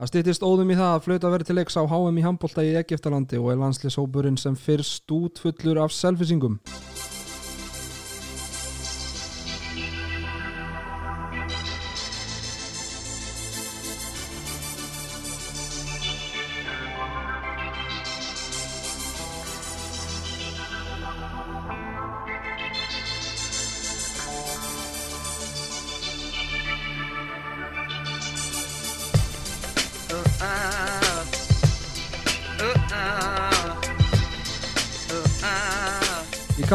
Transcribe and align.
Það 0.00 0.08
styttist 0.08 0.44
óðum 0.48 0.70
í 0.72 0.76
það 0.78 0.94
að 0.94 1.02
flauta 1.04 1.30
verið 1.34 1.48
til 1.50 1.54
leiks 1.58 1.74
á 1.76 1.84
HM 1.84 2.16
í 2.16 2.22
handbólta 2.24 2.62
í 2.64 2.70
Egiptalandi 2.80 3.36
og 3.36 3.50
er 3.52 3.58
landslishópurinn 3.60 4.40
sem 4.40 4.56
fyrst 4.56 5.12
út 5.12 5.42
fullur 5.42 5.82
af 5.84 5.92
selfisingum. 5.92 6.56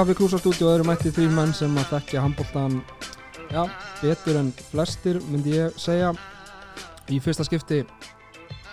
Kaffi 0.05 0.19
Krúsarstúdíu 0.21 0.67
eru 0.69 0.83
mætti 0.85 1.09
því 1.09 1.23
menn 1.33 1.53
sem 1.57 1.77
að 1.81 1.87
þekkja 1.95 2.21
handbóltan 2.21 2.75
já, 3.49 3.63
betur 4.03 4.35
en 4.37 4.51
flestir 4.67 5.17
myndi 5.31 5.55
ég 5.55 5.79
segja. 5.81 6.11
Í 7.09 7.17
fyrsta 7.25 7.41
skipti 7.47 7.79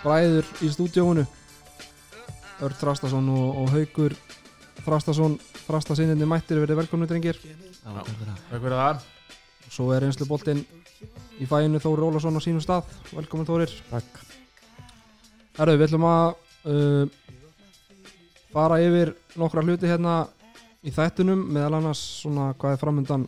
bræður 0.03 0.45
í 0.61 0.69
stúdíónu 0.69 1.23
Örd 2.61 2.77
Þrastason 2.77 3.31
og, 3.33 3.47
og 3.63 3.73
Haugur 3.73 4.13
Þrastason 4.83 5.39
Þrastasinninni 5.63 6.27
mættir 6.29 6.61
verið 6.61 6.83
velkomnu 6.83 7.09
drengir. 7.09 7.41
Takk 7.81 8.13
fyrir 8.53 8.77
það. 8.77 9.01
Svo 9.73 9.89
er 9.97 10.05
einslu 10.05 10.29
boltinn 10.29 10.61
í 11.41 11.49
fæinu 11.49 11.81
Þóri 11.81 12.05
Ólason 12.11 12.37
á 12.37 12.45
sínum 12.45 12.61
stað. 12.61 12.93
Velkomin 13.09 13.49
Þórir. 13.49 13.73
Takk. 13.89 14.21
Herru, 15.57 15.79
við 15.81 15.89
ætlum 15.89 16.07
að 16.11 16.37
uh, 16.69 17.03
fara 18.53 18.81
yfir 18.85 19.15
nokkra 19.33 19.65
hluti 19.65 19.89
hérna 19.89 20.21
í 20.83 20.91
þættunum 20.91 21.45
meðal 21.55 21.79
annars 21.79 22.01
svona 22.21 22.51
hvað 22.59 22.75
er 22.75 22.81
framöndan 22.81 23.27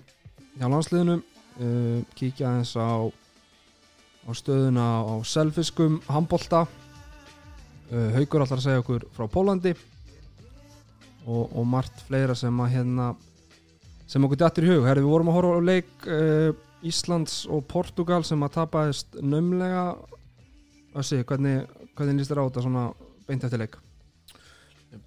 hjá 0.57 0.65
landsliðinu 0.67 1.19
uh, 1.19 1.99
kíkja 2.17 2.49
aðeins 2.49 2.73
á, 2.75 3.07
á 4.27 4.31
stöðuna 4.35 4.87
á 5.07 5.15
selfiskum 5.27 6.01
handbolta. 6.09 6.65
Uh, 7.91 8.11
Haugur 8.17 8.43
allar 8.43 8.59
að 8.59 8.65
segja 8.65 8.83
okkur 8.83 9.07
frá 9.15 9.27
Pólandi 9.31 9.75
og, 11.25 11.53
og 11.55 11.63
margt 11.69 12.03
fleira 12.07 12.35
sem 12.37 12.59
að 12.59 12.73
hérna 12.75 13.13
sem 14.09 14.25
okkur 14.25 14.41
dættur 14.41 14.67
í 14.67 14.73
hug. 14.73 14.85
Herru, 14.89 15.05
við 15.05 15.13
vorum 15.13 15.31
að 15.31 15.37
horfa 15.39 15.55
á 15.55 15.67
leik 15.69 16.09
uh, 16.09 16.51
Íslands 16.85 17.45
og 17.49 17.63
Portugal 17.71 18.21
sem 18.27 18.43
að 18.45 18.59
tapaðist 18.59 19.17
nömlega 19.23 19.93
Össi, 20.95 21.17
hvernig, 21.27 21.65
hvernig 21.91 22.21
líst 22.21 22.31
þér 22.31 22.39
á 22.39 22.47
þetta 22.47 22.61
svona 22.63 22.83
beint 23.27 23.43
eftir 23.43 23.59
leik? 23.59 23.73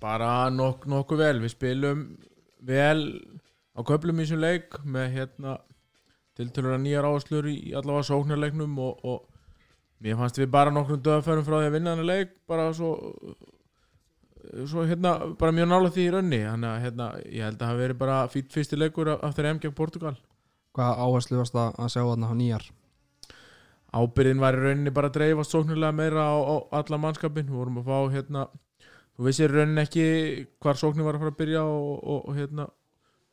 Bara 0.02 0.50
nok 0.52 0.82
nokkuð 0.84 1.22
vel. 1.22 1.38
Við 1.40 1.54
spilum 1.54 2.02
vel 2.64 3.02
á 3.74 3.80
köflum 3.86 4.18
í 4.18 4.26
þessum 4.26 4.42
leik 4.42 4.78
með 4.84 5.10
hérna 5.16 5.58
tiltölu 6.38 6.74
að 6.74 6.82
nýjar 6.84 7.08
áherslur 7.08 7.50
í 7.50 7.74
allavega 7.74 8.08
sóknarleiknum 8.08 8.78
og, 8.82 9.04
og 9.04 10.02
mér 10.04 10.18
fannst 10.20 10.38
við 10.38 10.50
bara 10.54 10.74
nokkrum 10.74 11.02
döðafærum 11.02 11.46
frá 11.46 11.58
því 11.58 11.68
að 11.70 11.76
vinna 11.76 11.94
hann 11.94 12.06
leik 12.06 12.34
bara 12.50 12.68
svo 12.74 12.92
svo 14.68 14.84
hérna 14.88 15.14
bara 15.38 15.52
mjög 15.52 15.68
nála 15.68 15.92
því 15.92 16.04
í 16.06 16.10
raunni. 16.14 16.42
Þannig 16.46 16.70
að 16.70 16.82
hérna 16.86 17.08
ég 17.26 17.44
held 17.44 17.56
að 17.56 17.62
það 17.62 17.72
hafi 17.72 17.84
verið 17.84 18.02
bara 18.02 18.18
fýtt 18.32 18.52
fyrsti 18.54 18.78
leikur 18.78 19.14
af 19.16 19.36
þeirra 19.36 19.54
M 19.54 19.62
gegn 19.62 19.76
Portugal. 19.76 20.14
Hvað 20.78 21.02
áherslu 21.04 21.40
varst 21.40 21.56
það 21.56 21.80
að 21.82 21.90
sjá 21.94 22.02
þarna 22.02 22.30
á 22.30 22.34
nýjar? 22.38 22.68
ábyrðin 23.94 24.42
var 24.42 24.56
í 24.56 24.64
rauninni 24.64 24.92
bara 24.94 25.08
að 25.08 25.18
dreifast 25.18 25.54
sóknarlega 25.54 25.96
meira 25.96 26.24
á, 26.28 26.36
á 26.36 26.56
alla 26.80 27.00
mannskapin 27.00 27.48
við 27.48 27.56
vorum 27.56 27.80
að 27.80 27.88
fá 27.88 27.98
hérna 28.12 28.42
þú 29.18 29.26
vissir 29.26 29.50
í 29.50 29.56
rauninni 29.56 29.82
ekki 29.82 30.08
hvar 30.62 30.78
sóknin 30.78 31.06
var 31.06 31.18
að 31.18 31.24
fara 31.24 31.34
að 31.34 31.40
byrja 31.40 31.62
og, 31.66 31.94
og, 31.98 32.20
og 32.30 32.36
hérna 32.38 32.68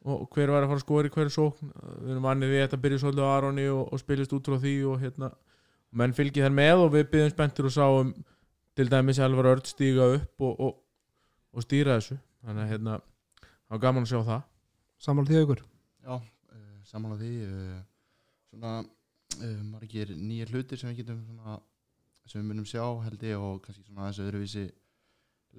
og 0.05 0.29
hver 0.35 0.51
var 0.53 0.65
að 0.65 0.71
fara 0.71 0.79
að 0.79 0.83
skora 0.83 1.09
í 1.09 1.13
hverju 1.13 1.33
sókn. 1.33 1.69
Við 2.03 2.13
erum 2.13 2.25
vannið 2.27 2.51
við 2.51 2.63
þetta 2.63 2.77
að 2.77 2.83
byrja 2.83 3.01
svolítið 3.01 3.25
á 3.25 3.29
Aroni 3.33 3.65
og, 3.73 3.83
og 3.89 4.01
spilist 4.01 4.35
út 4.37 4.49
frá 4.49 4.57
því 4.61 4.73
og 4.91 4.99
hérna 5.01 5.29
menn 5.95 6.13
fylgið 6.13 6.45
þær 6.45 6.55
með 6.59 6.81
og 6.83 6.91
við 6.93 7.05
byrjum 7.13 7.31
spenntur 7.33 7.69
og 7.69 7.73
sáum 7.73 8.11
til 8.77 8.89
dæmis 8.91 9.21
Elvar 9.23 9.49
Örd 9.53 9.69
stíga 9.69 10.09
upp 10.17 10.45
og, 10.45 10.75
og 11.55 11.65
stýra 11.65 11.97
þessu. 11.97 12.19
Þannig 12.45 12.65
að 12.65 12.71
hérna 12.73 12.99
það 12.99 13.73
var 13.77 13.83
gaman 13.87 14.05
að 14.05 14.11
sjá 14.11 14.19
það. 14.29 14.45
Sammála 15.05 15.31
því 15.31 15.41
aukur? 15.41 15.63
Já, 16.05 16.15
uh, 16.53 16.77
samanlega 16.85 17.21
því 17.23 17.33
uh, 17.49 17.77
svona 18.51 18.73
uh, 18.83 19.61
margir 19.71 20.13
nýjar 20.17 20.53
hlutir 20.53 20.81
sem 20.81 20.91
við 20.91 21.01
getum 21.01 21.23
svona, 21.25 21.57
sem 22.29 22.41
við 22.41 22.49
munum 22.51 22.67
sjá 22.69 22.83
held 23.07 23.25
ég 23.25 23.41
og 23.41 23.63
kannski 23.65 23.85
svona 23.87 24.05
aðeins 24.05 24.21
öðruvísi 24.21 24.67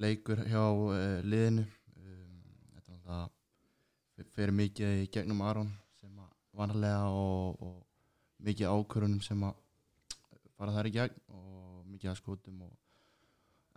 leikur 0.02 0.42
hjá 0.48 0.62
uh, 0.62 0.94
liðinu. 1.24 1.64
Um, 1.96 2.38
þetta 2.76 2.92
er 2.92 2.98
náttúrulega 2.98 3.20
f- 4.20 4.32
fer 4.36 4.52
mikið 4.60 5.02
í 5.02 5.06
gegnum 5.14 5.42
Aron 5.46 5.70
sem 6.00 6.12
að 6.20 6.32
vanlega 6.56 7.06
og, 7.12 7.62
og 7.62 8.44
mikið 8.46 8.72
ákvörunum 8.72 9.22
sem 9.24 9.42
að 9.48 9.56
fara 10.56 10.74
þar 10.76 10.88
í 10.90 10.94
gegn 10.96 11.16
og 11.36 11.86
mikið 11.92 12.10
að 12.12 12.18
skotum 12.20 12.62
og, 12.66 12.74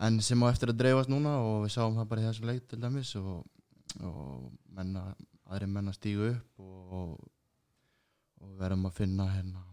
en 0.08 0.20
sem 0.24 0.44
á 0.44 0.48
eftir 0.52 0.72
að 0.72 0.80
dreifast 0.80 1.12
núna 1.12 1.38
og 1.44 1.66
við 1.66 1.74
sáum 1.76 1.98
það 2.00 2.10
bara 2.12 2.24
í 2.24 2.28
þessum 2.30 2.48
leik 2.52 2.68
til 2.72 2.80
dæmis 2.84 3.12
og, 3.20 3.42
og 4.00 4.46
menna, 4.76 5.10
aðri 5.50 5.68
menn 5.72 5.92
að 5.92 5.98
stígu 6.00 6.30
upp 6.34 6.64
og 6.64 7.18
verðum 8.60 8.88
að 8.88 8.96
finna 9.02 9.26
hérna 9.34 9.64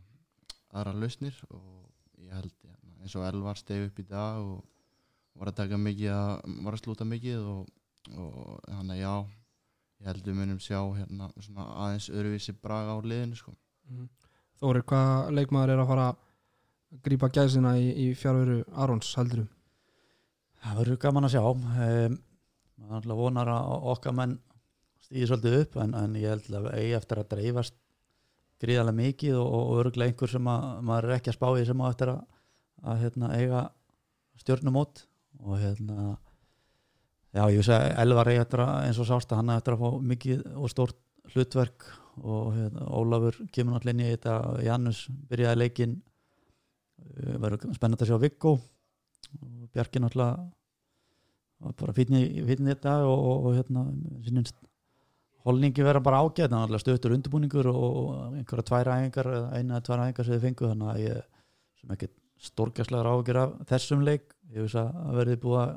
aðra 0.77 0.95
lausnir 0.99 1.37
og 1.51 1.87
ég 2.19 2.33
held 2.35 2.51
hérna, 2.67 2.97
eins 3.03 3.15
og 3.19 3.27
Elvar 3.29 3.59
stegi 3.61 3.87
upp 3.87 4.01
í 4.03 4.07
dag 4.11 4.41
og 4.43 4.65
var 5.37 5.51
að 5.51 5.59
taka 5.63 5.81
mikið 5.81 6.13
að, 6.13 6.55
var 6.67 6.77
að 6.77 6.83
slúta 6.83 7.09
mikið 7.09 7.49
og, 7.53 7.73
og 8.17 8.61
þannig 8.69 8.95
að 8.97 9.03
já 9.03 9.15
ég 9.97 10.11
held 10.11 10.29
við 10.29 10.39
munum 10.39 10.63
sjá 10.63 10.79
hérna 10.99 11.29
svona 11.41 11.67
aðeins 11.87 12.09
öðruvísi 12.13 12.55
braga 12.63 12.97
á 12.97 12.99
liðinu 13.01 13.39
sko. 13.39 13.57
Þórir, 14.61 14.85
hvað 14.89 15.35
leikmaður 15.37 15.75
er 15.75 15.83
að 15.83 15.91
fara 15.93 16.09
að 16.13 17.03
grípa 17.07 17.31
gæsina 17.33 17.77
í, 17.81 17.91
í 18.07 18.07
fjárveru 18.17 18.63
Arons 18.77 19.13
heldur 19.19 19.47
Það 20.67 20.79
verður 20.81 21.01
gaman 21.05 21.27
að 21.29 21.35
sjá. 21.37 21.43
Um, 21.47 22.15
maður 22.77 22.93
náttúrulega 22.93 23.21
vonar 23.21 23.51
að 23.53 23.89
okkar 23.93 24.15
menn 24.17 24.37
stýði 25.05 25.29
svolítið 25.31 25.59
upp 25.61 25.77
en, 25.83 25.93
en 25.95 26.17
ég 26.19 26.33
held 26.33 26.57
að 26.59 26.71
eigi 26.75 26.95
eftir 26.97 27.21
að 27.21 27.29
dreifast 27.35 27.77
gríðarlega 28.63 28.99
mikið 28.99 29.37
og, 29.39 29.53
og 29.57 29.83
örgulega 29.83 30.11
einhver 30.11 30.33
sem 30.33 30.49
að, 30.51 30.65
maður 30.89 31.09
er 31.09 31.15
ekki 31.19 31.31
að 31.31 31.37
spá 31.37 31.47
í 31.53 31.67
sem 31.69 31.85
á 31.85 31.87
eftir 31.87 32.13
að, 32.13 32.23
að 32.83 33.03
hérna, 33.05 33.31
eiga 33.37 33.63
stjórnumót 34.43 35.05
og 35.43 35.59
hérna 35.61 36.17
já 37.37 37.43
ég 37.51 37.61
veist 37.61 37.75
að 37.75 37.87
Elvar 38.05 38.31
eftir 38.33 38.63
að 38.65 38.75
eins 38.87 39.01
og 39.03 39.09
sást 39.09 39.33
að 39.33 39.43
hann 39.43 39.55
eftir 39.57 39.77
að 39.77 39.85
fá 39.85 40.09
mikið 40.13 40.45
og 40.57 40.73
stórt 40.73 41.01
hlutverk. 41.35 41.89
Og 42.17 42.55
hérna, 42.57 42.87
Ólafur 42.97 43.37
kemur 43.53 43.77
náttúrulega 43.77 43.93
inn 43.93 44.07
í 44.07 44.13
þetta 44.15 44.35
Janus 44.65 45.03
byrjaði 45.29 45.59
leikin 45.61 45.97
verður 47.37 47.75
spennandi 47.77 48.07
að 48.07 48.13
sjá 48.13 48.21
Viggo 48.23 48.55
og 48.57 49.67
Bjarki 49.75 50.01
náttúrulega 50.01 51.75
bara 51.77 51.95
fínni 51.97 52.23
í 52.41 52.45
þetta 52.47 52.95
og, 53.05 53.19
og, 53.19 53.51
og 53.51 53.59
hérna 53.59 53.85
sinnist 54.25 54.57
holningi 55.47 55.85
vera 55.87 56.03
bara 56.03 56.23
ágæð 56.25 56.51
þannig 56.51 56.77
að 56.77 56.83
stöðtur 56.83 57.15
undirbúningur 57.17 57.69
og 57.71 57.99
einhverja 58.33 58.67
tvær 58.71 58.93
æfingar 58.97 59.29
eina 59.55 59.77
eða 59.77 59.85
tvær 59.87 60.03
æfingar 60.07 60.27
sem 60.27 60.35
þið 60.35 60.47
fengu 60.47 60.71
þannig 60.73 60.93
að 60.93 61.03
ég 61.05 61.29
sem 61.81 61.95
ekki 61.95 62.09
stórgæslegar 62.43 63.09
ágjör 63.09 63.43
af 63.43 63.55
þessum 63.71 64.05
leik 64.07 64.33
ég 64.53 64.67
veist 64.67 64.79
að 64.81 65.17
verði 65.17 65.41
búið 65.43 65.63
að 65.63 65.75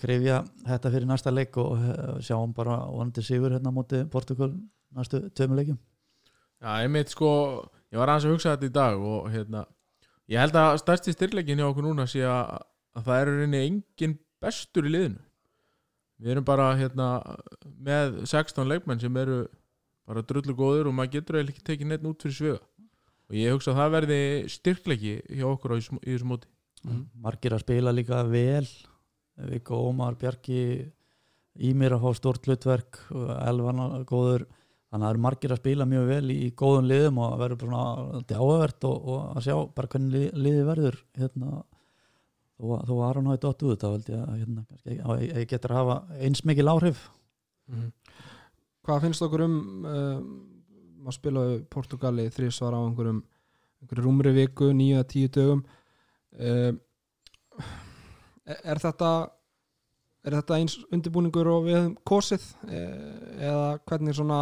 krefja 0.00 0.40
þetta 0.64 0.92
fyrir 0.94 1.10
næsta 1.10 1.32
leik 1.34 1.56
og 1.60 1.76
eh, 1.76 2.16
sjáum 2.24 2.54
bara 2.56 2.80
vonandi 2.88 3.24
sigur 3.24 3.52
hérna 3.52 3.72
móti 3.74 4.02
Portugal 4.10 4.54
næstu 4.96 5.26
tveimur 5.36 5.60
leikum 5.60 5.80
Já, 6.60 6.82
einmitt 6.82 7.08
sko, 7.08 7.28
ég 7.88 7.96
var 7.96 8.10
aðeins 8.12 8.26
að 8.28 8.34
hugsa 8.34 8.52
þetta 8.52 8.68
í 8.68 8.72
dag 8.76 9.04
og 9.10 9.28
hérna, 9.32 9.62
ég 10.28 10.42
held 10.42 10.58
að 10.60 10.74
stærsti 10.82 11.14
styrleikin 11.14 11.62
hjá 11.62 11.70
okkur 11.70 11.86
núna 11.86 12.04
sé 12.10 12.20
að, 12.28 12.58
að 12.98 13.06
það 13.06 13.20
eru 13.22 13.36
reyni 13.38 13.60
engin 13.62 14.16
bestur 14.44 14.88
í 14.88 14.92
liðinu. 14.92 15.22
Við 16.20 16.34
erum 16.34 16.44
bara 16.44 16.66
hérna 16.76 17.06
með 17.80 18.20
16 18.28 18.68
leikmenn 18.68 19.00
sem 19.00 19.16
eru 19.22 19.46
bara 20.04 20.24
drullu 20.26 20.52
góður 20.58 20.90
og 20.90 20.96
maður 20.98 21.14
getur 21.14 21.38
eiginlega 21.38 21.56
ekki 21.56 21.66
tekið 21.70 21.88
neitt 21.88 22.04
út 22.10 22.26
fyrir 22.26 22.36
svega. 22.36 22.60
Og 23.30 23.36
ég 23.38 23.52
hugsa 23.54 23.70
að 23.72 23.78
það 23.80 23.92
verði 23.94 24.20
styrkleiki 24.50 25.12
hjá 25.38 25.44
okkur 25.52 25.74
á, 25.74 25.76
í, 25.78 25.84
þessu 26.02 26.26
móti. 26.26 26.48
margir 27.22 27.54
að 27.54 27.60
spila 27.62 27.92
líka 27.94 28.22
vel. 28.26 28.66
Viggo 29.50 29.78
Ómar, 29.90 30.16
Bjarki 30.20 30.62
Ímir 31.60 31.92
að 31.94 32.02
fá 32.06 32.10
stort 32.18 32.46
hlutverk 32.48 32.98
Elvan 33.46 33.80
góður. 34.08 34.46
Þannig 34.90 35.04
að 35.04 35.06
það 35.06 35.10
eru 35.14 35.22
margir 35.22 35.52
að 35.54 35.60
spila 35.60 35.86
mjög 35.86 36.06
vel 36.10 36.30
í, 36.34 36.36
í 36.46 36.50
góðum 36.58 36.88
liðum 36.90 37.18
og 37.22 37.34
verður 37.38 37.58
bara 37.60 37.70
svona 37.70 38.22
er 38.24 38.40
áhugavert 38.40 38.86
og, 38.88 39.04
og 39.14 39.20
að 39.38 39.44
sjá 39.46 39.54
bara 39.76 39.90
hvernig 39.92 40.14
lið, 40.16 40.26
liði 40.46 40.64
verður 40.66 40.96
hérna, 41.20 41.50
þó, 42.58 42.64
að- 42.74 42.90
að 42.90 43.02
Aron 43.10 43.28
hafi 43.30 43.42
dott 43.44 43.62
út 43.70 43.84
þá 43.84 43.88
held 43.92 44.10
ég 44.10 44.24
að 44.24 44.40
hérna, 44.40 44.64
að 45.04 45.22
ég, 45.22 45.30
ég 45.44 45.50
getur 45.52 45.74
að 45.76 45.80
hafa 45.84 45.98
eins 46.26 46.42
mikil 46.50 46.66
áhrif. 46.72 47.04
Hvað 48.86 49.04
finnst 49.06 49.22
okkur 49.28 49.44
um 49.46 49.56
uh, 49.86 50.18
að 51.06 51.16
spila 51.16 51.44
við 51.48 51.60
Portugali 51.72 52.28
þrísvar 52.32 52.76
á 52.76 52.80
einhverjum, 52.80 53.20
einhverjum 53.80 54.08
rúmri 54.08 54.32
viku, 54.36 54.70
nýja, 54.76 55.04
tíu 55.08 55.30
dögum. 55.32 55.64
Uh, 56.34 56.72
er, 58.46 58.58
er 58.74 58.82
þetta 58.82 59.12
er 60.26 60.36
þetta 60.36 60.58
eins 60.60 60.76
undirbúningur 60.92 61.48
og 61.50 61.66
við 61.66 61.78
höfum 61.78 61.94
kosið? 62.06 62.44
E, 62.68 62.80
eða 63.40 63.66
hvernig 63.88 64.16
svona 64.16 64.40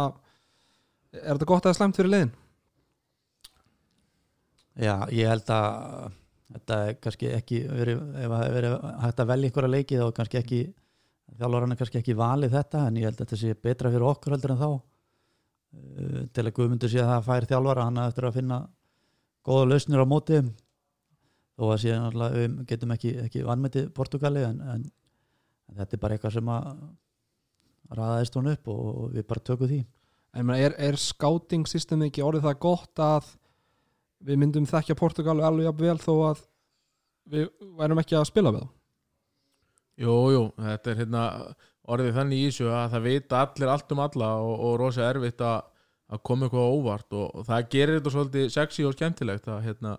er 1.13 1.33
þetta 1.33 1.49
gott 1.49 1.67
eða 1.67 1.77
slæmt 1.77 1.99
fyrir 1.99 2.13
liðin? 2.13 2.33
Já, 4.79 4.95
ég 5.11 5.27
held 5.27 5.49
að 5.51 6.17
þetta 6.49 6.81
er 6.87 6.99
kannski 7.03 7.31
ekki 7.35 7.63
verið, 7.67 8.03
ef 8.15 8.29
það 8.31 8.43
hefur 8.43 8.57
verið 8.57 8.75
hægt 9.05 9.23
að 9.23 9.31
velja 9.31 9.49
einhverja 9.49 9.73
leiki 9.75 9.99
þá 9.99 10.05
er 10.05 10.15
kannski 10.19 10.39
ekki 10.39 10.61
þjálfur 11.39 11.65
er 11.65 11.79
kannski 11.81 11.99
ekki 11.99 12.19
valið 12.19 12.55
þetta 12.57 12.85
en 12.87 12.99
ég 12.99 13.09
held 13.09 13.19
að 13.19 13.25
þetta 13.25 13.41
sé 13.43 13.57
betra 13.67 13.91
fyrir 13.93 14.07
okkur 14.09 14.35
heldur 14.35 14.55
en 14.55 14.61
þá 14.61 14.69
uh, 15.75 16.23
til 16.33 16.45
að 16.45 16.55
Guðmundur 16.57 16.91
sé 16.91 17.01
að 17.03 17.11
það 17.13 17.27
fær 17.29 17.49
þjálfara 17.51 17.85
hann 17.87 18.01
eftir 18.05 18.29
að 18.29 18.39
finna 18.39 18.59
góða 19.45 19.69
lausnir 19.71 20.03
á 20.03 20.07
móti 20.09 20.39
þó 21.59 21.67
að 21.73 21.77
sé 21.83 21.95
náttúrulega 21.95 22.39
við 22.39 22.57
getum 22.71 22.95
ekki, 22.95 23.13
ekki 23.25 23.45
vannmetið 23.47 23.93
Portugali 23.95 24.43
en, 24.47 24.59
en, 24.61 24.89
en 25.69 25.79
þetta 25.81 25.97
er 25.97 26.03
bara 26.03 26.17
eitthvað 26.17 26.37
sem 26.37 26.51
að 26.55 26.67
ræðaðist 27.89 28.37
hún 28.37 28.51
upp 28.53 28.69
og, 28.71 28.83
og 28.89 29.15
við 29.15 29.27
bara 29.29 29.47
tökum 29.49 29.71
því 29.71 29.81
En 30.37 30.45
meina, 30.45 30.61
er, 30.61 30.75
er 30.77 30.97
scouting 31.01 31.65
system 31.65 32.03
ekki 32.05 32.21
orðið 32.21 32.45
það 32.45 32.59
gott 32.61 33.01
að 33.01 33.31
við 34.29 34.41
myndum 34.41 34.67
þekkja 34.69 34.97
Portugal 34.99 35.39
alveg 35.41 35.65
jafn 35.65 35.81
vel 35.81 35.97
þó 36.03 36.13
að 36.27 36.43
við 37.29 37.47
værum 37.79 38.01
ekki 38.03 38.17
að 38.19 38.27
spila 38.29 38.53
við 38.53 38.65
þá? 38.65 38.75
Jú, 39.99 40.13
jú, 40.31 40.43
þetta 40.63 40.91
er 40.91 41.01
hérna 41.01 41.23
orðið 41.93 42.19
þannig 42.19 42.41
í 42.41 42.49
þessu 42.49 42.69
að 42.73 42.93
það 42.93 43.07
vita 43.07 43.41
allir 43.43 43.73
allt 43.73 43.95
um 43.95 44.03
alla 44.05 44.29
og, 44.43 44.53
og 44.67 44.75
rosa 44.81 45.07
erfitt 45.07 45.41
að, 45.45 45.65
að 46.09 46.21
koma 46.29 46.47
eitthvað 46.47 46.75
óvart 46.75 47.17
og, 47.17 47.25
og 47.33 47.47
það 47.49 47.67
gerir 47.75 47.99
þetta 47.99 48.13
svolítið 48.15 48.53
sexy 48.55 48.85
og 48.87 48.95
skemmtilegt 48.95 49.49
að 49.49 49.65
hérna, 49.67 49.95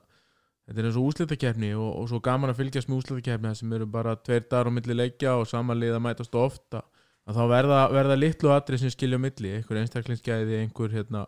þetta 0.66 0.82
er 0.82 0.88
eins 0.90 1.00
og 1.00 1.10
úslitakefni 1.10 1.72
og, 1.75 1.90
og 2.00 2.08
svo 2.10 2.22
gaman 2.25 2.54
að 2.54 2.62
fylgjast 2.62 2.90
með 2.90 3.02
úslitakefni 3.02 3.54
sem 3.58 3.76
eru 3.78 3.90
bara 3.90 4.16
tveir 4.19 4.46
dagar 4.46 4.70
á 4.70 4.76
milli 4.78 4.96
leikja 4.96 5.37
og 5.40 5.48
samanlið 5.50 5.98
að 5.98 6.04
mætast 6.06 6.38
ofta 6.38 6.84
að 7.28 7.37
þá 7.37 7.44
verða, 7.52 7.81
verða 7.94 8.19
litlu 8.19 8.54
atrið 8.54 8.84
sem 8.84 8.94
skilja 8.94 9.20
á 9.20 9.22
milli, 9.22 9.54
einhver 9.58 9.82
einstaklingsgæði 9.82 10.62
einhver, 10.64 10.94
hérna, 10.94 11.26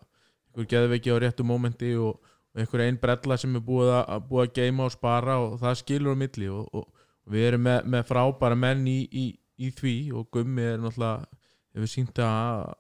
einhver 0.51 0.71
geðveiki 0.71 1.13
á 1.15 1.17
réttu 1.23 1.47
mómenti 1.47 1.93
og, 2.01 2.19
einhver 2.57 2.85
einn 2.85 2.99
brella 3.01 3.37
sem 3.41 3.55
er 3.57 3.65
búið 3.65 3.93
að, 3.97 4.25
búið 4.29 4.43
að 4.45 4.57
geima 4.59 4.87
og 4.87 4.93
spara 4.93 5.39
og 5.41 5.55
það 5.63 5.79
skilur 5.81 6.17
á 6.17 6.23
milli 6.23 6.51
og 6.53 6.89
við 7.33 7.47
erum 7.49 7.65
með, 7.65 7.87
með 7.95 8.05
frábæra 8.09 8.59
menn 8.59 8.83
í, 8.91 8.99
í, 9.09 9.25
í 9.63 9.71
því 9.79 9.97
og 10.19 10.29
Gummi 10.35 10.67
er 10.67 10.83
náttúrulega 10.83 11.41
hefur 11.73 11.91
sínt 11.91 12.21
að 12.23 12.73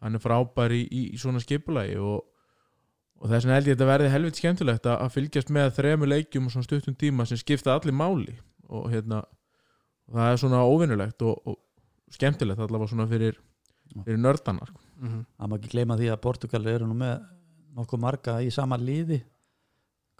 hann 0.00 0.16
er 0.16 0.22
frábær 0.24 0.74
í, 0.74 0.82
í, 0.86 1.02
í 1.14 1.20
svona 1.20 1.42
skipulagi 1.42 1.98
og, 2.00 2.22
og 3.20 3.28
þess 3.30 3.44
vegna 3.44 3.58
held 3.58 3.68
ég 3.68 3.74
að 3.74 3.78
þetta 3.78 3.90
verði 3.92 4.12
helvit 4.14 4.40
skemmtilegt 4.40 4.88
að, 4.88 4.96
að 5.04 5.14
fylgjast 5.16 5.52
með 5.54 5.74
þremu 5.76 6.08
leikjum 6.08 6.48
og 6.48 6.54
svona 6.54 6.68
stuttum 6.68 6.96
tíma 6.98 7.28
sem 7.28 7.40
skipta 7.40 7.76
allir 7.76 7.96
máli 7.96 8.38
og 8.70 8.88
hérna 8.92 9.22
og 10.08 10.16
það 10.16 10.32
er 10.32 10.40
svona 10.42 10.62
óvinnulegt 10.66 11.26
og, 11.26 11.42
og 11.44 12.14
skemmtilegt 12.14 12.62
allavega 12.64 12.94
svona 12.94 13.10
fyrir, 13.10 13.36
fyrir 14.04 14.22
nördanar 14.22 14.72
Mm 15.00 15.08
-hmm. 15.08 15.24
það 15.38 15.48
má 15.48 15.56
ekki 15.56 15.68
gleyma 15.72 15.96
því 15.96 16.08
að 16.12 16.20
Portugal 16.20 16.66
eru 16.66 16.86
nú 16.86 16.94
með 16.94 17.20
nokkuð 17.76 18.00
marga 18.00 18.42
í 18.42 18.50
sama 18.50 18.76
liði. 18.76 19.22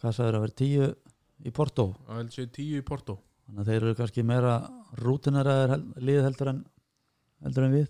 Hvað 0.00 0.14
sagður 0.17 0.37
að 0.37 0.40
vera 0.40 0.61
tíu 0.62 0.94
í 1.44 1.50
Porto? 1.50 1.84
Og 2.08 2.17
held 2.17 2.32
sér 2.32 2.46
tíu 2.49 2.78
í 2.78 2.82
Porto 2.82 3.19
þannig 3.50 3.64
að 3.64 3.70
þeir 3.70 3.82
eru 3.82 3.97
kannski 3.99 4.23
meira 4.26 4.52
rútineraðir 5.02 5.73
hel- 5.75 6.05
lið 6.06 6.20
heldur 6.23 6.50
en 6.52 6.61
heldur 7.43 7.67
en 7.67 7.75
við. 7.75 7.88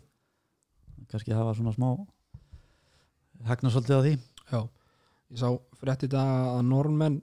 Kannski 1.11 1.35
hafa 1.37 1.55
svona 1.59 1.75
smá 1.75 1.89
hagna 3.45 3.73
svolítið 3.73 3.99
á 4.01 4.05
því. 4.05 4.13
Já, 4.51 4.61
ég 5.31 5.41
sá 5.41 5.49
frétt 5.81 6.05
í 6.07 6.09
dag 6.09 6.31
að 6.57 6.63
normenn 6.69 7.19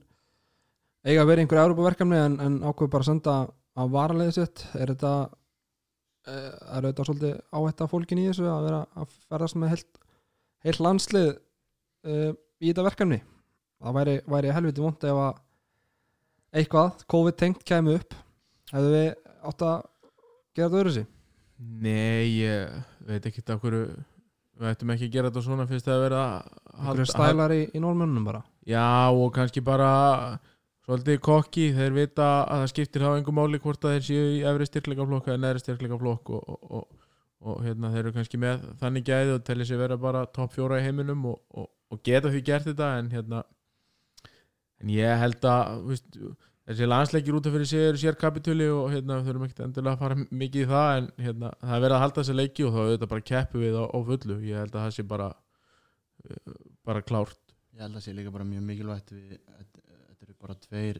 eiga 1.02 1.22
að 1.22 1.30
vera 1.30 1.42
einhverja 1.42 1.66
Európa-verkefni 1.66 2.18
en, 2.20 2.38
en 2.40 2.60
ákveð 2.62 2.90
bara 2.92 3.06
að 3.06 3.10
senda 3.10 3.34
á 3.48 3.82
varaliðið 3.90 4.38
sitt. 4.38 4.64
Er 4.78 4.92
þetta 4.92 5.12
eh, 6.28 6.52
er 6.78 6.88
þetta 6.90 7.08
svolítið 7.08 7.34
áhætta 7.50 7.90
fólkin 7.90 8.22
í 8.22 8.28
þessu 8.28 8.46
að 8.50 8.68
vera 8.68 8.84
að 8.94 9.18
ferðast 9.26 9.58
með 9.58 9.74
heilt, 9.74 10.00
heilt 10.66 10.80
landslið 10.84 11.28
uh, 11.34 12.32
í 12.62 12.70
þetta 12.70 12.86
verkefni? 12.86 13.20
Það 13.78 13.98
væri, 13.98 14.16
væri 14.26 14.54
helviti 14.54 14.82
vond 14.82 15.04
ef 15.06 15.20
að 15.26 15.44
eitthvað, 16.58 17.04
COVID-tengt 17.12 17.66
kæmi 17.68 17.98
upp 17.98 18.16
hefðu 18.72 18.92
við 18.94 19.08
átt 19.50 19.64
að 19.68 19.78
gera 20.54 20.68
þetta 20.68 20.82
öðru 20.82 20.94
sig 20.98 21.08
Nei, 21.58 22.38
ég 22.38 22.70
veit 23.08 23.24
ekki 23.26 23.42
af 23.50 23.58
hverju 23.62 23.82
við 24.58 24.70
ættum 24.70 24.92
ekki 24.94 25.08
að 25.08 25.16
gera 25.16 25.30
þetta 25.30 25.42
svona 25.46 25.66
fyrst 25.70 25.88
að 25.90 26.04
vera 26.04 26.22
einhverju 26.74 27.08
stælar 27.10 27.54
í, 27.54 27.64
í 27.74 27.82
normunum 27.82 28.26
bara? 28.26 28.44
Já, 28.68 29.10
og 29.10 29.32
kannski 29.34 29.62
bara 29.64 29.90
svolítið 30.86 31.20
kokki, 31.24 31.66
þeir 31.76 31.96
vita 31.96 32.28
að 32.44 32.62
það 32.62 32.70
skiptir 32.72 33.04
þá 33.04 33.10
engum 33.10 33.38
máli 33.38 33.60
hvort 33.62 33.84
að 33.84 33.96
þeir 33.96 34.06
séu 34.06 34.30
í 34.38 34.40
efri 34.50 34.68
styrkleikaflokk 34.70 35.28
eða 35.28 35.42
neðri 35.42 35.62
styrkleikaflokk 35.64 36.32
og, 36.36 36.48
og, 36.54 36.72
og, 36.78 37.04
og 37.44 37.60
hérna, 37.66 37.92
þeir 37.92 38.02
eru 38.04 38.14
kannski 38.16 38.40
með 38.40 38.64
þannig 38.80 39.06
gæði 39.10 39.34
og 39.36 39.44
telli 39.46 39.68
sér 39.68 39.82
vera 39.82 39.98
bara 40.00 40.24
topp 40.38 40.56
fjóra 40.56 40.80
í 40.80 40.86
heiminum 40.86 41.26
og, 41.32 41.38
og, 41.54 41.68
og 41.92 42.02
geta 42.06 42.32
því 42.32 42.44
gert 42.46 42.70
þetta 42.70 42.92
en 43.02 43.12
hérna 43.12 43.44
en 44.78 44.94
ég 44.94 45.22
held 45.22 45.48
að 45.50 45.82
víst, 45.90 46.18
þessi 46.68 46.86
landsleikir 46.88 47.36
út 47.38 47.46
af 47.48 47.54
fyrir 47.56 47.68
sig 47.70 47.80
eru 47.88 47.98
sér 48.02 48.16
kapitúli 48.20 48.66
og 48.68 48.90
hérna, 48.92 49.20
þurfum 49.24 49.44
ekkert 49.48 49.64
endilega 49.66 49.94
að 49.96 50.02
fara 50.04 50.18
mikið 50.42 50.64
í 50.64 50.68
það 50.68 50.88
en 50.98 51.06
hérna, 51.24 51.50
það 51.62 51.74
er 51.78 51.84
verið 51.86 51.96
að 51.96 52.02
halda 52.04 52.20
þessi 52.22 52.36
leiki 52.38 52.66
og 52.68 52.74
þá 52.74 52.80
er 52.84 52.90
þetta 52.94 53.08
bara 53.12 53.26
keppu 53.32 53.62
við 53.62 53.78
á, 53.80 53.84
á 53.88 53.98
fullu 54.10 54.36
ég 54.44 54.58
held 54.62 54.74
að 54.76 54.82
það 54.84 54.94
sé 54.98 55.04
bara 55.14 55.28
uh, 55.32 56.56
bara 56.84 57.02
klárt 57.08 57.38
Ég 57.78 57.84
held 57.86 57.94
að 58.00 58.02
sé 58.08 58.12
líka 58.16 58.32
bara 58.34 58.44
mjög 58.44 58.64
mikilvægt 58.66 59.12
við, 59.14 59.36
þetta 59.38 60.26
eru 60.26 60.34
bara 60.42 60.54
tveir 60.66 60.96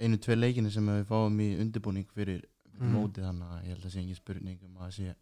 einu, 0.00 0.16
tveir 0.24 0.38
leikinni 0.40 0.70
sem 0.72 0.86
við 0.88 1.02
fáum 1.10 1.40
í 1.44 1.48
undirbúning 1.60 2.06
fyrir, 2.14 2.46
Mhm. 2.78 2.92
mótið 2.94 3.24
þannig 3.26 3.48
að 3.50 3.62
ég 3.66 3.72
held 3.74 3.84
að 3.88 3.90
sé 3.92 3.98
engin 3.98 4.14
spurning 4.16 4.58
um 4.62 4.76
að 4.78 4.84
það 4.86 4.92
sé 4.94 5.14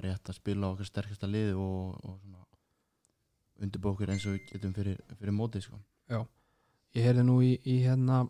rétt 0.00 0.28
að 0.32 0.36
spila 0.38 0.70
okkar 0.72 0.86
sterkasta 0.88 1.28
liði 1.28 1.52
og, 1.60 1.98
og 2.08 2.14
svona 2.22 2.44
undirbú 3.60 3.90
okkur 3.92 4.12
eins 4.14 4.24
og 4.26 4.32
við 4.36 4.46
getum 4.52 4.72
fyrir, 4.76 4.96
fyrir 5.20 5.34
mótið 5.36 5.62
sko. 5.66 5.80
ég 6.96 7.04
heyrði 7.04 7.24
nú 7.28 7.36
í, 7.44 7.50
í 7.68 7.76
hérna 7.84 8.22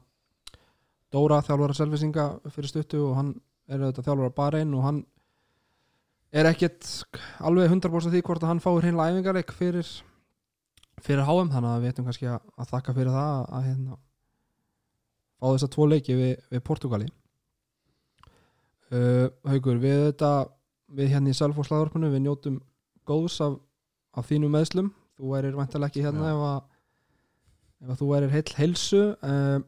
Dóra 1.14 1.43
þjálfara 1.44 1.76
selvisinga 1.76 2.25
fyrir 2.50 2.70
stuttu 2.70 3.03
og 3.08 3.14
hann 3.19 3.35
er 3.70 3.82
auðvitað 3.82 4.08
þjálfara 4.08 4.35
bara 4.37 4.62
einn 4.62 4.75
og 4.75 4.85
hann 4.87 5.05
er 6.37 6.49
ekkert 6.50 6.88
alveg 7.47 7.70
100% 7.70 8.12
því 8.12 8.23
hvort 8.26 8.43
að 8.43 8.53
hann 8.53 8.62
fáir 8.62 8.82
hreinlega 8.85 9.14
æfingarleik 9.14 9.55
fyrir 9.55 9.93
fyrir 11.05 11.26
HM 11.29 11.53
þannig 11.53 11.70
að 11.70 11.79
við 11.85 11.91
veitum 11.91 12.08
kannski 12.08 12.29
að, 12.32 12.43
að 12.56 12.70
þakka 12.73 12.97
fyrir 12.97 13.14
það 13.14 13.31
að, 13.31 13.47
að 13.58 13.67
hérna 13.69 13.99
fá 15.37 15.47
þess 15.47 15.67
að 15.67 15.73
tvo 15.76 15.88
leiki 15.93 16.17
við, 16.17 16.32
við 16.53 16.62
Portugali 16.67 17.09
uh, 18.90 19.26
Haugur, 19.47 19.81
við 19.83 20.07
þetta 20.09 20.31
við 20.97 21.12
hérna 21.12 21.33
í 21.33 21.37
Selfoslaðurpunu 21.37 22.12
við 22.12 22.25
njótum 22.26 22.61
góðs 23.07 23.38
af, 23.45 23.59
af 24.16 24.31
þínum 24.31 24.57
meðslum 24.57 24.90
þú 25.16 25.35
værir 25.35 25.59
vantilega 25.59 25.92
ekki 25.92 26.07
hérna 26.07 26.33
ef 26.33 26.47
að 26.50 26.59
ef 27.85 27.92
að 27.92 28.00
þú 28.00 28.11
værir 28.11 28.33
heill 28.33 28.52
heilsu. 28.57 29.02
Uh, 29.21 29.59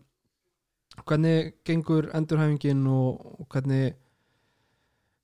hvernig 1.06 1.52
gengur 1.66 2.08
endurhæfingin 2.16 2.86
og, 2.90 3.46
hvernig 3.52 3.94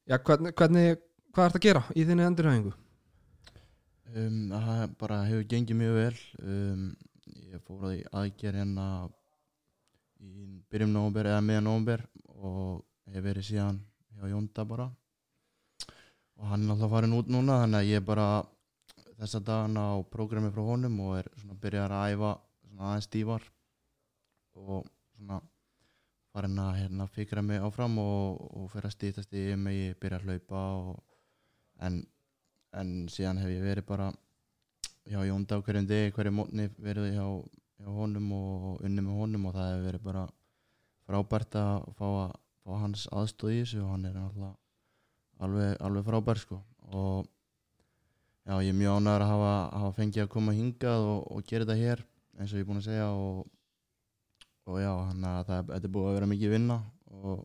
já, 0.07 0.19
hvernig, 0.19 0.55
hvernig 0.55 0.97
hvað 1.35 1.49
ert 1.49 1.59
að 1.59 1.67
gera 1.67 1.83
í 1.95 2.07
þinni 2.07 2.27
endurhæfingu? 2.29 2.73
Um, 4.15 4.41
Það 4.53 4.97
bara 5.01 5.21
hefur 5.27 5.47
gengið 5.51 5.81
mjög 5.81 5.97
vel. 5.99 6.19
Um, 6.45 6.83
ég 7.51 7.63
fór 7.67 7.87
því 7.87 8.01
aðgerð 8.21 8.61
hérna 8.61 8.89
í 10.23 10.49
byrjum 10.71 10.93
nóvumber 10.95 11.31
eða 11.31 11.45
meðan 11.45 11.69
nóvumber 11.69 12.05
og 12.35 12.85
hef 13.11 13.25
verið 13.25 13.49
síðan 13.49 13.81
hjá 14.15 14.31
Jónda 14.31 14.67
bara. 14.69 14.91
Og 16.39 16.51
hann 16.51 16.67
er 16.67 16.75
alltaf 16.75 16.93
farin 16.93 17.17
út 17.17 17.31
núna 17.31 17.61
þannig 17.63 17.81
að 17.81 17.91
ég 17.93 18.07
bara 18.07 18.29
þessa 19.19 19.41
dagana 19.47 19.89
á 19.95 19.97
prógrami 20.11 20.51
frá 20.55 20.63
honum 20.67 21.01
og 21.07 21.19
er 21.21 21.31
svona 21.39 21.59
byrjar 21.63 21.95
að 21.95 22.15
æfa 22.15 22.31
svona 22.69 22.89
aðeins 22.91 23.09
stífar 23.09 23.45
og 24.59 24.87
svona 25.15 25.41
farin 26.35 26.59
að 26.59 26.79
hérna 26.81 27.07
fikra 27.15 27.43
mig 27.47 27.63
áfram 27.63 27.99
og, 28.03 28.41
og 28.59 28.71
fyrir 28.73 28.91
að 28.91 28.97
stýtast 28.97 29.35
í 29.39 29.45
mig 29.57 29.77
ég 29.79 29.99
byrja 30.03 30.19
að 30.19 30.29
hlaupa 30.29 30.63
og, 30.81 30.97
en, 31.87 32.01
en 32.75 32.95
síðan 33.13 33.39
hef 33.43 33.53
ég 33.55 33.63
verið 33.63 33.87
bara 33.87 34.11
hjá 35.07 35.21
Jónda 35.29 35.61
á 35.61 35.65
hverjum 35.65 35.87
degi 35.87 36.15
hverju 36.17 36.33
mótni 36.35 36.67
verið 36.81 37.13
hjá, 37.15 37.27
hjá 37.79 37.91
honum 38.01 38.33
og 38.35 38.83
unni 38.83 39.05
með 39.05 39.21
honum 39.21 39.47
og 39.51 39.55
það 39.55 39.71
hefur 39.71 39.87
verið 39.91 40.05
bara 40.09 40.25
frábært 41.05 41.59
að 41.61 41.89
fá, 41.99 42.07
að, 42.09 42.37
fá 42.65 42.77
hans 42.83 43.07
aðstóð 43.13 43.55
í 43.55 43.63
þessu 43.63 43.83
og 43.85 43.93
hann 43.93 44.09
er 44.09 44.17
náttúrulega 44.19 44.55
alveg, 45.45 45.75
alveg 45.85 46.07
frábær 46.09 46.41
sko. 46.41 46.61
Og 46.91 47.27
já, 48.49 48.57
ég 48.65 48.73
er 48.73 48.79
mjög 48.79 48.99
ánægður 48.99 49.27
að 49.27 49.33
hafa, 49.35 49.53
hafa 49.75 49.93
fengið 49.99 50.25
að 50.25 50.33
koma 50.35 50.57
hingað 50.57 51.11
og, 51.11 51.21
og 51.31 51.47
gera 51.49 51.69
þetta 51.69 51.81
hér 51.81 52.05
eins 52.39 52.51
og 52.51 52.59
ég 52.59 52.65
er 52.65 52.69
búin 52.71 52.81
að 52.81 52.89
segja 52.89 53.11
og, 53.13 53.45
og 54.65 54.81
já, 54.81 54.91
hann 55.11 55.29
að 55.29 55.51
það 55.51 55.73
er 55.77 55.93
búið 55.93 56.09
að 56.09 56.19
vera 56.19 56.31
mikið 56.31 56.55
vinna 56.55 56.81
og, 57.13 57.45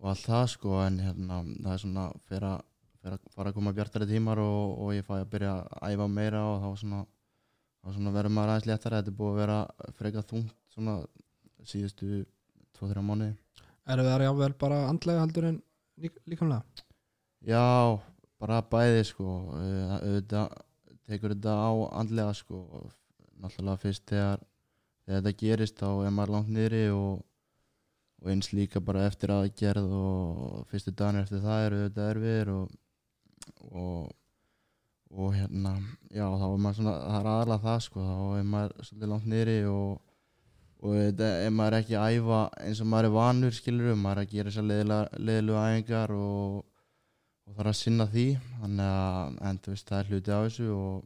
og 0.00 0.10
allt 0.12 0.26
það 0.26 0.44
sko 0.54 0.80
en 0.84 0.98
hérna, 1.04 1.40
það 1.60 1.72
er 1.74 1.82
svona 1.84 2.04
fyrir 2.28 2.48
að, 2.50 2.60
fyrir 3.00 3.16
að 3.18 3.32
fara 3.36 3.52
að 3.52 3.58
koma 3.58 3.74
bjartari 3.76 4.10
tímar 4.10 4.42
og, 4.42 4.76
og 4.80 4.92
ég 4.96 5.06
fæ 5.06 5.14
að 5.18 5.30
byrja 5.34 5.56
að 5.60 5.94
æfa 5.94 6.10
meira 6.18 6.44
og 6.48 6.60
þá 6.64 6.82
svona, 6.82 7.00
svona 7.86 8.14
verður 8.16 8.36
maður 8.36 8.54
aðeins 8.54 8.70
léttara 8.70 9.00
þetta 9.02 9.12
er 9.12 9.18
búið 9.20 9.32
að 9.34 9.42
vera 9.44 9.58
freka 10.00 10.24
þungt 10.32 10.56
svona 10.74 10.96
síðustu 11.66 12.24
2-3 12.78 13.04
mánuði. 13.04 13.34
Erum 13.90 14.06
við 14.06 14.14
það 14.14 14.24
jáfnvel 14.26 14.54
bara 14.60 14.78
andlega 14.88 15.24
heldur 15.24 15.48
en 15.50 15.58
lík, 16.00 16.16
líkamlega? 16.30 16.86
Já, 17.44 18.00
bara 18.40 18.60
bæði 18.72 19.04
sko. 19.08 19.26
Uh, 19.56 19.94
auðvitað 19.98 20.56
tekur 21.08 21.34
þetta 21.34 21.56
á 21.56 21.70
andlega 22.00 22.36
sko. 22.36 22.60
Náttúrulega 23.40 23.82
fyrst 23.84 24.04
þegar, 24.10 24.42
þegar 25.06 25.20
þetta 25.20 25.40
gerist 25.42 25.80
þá 25.80 25.90
er 26.06 26.14
maður 26.16 26.34
langt 26.36 26.52
niðri 26.54 26.84
og, 26.94 27.24
og 28.20 28.30
eins 28.34 28.52
líka 28.56 28.82
bara 28.84 29.06
eftir 29.08 29.32
aðgerð 29.34 29.96
og 30.00 30.62
fyrstu 30.70 30.94
dagar 30.94 31.22
eftir 31.24 31.44
það 31.44 31.66
eru 31.66 31.82
auðvitað 31.82 32.10
erfiðir 32.14 32.54
og, 32.56 32.78
og 33.70 34.16
og 35.10 35.32
hérna, 35.34 35.72
já 36.14 36.22
þá 36.22 36.44
er 36.46 36.60
maður 36.62 36.76
svona 36.76 36.92
það 37.00 37.16
er 37.18 37.28
aðalega 37.32 37.64
það 37.64 37.80
sko, 37.82 38.02
þá 38.06 38.38
er 38.38 38.44
maður 38.46 38.74
svolítið 38.86 39.10
langt 39.10 39.24
niðri 39.26 39.56
og 39.66 40.10
þetta 40.80 41.30
er 41.44 41.54
maður 41.54 41.76
ekki 41.80 41.96
að 41.98 42.16
æfa 42.16 42.40
eins 42.64 42.80
og 42.80 42.90
maður 42.92 43.08
er 43.08 43.14
vanur 43.16 43.56
skilur 43.56 43.98
maður 43.98 44.20
er 44.20 44.28
að 44.28 44.34
gera 44.34 44.52
þessar 44.52 44.68
leðilegu 45.18 45.58
æfingar 45.60 46.14
og, 46.14 46.60
þarf 47.56 47.72
að 47.72 47.78
sinna 47.80 48.06
því. 48.10 48.26
Þannig 48.60 48.86
að 48.86 49.40
en, 49.50 49.60
veist, 49.66 49.88
það 49.90 49.98
er 49.98 50.10
hluti 50.10 50.32
á 50.32 50.40
þessu 50.46 50.68
og, 50.76 51.02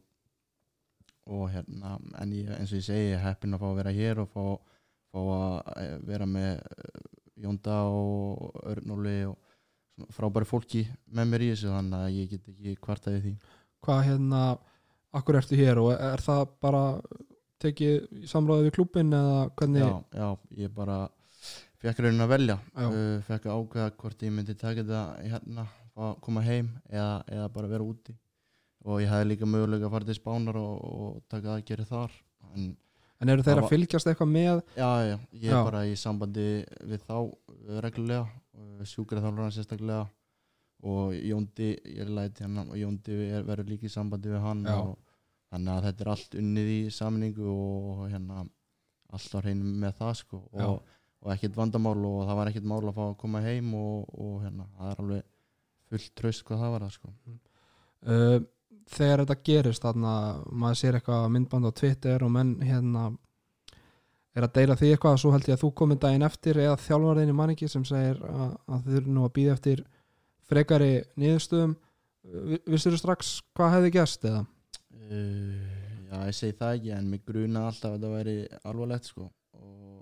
og 1.25 1.47
hérna 1.53 1.95
en 2.21 2.33
ég, 2.37 2.49
eins 2.53 2.71
og 2.73 2.79
ég 2.79 2.85
segi, 2.85 3.09
ég 3.11 3.17
er 3.17 3.23
heppin 3.25 3.55
að 3.57 3.63
fá 3.63 3.67
að 3.71 3.79
vera 3.79 3.93
hér 3.95 4.21
og 4.23 4.29
fá, 4.33 4.43
fá 5.15 5.19
að 5.35 5.55
eh, 5.81 5.95
vera 6.11 6.27
með 6.29 6.51
eh, 6.61 6.99
Jónda 7.45 7.79
og 7.91 8.61
Örnóli 8.71 9.17
og 9.27 10.07
frábæri 10.15 10.47
fólki 10.47 10.83
með 11.15 11.29
mér 11.31 11.45
í 11.45 11.51
þessu 11.53 11.71
þannig 11.73 11.99
að 12.03 12.15
ég 12.19 12.33
get 12.33 12.49
ekki 12.51 12.75
kvartaði 12.83 13.21
því 13.25 13.33
Hvað 13.85 14.03
hérna, 14.07 14.41
akkur 15.15 15.37
ertu 15.39 15.57
hér 15.59 15.79
og 15.81 15.91
er 15.93 16.23
það 16.25 16.45
bara 16.63 16.83
tekið 17.61 18.23
í 18.23 18.29
samráði 18.29 18.67
við 18.67 18.75
klúbin 18.77 19.13
eða 19.15 19.37
hvernig? 19.57 19.85
já, 19.85 20.19
já, 20.19 20.29
ég 20.65 20.73
bara 20.75 20.97
fekk 21.81 22.01
raunin 22.03 22.25
að 22.25 22.31
velja 22.33 22.57
Já. 22.73 22.85
uh, 22.89 23.17
fekk 23.27 23.47
að 23.47 23.59
ákveða 23.61 23.89
hvort 24.01 24.25
ég 24.25 24.33
myndi 24.35 24.55
taka 24.57 24.83
þetta 24.83 25.03
hérna, 25.21 25.67
koma 26.25 26.43
heim 26.43 26.69
eða, 26.89 27.23
eða 27.31 27.49
bara 27.55 27.71
vera 27.71 27.85
úti 27.87 28.15
og 28.85 29.01
ég 29.01 29.09
hefði 29.11 29.29
líka 29.31 29.49
mögulega 29.49 29.89
fara 29.91 30.05
til 30.07 30.17
Spánar 30.17 30.57
og, 30.61 30.73
og 30.85 31.21
taka 31.31 31.55
aðgerið 31.57 31.89
þar. 31.91 32.17
En 32.55 32.73
En 33.23 33.31
eru 33.31 33.45
þeir 33.45 33.61
að 33.61 33.69
fylgjast 33.71 34.09
eitthvað 34.11 34.27
með? 34.27 34.57
já, 34.75 34.89
já, 35.07 35.13
ég 35.39 35.45
er 35.47 35.53
Já. 35.55 35.63
bara 35.63 35.85
í 35.87 35.93
sambandi 35.97 36.47
við 36.83 37.05
þá 37.07 37.13
uh, 37.15 37.77
reglulega 37.85 38.25
uh, 38.27 38.81
sjúkraþjálfurinn 38.91 39.53
sérstaklega. 39.55 40.01
Og 40.85 41.13
Jóndi, 41.15 41.69
ég 41.95 42.09
læti 42.11 42.43
hann 42.43 42.59
og 42.65 42.75
Jóndi 42.77 43.15
er, 43.31 43.45
verður 43.47 43.71
líka 43.71 43.87
í 43.87 43.93
sambandi 43.93 44.29
við 44.33 44.43
hann 44.43 44.65
og 44.69 44.91
þannig 45.49 45.71
að 45.77 45.87
þetta 45.87 46.03
er 46.05 46.11
allt 46.11 46.35
unnið 46.41 46.71
í 46.73 46.81
samningu 46.93 47.47
og 47.53 48.03
hérna 48.11 48.43
allt 49.15 49.33
á 49.33 49.39
hreinu 49.39 49.71
með 49.85 49.95
það 50.01 50.13
sko. 50.19 50.41
Og, 50.51 50.83
og 51.23 51.31
ekkert 51.33 51.55
vandamál 51.57 51.95
og 52.05 52.19
það 52.27 52.39
var 52.41 52.51
ekkert 52.51 52.67
mál 52.69 52.81
að 52.83 52.97
fá 52.99 53.03
að 53.07 53.17
koma 53.23 53.41
heim 53.47 53.71
og, 53.79 54.11
og 54.19 54.35
hérna, 54.43 54.67
það 54.75 54.91
er 54.91 55.01
alveg 55.05 55.23
fullt 55.89 56.11
tröst 56.19 56.43
hvað 56.45 56.61
það 56.65 56.75
var 56.75 56.85
það 56.85 56.93
sko. 56.99 57.13
Uh, 58.05 58.37
þegar 58.95 59.23
þetta 59.23 59.37
gerist 59.49 59.85
þarna, 59.85 60.13
maður 60.51 60.79
sér 60.81 60.97
eitthvað 60.99 61.29
myndband 61.35 61.69
á 61.69 61.71
Twitter 61.79 62.25
og 62.25 62.31
menn 62.35 62.55
hérna 62.65 63.05
er 64.35 64.43
að 64.47 64.53
deila 64.57 64.75
því 64.79 64.89
eitthvað 64.93 65.17
svo 65.21 65.31
held 65.31 65.47
ég 65.47 65.55
að 65.55 65.61
þú 65.63 65.69
komið 65.79 65.99
daginn 66.03 66.25
eftir 66.27 66.59
eða 66.59 66.77
þjálfarðinni 66.83 67.35
mann 67.37 67.53
ekki 67.53 67.69
sem 67.71 67.85
segir 67.87 68.17
að, 68.27 68.55
að 68.67 68.81
þið 68.89 68.97
eru 68.99 69.13
nú 69.15 69.23
að 69.27 69.33
býða 69.37 69.53
eftir 69.57 69.83
frekari 70.49 70.91
niðurstöðum 71.21 71.75
Vi- 72.25 72.57
vissirðu 72.73 72.97
strax 72.97 73.27
hvað 73.53 73.73
hefði 73.75 73.89
gerst 73.93 74.23
eða? 74.25 74.39
Uh, 75.05 75.61
já, 76.09 76.15
ég 76.25 76.33
segi 76.39 76.55
það 76.57 76.71
ekki 76.79 76.93
en 76.95 77.09
mig 77.11 77.21
gruna 77.27 77.67
alltaf 77.69 77.91
að 77.91 77.99
þetta 77.99 78.13
væri 78.15 78.35
alvarlegt 78.65 79.09
sko 79.11 79.27
og 79.59 79.99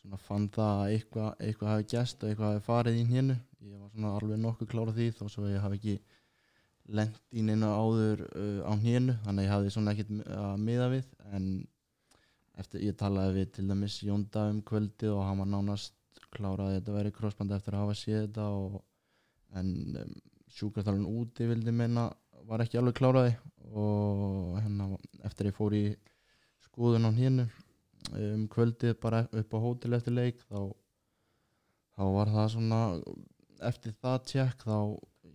svona 0.00 0.20
fann 0.24 0.46
það 0.54 0.80
að 0.86 0.94
eitthvað, 0.94 1.28
eitthvað 1.44 1.72
hafi 1.74 1.86
gæst 1.92 2.24
og 2.24 2.30
eitthvað 2.32 2.54
hafi 2.54 2.64
farið 2.70 2.96
í 3.02 3.04
hennu 3.10 3.36
ég 3.36 3.76
var 3.76 3.90
svona 3.92 4.14
alveg 4.18 4.40
nokkuð 4.40 4.70
klára 4.72 4.94
því 4.96 5.10
þó 5.18 5.24
svo 5.34 5.50
ég 5.52 5.60
hafi 5.66 5.78
ekki 5.82 5.96
neina 6.84 7.70
áður 7.72 8.24
uh, 8.28 8.60
á 8.68 8.72
hennu 8.76 9.16
þannig 9.24 9.40
að 9.40 9.46
ég 9.46 9.52
hafði 9.54 9.70
svona 9.72 9.94
ekkert 9.94 10.32
að 10.36 10.58
miða 10.60 10.88
við 10.92 11.06
en 11.32 11.46
eftir 12.60 12.84
ég 12.84 12.98
talaði 12.98 13.38
við 13.38 13.52
til 13.56 13.68
dæmis 13.70 14.00
Jónda 14.04 14.48
um 14.52 14.60
kvöldið 14.62 15.14
og 15.14 15.24
hann 15.26 15.40
var 15.42 15.50
nánast 15.50 15.94
klárað 16.34 16.68
að 16.68 16.76
þetta 16.78 16.96
væri 16.98 17.14
crossband 17.14 17.54
eftir 17.56 17.74
að 17.74 17.84
hafa 17.84 17.96
séð 17.98 18.20
þetta 18.26 18.46
og, 18.58 18.76
en 19.58 19.72
um, 20.02 20.14
sjúkarþalun 20.54 21.08
úti 21.08 21.48
vildi 21.50 21.74
meina 21.74 22.08
var 22.44 22.62
ekki 22.62 22.78
alveg 22.78 22.98
kláraði 22.98 23.34
og 23.72 24.58
hérna 24.60 24.90
eftir 25.26 25.48
ég 25.48 25.56
fór 25.56 25.74
í 25.74 25.84
skoðun 26.66 27.08
á 27.08 27.10
hérna 27.16 27.48
um 28.12 28.46
kvöldið 28.52 28.98
bara 29.00 29.24
upp 29.32 29.56
á 29.56 29.58
hótel 29.64 29.96
eftir 29.96 30.14
leik 30.14 30.42
þá, 30.44 30.68
þá 31.96 32.04
var 32.18 32.32
það 32.34 32.48
svona 32.54 32.80
eftir 33.64 33.94
það 34.02 34.18
tjekk 34.30 34.66
þá 34.68 34.76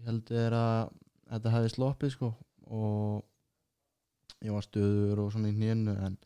heldur 0.05 0.37
þér 0.37 0.57
að 0.59 0.91
þetta 1.29 1.53
hefði 1.55 1.73
sloppið 1.75 2.15
sko 2.15 2.31
og 2.69 4.43
ég 4.45 4.55
var 4.55 4.65
stöður 4.65 5.25
og 5.25 5.31
svona 5.33 5.51
í 5.51 5.55
hnénu 5.57 5.95
en, 6.05 6.17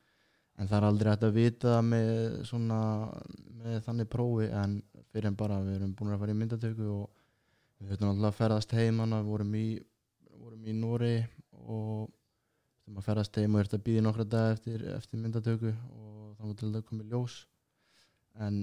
en 0.59 0.69
það 0.69 0.77
er 0.79 0.87
aldrei 0.89 1.11
hægt 1.13 1.27
að 1.27 1.37
vita 1.37 1.77
með 1.85 2.13
svona 2.49 2.79
með 3.63 3.79
þannig 3.87 4.11
prófi 4.11 4.49
en 4.51 4.79
fyrir 5.11 5.29
en 5.29 5.39
bara 5.39 5.61
við 5.63 5.79
erum 5.79 5.95
búin 5.97 6.13
að 6.15 6.23
fara 6.23 6.35
í 6.35 6.39
myndatöku 6.41 6.89
og 6.93 7.07
við 7.79 7.95
höfum 7.95 8.11
alltaf 8.11 8.29
að 8.31 8.39
ferðast 8.41 8.75
heim 8.77 9.01
við 9.03 9.31
vorum 9.31 9.55
í 9.59 9.67
vorum 10.43 10.67
í 10.67 10.75
Nóri 10.77 11.15
og 11.63 12.11
þurfum 12.83 12.99
að 12.99 13.07
ferðast 13.07 13.39
heim 13.39 13.55
og 13.55 13.63
ert 13.63 13.77
að 13.77 13.85
býða 13.85 14.03
nokkra 14.03 14.25
dag 14.27 14.57
eftir, 14.57 14.83
eftir 14.97 15.21
myndatöku 15.21 15.71
og 15.71 16.35
þannig 16.39 16.59
til 16.59 16.71
það 16.73 16.85
komið 16.89 17.13
ljós. 17.13 17.37
En 18.43 18.57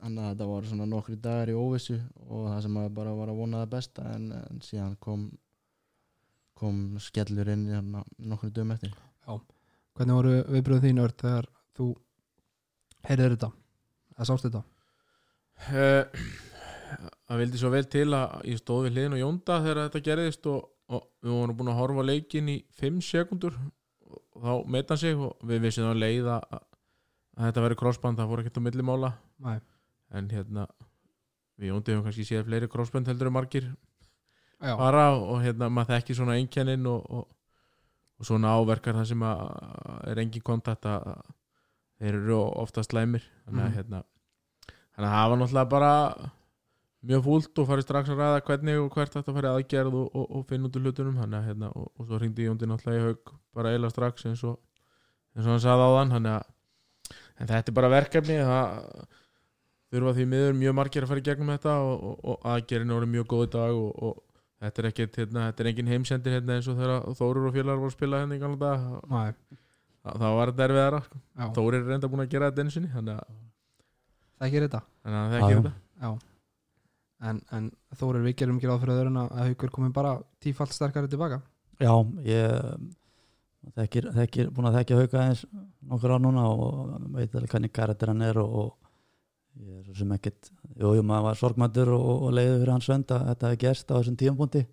þannig 0.00 0.24
að 0.24 0.30
þetta 0.30 0.48
var 0.50 0.68
svona 0.70 0.88
nokkri 0.88 1.18
dagar 1.20 1.52
í 1.52 1.56
óvissu 1.58 1.98
og 2.26 2.48
það 2.48 2.60
sem 2.64 2.80
bara 2.96 3.14
var 3.18 3.32
að 3.32 3.40
vona 3.42 3.62
það 3.62 3.72
besta 3.74 4.06
en, 4.14 4.30
en 4.38 4.62
síðan 4.64 4.96
kom 5.02 5.28
kom 6.60 6.98
skellur 7.00 7.48
inn 7.54 7.64
nokkru 7.90 8.50
dögum 8.52 8.74
eftir. 8.76 8.92
Hvernig 9.96 10.16
voru 10.16 10.36
viðbröðum 10.52 10.84
þín 10.86 11.02
Örd 11.02 11.18
þegar 11.20 11.48
þú 11.76 11.88
heyrðir 13.08 13.34
þetta? 13.34 13.50
Eða 14.16 14.28
sást 14.28 14.46
þetta? 14.46 14.62
Eh, 15.70 16.22
Það 17.30 17.38
vildi 17.44 17.60
svo 17.60 17.70
vel 17.70 17.84
til 17.86 18.08
að 18.16 18.32
ég 18.50 18.58
stóð 18.58 18.86
við 18.88 18.96
hliðin 18.96 19.12
og 19.14 19.20
Jónda 19.20 19.58
þegar 19.62 19.80
þetta 19.84 20.00
gerðist 20.08 20.46
og, 20.50 20.64
og 20.90 21.04
við 21.22 21.34
vorum 21.36 21.58
búin 21.60 21.70
að 21.70 21.78
horfa 21.78 22.02
á 22.02 22.08
leikin 22.08 22.48
í 22.50 22.56
5 22.80 22.96
sekundur 23.06 23.58
og 24.10 24.42
þá 24.42 24.52
meta 24.74 24.96
hann 24.96 25.02
sig 25.04 25.20
og 25.28 25.44
við 25.46 25.62
vissum 25.66 25.86
þá 25.86 26.00
leið 26.00 26.30
að, 26.34 26.56
að 26.58 27.44
þetta 27.46 27.64
veri 27.66 27.78
crossband, 27.82 28.18
það 28.18 28.32
fór 28.32 28.42
ekkert 28.42 28.58
á 28.58 28.66
millimála 28.66 29.12
Nei, 29.46 29.60
en 30.18 30.30
hérna 30.34 30.66
við 31.60 31.70
Jóndi 31.70 31.94
hefum 31.94 32.08
kannski 32.08 32.26
séð 32.26 32.48
fleiri 32.48 32.70
crossband 32.72 33.10
heldur 33.12 33.30
en 33.30 33.36
margir 33.38 33.70
já, 34.60 34.74
fara 34.76 35.04
og 35.16 35.42
hérna 35.44 35.68
maður 35.72 35.94
þekki 35.96 36.16
svona 36.18 36.36
einkennin 36.40 36.86
og, 36.90 37.06
og, 37.10 37.28
og 38.20 38.26
svona 38.28 38.54
áverkar 38.60 38.98
það 39.00 39.08
sem 39.12 39.22
að 39.24 39.40
er 40.12 40.20
engin 40.24 40.44
kontakt 40.46 40.84
að 40.90 41.08
þeir 42.00 42.14
eru 42.22 42.40
oftast 42.64 42.92
læmir 42.96 43.24
þannig 43.46 43.64
að 43.64 43.70
Mhm. 43.70 43.76
hérna 43.78 44.02
þannig 44.94 45.08
að 45.08 45.16
það 45.16 45.30
var 45.30 45.38
náttúrulega 45.40 45.70
bara 45.70 45.92
mjög 47.10 47.22
fúlt 47.24 47.58
og 47.62 47.68
farið 47.70 47.84
strax 47.86 48.10
að 48.12 48.18
ræða 48.20 48.40
hvernig 48.44 48.78
og 48.82 48.90
hvert 48.92 49.14
þetta 49.16 49.32
farið 49.32 49.54
aðgerð 49.56 49.94
og, 49.96 50.08
og, 50.14 50.26
og 50.36 50.42
finna 50.50 50.68
út 50.68 50.74
úr 50.76 50.82
hlutunum. 50.84 51.16
Þannig 51.16 51.38
að 51.38 51.46
hérna 51.48 51.70
og, 51.72 51.86
og 51.96 52.06
svo 52.06 52.18
hringdi 52.20 52.44
Jóndi 52.44 52.68
náttúrulega 52.68 53.00
í 53.00 53.04
haug 53.06 53.30
bara 53.56 53.72
eila 53.72 53.88
strax 53.88 54.26
eins 54.28 54.42
og 54.44 54.58
eins 55.32 55.46
og 55.46 55.52
hann 55.54 55.62
sagði 55.64 55.86
á 55.88 55.90
þann 55.96 56.12
þannig 56.16 56.34
að 56.36 57.48
þetta 57.54 57.72
er 57.72 57.76
bara 57.78 57.88
verkefni. 57.94 58.36
Það 58.44 59.06
þurfa 59.90 60.12
því 60.18 60.26
miður 60.34 60.58
mjög 60.60 60.76
margir 60.76 61.06
að 61.06 61.08
fara 61.14 61.22
í 61.22 61.26
gegnum 61.30 61.52
þetta 61.54 61.76
og, 61.86 62.04
og, 62.10 62.18
og 62.34 62.44
aðgerðin 62.52 62.92
voru 62.94 63.08
mjög 63.14 63.26
góð 63.32 63.46
dag 63.56 63.72
og, 63.80 64.04
og 64.10 64.20
þetta 64.60 64.82
er 64.82 64.88
ekkert, 64.90 65.18
hérna, 65.22 65.46
þetta 65.50 65.64
er 65.64 65.70
engin 65.72 65.90
heimsendir 65.90 66.36
hérna 66.36 66.56
eins 66.58 66.68
og 66.70 66.78
þegar 66.80 67.04
Þórur 67.18 67.48
og 67.48 67.56
félagar 67.56 67.80
voru 67.80 67.90
að 67.90 67.96
spila 67.96 68.22
hérna 68.22 68.36
í 68.38 68.42
gamla 68.42 68.60
dag 68.60 68.88
næ, 69.10 69.20
þá 70.04 70.10
þá 70.10 70.26
var 70.38 70.52
þetta 70.52 70.66
erfiðara 70.68 71.02
sko. 71.06 71.20
já, 71.20 71.46
Þórir 71.58 71.80
er 71.80 71.88
reynda 71.90 72.10
búin 72.12 72.24
að 72.24 72.34
gera 72.34 72.50
þetta 72.50 72.66
einu 72.66 72.74
sinni 72.74 72.92
þannig 72.92 73.20
að, 73.20 73.38
það 74.40 74.54
gerir 74.56 74.68
þetta? 74.68 74.82
Þannig 75.04 75.20
að 75.20 75.34
það 75.34 75.40
já. 75.40 75.60
þetta. 75.60 75.74
Já. 76.00 76.10
En, 77.30 77.42
en 77.56 77.70
Þórir 78.00 78.24
við 78.24 78.36
gerum 78.40 78.60
ekki 78.60 78.70
ráð 78.70 78.84
fyrir 78.84 78.96
öðrun 78.96 79.20
að 79.20 79.34
haugur 79.42 79.74
komi 79.74 79.92
bara 79.96 80.14
tífalt 80.40 80.72
sterkari 80.76 81.10
tilbaka. 81.12 81.42
Já, 81.80 81.92
ég 82.24 82.86
þekkir, 83.76 84.08
þekkir, 84.16 84.50
búin 84.54 84.68
að 84.70 84.78
þekkja 84.78 85.00
hauka 85.00 85.24
eins 85.28 85.42
nokkur 85.90 86.14
á 86.16 86.18
núna 86.20 86.46
og 86.48 86.94
veit 87.16 87.34
alveg 87.34 87.52
hvernig 87.52 87.72
karakter 87.76 88.12
hann 88.12 88.24
er 88.24 88.40
og, 88.40 88.54
og 88.60 89.60
ég 89.60 89.80
er 89.80 89.84
svo 89.88 89.96
sem 90.00 90.14
ekkit 90.16 90.50
jú, 90.80 90.92
jú, 90.96 91.04
maður 91.06 91.26
var 91.28 91.38
sorgmættur 91.40 91.92
og, 91.96 92.10
og 92.26 92.34
leiði 92.36 92.58
fyrir 92.58 92.74
hans 92.74 92.88
sönd 92.88 93.14
að 93.14 93.26
þetta 93.28 93.50
hefði 93.50 93.62
gerst 93.64 93.92
á 93.92 93.94
þessum 93.98 94.18
tíðanbúndi 94.20 94.64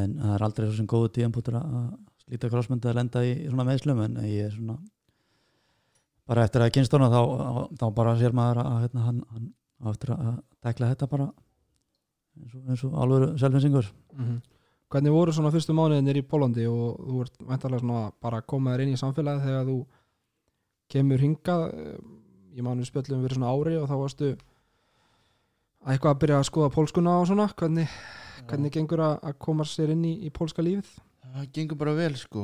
en 0.00 0.16
það 0.22 0.34
er 0.36 0.46
aldrei 0.48 0.66
sem 0.78 0.90
góðu 0.90 1.12
tíðanbúndur 1.18 1.58
að 1.60 1.78
slíta 2.24 2.50
krossmyndi 2.52 2.90
að 2.90 2.98
lenda 3.00 3.24
í, 3.26 3.34
í 3.44 3.50
svona 3.50 3.68
meðslum 3.68 4.02
en 4.06 4.18
ég 4.24 4.48
er 4.48 4.54
svona 4.54 4.78
bara 6.24 6.46
eftir 6.48 6.64
að 6.64 6.72
kynst 6.78 6.94
hana 6.96 7.10
þá, 7.12 7.20
þá 7.80 7.86
bara 7.98 8.16
sér 8.20 8.36
maður 8.36 8.62
að 8.64 8.80
hérna, 8.86 9.06
hann, 9.10 9.22
hann 9.34 9.50
á 9.84 9.86
eftir 9.92 10.14
að 10.14 10.34
tekla 10.64 10.90
þetta 10.94 11.10
bara 11.10 11.28
eins 12.40 12.54
og, 12.54 12.62
eins 12.70 12.84
og 12.88 12.98
alvöru 13.04 13.32
selfinsingur 13.38 13.92
mm 14.16 14.42
Hvernig 14.94 15.10
voru 15.10 15.32
svona 15.34 15.50
fyrstu 15.50 15.74
mánuðinir 15.74 16.20
í 16.20 16.26
Pólandi 16.28 16.68
og 16.70 16.98
þú 17.02 17.20
ert 17.24 17.40
væntalega 17.42 17.82
svona 17.82 18.02
bara 18.22 18.38
að 18.38 18.48
koma 18.52 18.74
þér 18.74 18.82
inn 18.84 18.92
í 18.94 18.98
samfélagi 19.00 19.42
þegar 19.42 19.64
þú 19.66 19.78
kemur 20.94 21.24
hingað 21.24 21.62
eh, 21.72 21.96
ég 22.54 22.62
manu 22.62 22.86
spjöllum 22.86 23.24
fyrir 23.24 23.34
svona 23.34 23.50
ári 23.50 23.72
og 23.80 23.88
þá 23.90 23.94
varstu 23.98 24.28
eitthvað 25.92 26.14
að 26.14 26.20
byrja 26.22 26.38
að 26.40 26.46
skoða 26.48 26.74
pólskuna 26.74 27.16
og 27.20 27.26
svona 27.28 27.48
hvernig, 27.52 27.90
hvernig 28.48 28.72
gengur 28.72 29.02
að, 29.04 29.16
að 29.28 29.36
koma 29.46 29.66
sér 29.68 29.92
inn 29.94 30.04
í, 30.08 30.14
í 30.24 30.32
pólska 30.34 30.64
lífið 30.64 30.94
Það 31.34 31.48
gengur 31.56 31.78
bara 31.80 31.96
vel 31.98 32.12
sko 32.14 32.42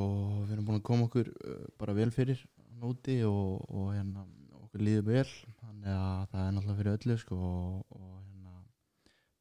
við 0.48 0.54
erum 0.56 0.66
búin 0.66 0.80
að 0.80 0.86
koma 0.88 1.06
okkur 1.06 1.28
uh, 1.30 1.62
bara 1.78 1.94
vel 1.94 2.08
fyrir 2.14 2.40
núti 2.80 3.20
og, 3.28 3.60
og 3.70 3.92
hérna 3.94 4.24
okkur 4.64 4.82
líður 4.82 5.06
vel 5.06 5.26
þannig 5.60 5.92
að 5.94 6.24
það 6.32 6.42
er 6.42 6.54
náttúrulega 6.56 6.78
fyrir 6.80 6.96
öllu 6.98 7.16
sko 7.20 7.38
og, 7.38 7.84
og 7.94 8.08
hérna 8.24 8.56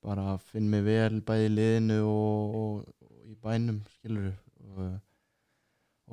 bara 0.06 0.38
finn 0.51 0.70
mig 0.70 0.86
vel 0.86 1.22
bæði 1.25 1.50
í 1.50 1.53
liðinu 1.56 2.00
og, 2.12 2.60
og, 2.62 3.10
í 3.29 3.36
bænum 3.41 3.82
skilur 3.98 4.29
og, 4.70 4.94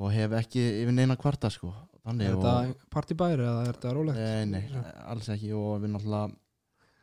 og 0.00 0.16
hef 0.16 0.34
ekki 0.40 0.64
yfir 0.82 0.96
neina 0.96 1.18
kvarta 1.20 1.52
sko 1.52 1.74
þannig 2.06 2.30
Er 2.30 2.40
þetta 2.40 2.88
partibæri 2.92 3.44
eða 3.44 3.62
er 3.66 3.78
þetta 3.78 3.94
rólegt? 3.96 4.20
Nei, 4.20 4.64
nei, 4.64 4.82
alls 5.06 5.30
ekki 5.34 5.52
og 5.56 5.80
við 5.84 5.94
náttúrulega 5.94 6.34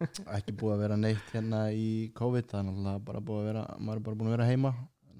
ekki 0.01 0.53
búið 0.59 0.73
að 0.75 0.81
vera 0.83 0.97
neitt 0.99 1.29
hérna 1.33 1.59
í 1.75 1.89
COVID 2.17 2.53
er 2.57 2.63
náttúrulega 2.67 3.03
bara 3.07 3.21
búið 3.23 3.39
að 3.43 3.47
vera 3.51 3.63
maður 3.79 3.99
er 4.01 4.05
bara 4.07 4.15
búin 4.19 4.29
að 4.31 4.35
vera 4.37 4.47
heima 4.49 4.71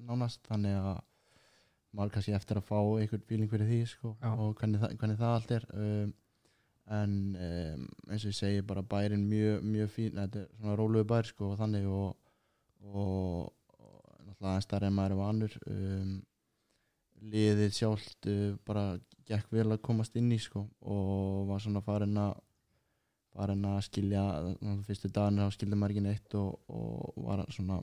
nánast 0.08 0.42
þannig 0.48 0.74
að 0.80 0.98
maður 1.94 2.12
kannski 2.16 2.34
eftir 2.34 2.58
að 2.58 2.66
fá 2.68 2.76
einhvern 2.98 3.22
fíling 3.28 3.48
fyrir 3.52 3.68
því 3.70 3.78
sko, 3.86 4.16
og 4.34 4.54
hvernig, 4.58 4.80
það- 4.82 4.96
hvernig 4.98 5.18
það 5.20 5.34
allt 5.38 5.52
er 5.54 5.66
um, 5.78 6.12
en 6.98 7.12
um, 7.38 7.84
eins 8.10 8.24
og 8.26 8.32
ég 8.32 8.36
segi 8.36 8.64
bara 8.66 8.82
bærin 8.82 9.22
mjög, 9.30 9.62
mjög 9.64 9.92
fín 9.94 10.18
þetta 10.18 10.42
er 10.42 10.48
svona 10.58 10.74
róluðu 10.80 11.06
bær 11.14 11.30
sko 11.30 11.52
og 11.52 11.58
þannig 11.62 11.86
og, 11.88 12.16
og, 12.90 13.52
og 13.78 14.24
náttúrulega 14.26 14.64
stærri 14.66 14.90
en 14.90 14.96
maður 14.98 15.14
er 15.14 15.20
vanur 15.22 15.54
um, 15.70 16.10
liðið 17.32 17.72
sjálft 17.78 18.28
uh, 18.28 18.56
bara 18.68 18.88
gekk 19.30 19.54
vel 19.54 19.70
að 19.72 19.80
komast 19.86 20.18
inn 20.20 20.34
í 20.34 20.40
sko 20.42 20.66
og 20.82 21.46
var 21.48 21.62
svona 21.64 21.80
farin 21.86 22.18
að 22.20 22.34
að 23.34 23.80
skilja 23.88 24.22
þannig 24.60 24.78
að 24.78 24.86
fyrstu 24.88 25.10
daginn 25.10 25.42
þá 25.42 25.56
skildi 25.56 25.78
maður 25.78 25.94
ekki 25.94 26.06
neitt 26.06 26.36
og, 26.38 26.54
og 26.68 27.24
var 27.26 27.44
svona 27.50 27.80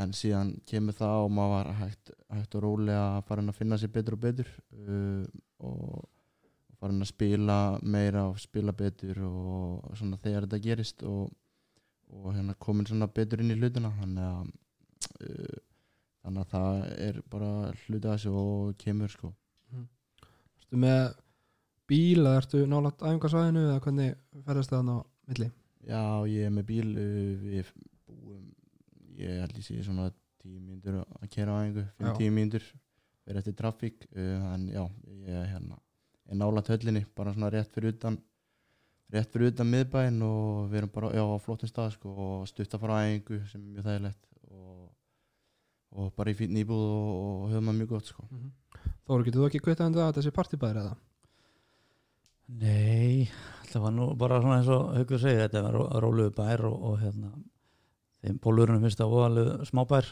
en 0.00 0.14
síðan 0.16 0.54
kemur 0.68 0.96
það 0.96 1.26
og 1.26 1.30
maður 1.36 1.52
var 1.52 1.70
hægt, 1.82 2.12
hægt 2.32 2.56
og 2.56 2.64
rólega 2.64 3.22
farin 3.28 3.52
að 3.52 3.58
finna 3.58 3.78
sér 3.80 3.92
betur 3.92 4.16
og 4.16 4.22
betur 4.22 4.48
uh, 4.72 5.24
og, 5.60 6.06
og 6.70 6.78
farin 6.80 7.04
að 7.04 7.12
spila 7.12 7.58
meira 7.82 8.24
og 8.30 8.40
spila 8.40 8.72
betur 8.76 9.20
og 9.26 9.92
svona 9.98 10.20
þegar 10.22 10.46
þetta 10.46 10.62
gerist 10.64 11.04
og, 11.08 11.28
og 12.12 12.30
hérna 12.32 12.56
komin 12.58 12.88
svona 12.88 13.10
betur 13.12 13.44
inn 13.44 13.52
í 13.52 13.58
hlutina 13.58 13.92
þannig 14.00 14.30
að 14.30 14.48
uh, 15.28 15.60
þannig 16.22 16.42
að 16.44 16.50
það 16.54 16.80
er 17.08 17.20
bara 17.28 17.52
hluti 17.84 18.06
að 18.06 18.12
þessu 18.12 18.32
og 18.38 18.74
kemur 18.78 19.10
sko. 19.10 19.32
Ertu 20.62 20.78
með 20.78 21.00
bíl 21.90 22.22
eða 22.22 22.38
ertu 22.40 22.62
nálægt 22.70 23.02
æfingarsvæðinu 23.02 23.62
eða 23.68 23.82
hvernig 23.84 24.16
ferðast 24.46 24.72
það 24.72 24.90
á 24.92 24.98
milli? 25.30 25.48
Já, 25.82 26.02
ég 26.30 26.46
er 26.46 26.52
með 26.54 26.68
bíl 26.68 26.88
uh, 26.92 27.30
við 27.42 27.72
búum 28.06 28.42
ég 29.18 29.40
held 29.42 29.58
ég 29.58 29.66
sé 29.66 29.78
svona 29.84 30.10
10 30.42 30.58
mínútur 30.58 31.00
að 31.02 31.30
kera 31.30 31.54
á 31.54 31.62
einhver, 31.62 31.88
Já. 31.98 32.12
5-10 32.16 32.34
mínútur 32.34 32.66
fyrir 33.22 33.40
eftir 33.42 33.56
trafík 33.58 34.06
uh, 34.16 34.52
en 34.54 34.68
já, 34.72 34.84
ég 35.22 35.40
er 35.42 35.48
hérna 35.52 35.78
er 36.30 36.38
nálægt 36.38 36.70
höllinni, 36.72 37.04
bara 37.16 37.34
svona 37.34 37.50
rétt 37.52 37.74
fyrir 37.74 37.94
utan 37.96 38.18
rétt 39.12 39.34
fyrir 39.34 39.52
utan 39.52 39.68
miðbæinn 39.68 40.22
og 40.24 40.70
við 40.72 40.82
erum 40.82 40.92
bara 40.94 41.12
já, 41.12 41.22
á 41.22 41.36
flottum 41.44 41.70
stað 41.70 41.94
sko, 41.98 42.14
og 42.14 42.48
stutt 42.50 42.74
að 42.74 42.84
fara 42.84 42.98
á 42.98 43.04
einhver 43.04 43.44
sem 43.50 43.60
er 43.60 43.76
mjög 43.76 43.88
þægilegt 43.88 44.28
og, 44.48 44.90
og 45.92 46.12
bara 46.16 46.32
í 46.32 46.38
fín 46.38 46.58
íbúð 46.62 46.84
og, 46.88 47.12
og 47.22 47.46
höfum 47.52 47.70
það 47.70 47.80
mjög 47.80 47.92
gott 47.92 48.12
sko. 48.12 48.28
Þóru, 49.02 49.26
getur 49.26 49.42
þú 49.42 49.48
ekki 49.50 49.62
kvitað 49.66 49.90
um 49.90 49.98
það 49.98 50.08
að 50.08 50.18
þessi 50.20 50.34
partibæri 50.38 50.82
eða? 50.82 50.94
Nei, 52.48 53.28
það 53.70 53.82
var 53.86 53.94
nú 53.96 54.08
bara 54.18 54.40
svona 54.42 54.58
eins 54.60 54.68
og 54.72 54.90
Haukur 54.96 55.20
segir, 55.22 55.44
þetta 55.46 55.62
var 55.64 55.76
ró- 55.78 55.88
rólegur 56.02 56.34
bær 56.36 56.64
og, 56.68 56.82
og 56.90 56.98
hérna 57.00 57.30
þeim 58.22 58.38
pólurinn 58.42 58.82
finnst 58.82 59.00
það 59.00 59.14
óalegu 59.18 59.68
smábær. 59.70 60.10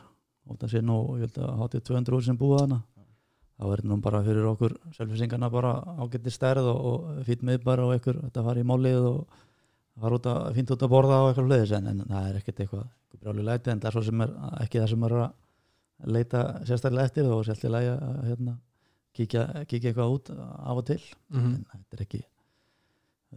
Og 0.50 0.56
það 0.58 0.72
sé 0.72 0.80
nú, 0.82 0.96
ég 1.20 1.28
held 1.28 1.36
að 1.44 1.58
hátíð 1.60 1.82
200 1.90 2.16
úr 2.16 2.24
sem 2.24 2.38
búa 2.40 2.62
hana 2.64 2.80
þá 3.60 3.74
er 3.74 3.82
nú 3.84 3.98
bara 4.00 4.22
fyrir 4.24 4.46
okkur 4.48 4.72
selfisingarna 4.96 5.50
bara 5.52 5.74
ágætti 6.00 6.32
stærð 6.32 6.70
og, 6.70 6.78
og 6.90 7.18
fýtt 7.28 7.42
miðbær 7.44 7.82
og 7.84 7.92
einhver, 7.92 8.16
þetta 8.24 8.44
fara 8.46 8.62
í 8.62 8.64
málið 8.66 9.04
og 9.10 9.34
fara 10.00 10.16
út 10.16 10.28
að, 10.30 10.38
fínt 10.56 10.72
út 10.72 10.84
að 10.86 10.92
borða 10.94 11.18
og 11.20 11.28
eitthvað 11.28 11.50
hlutis 11.50 11.74
en, 11.76 11.90
en 11.92 12.00
það 12.08 12.28
er 12.30 12.38
ekkert 12.40 12.62
eitthvað, 12.64 12.86
eitthvað 12.88 13.20
brjáli 13.26 13.44
læti 13.50 13.70
en 13.74 13.82
það 13.82 13.90
er 13.90 13.96
svo 13.98 14.04
sem 14.08 14.24
er 14.24 14.32
ekki 14.64 14.80
það 14.80 14.88
sem 14.94 15.04
er 15.10 15.16
að 15.18 16.14
leita 16.16 16.42
sérstaklega 16.70 17.10
eftir 17.10 17.28
og 17.28 17.44
sérstaklega 17.50 17.98
að 18.00 18.22
hérna, 18.30 18.56
kíkja, 19.20 19.46
kíkja 19.68 19.92
eitthvað 19.92 20.16
út 20.16 20.32
af 20.34 20.80
og 20.80 20.84
til. 20.90 21.00
Mm 21.32 21.52
en 21.60 21.84
þetta 21.84 21.98
er 21.98 22.04
ekki 22.06 22.22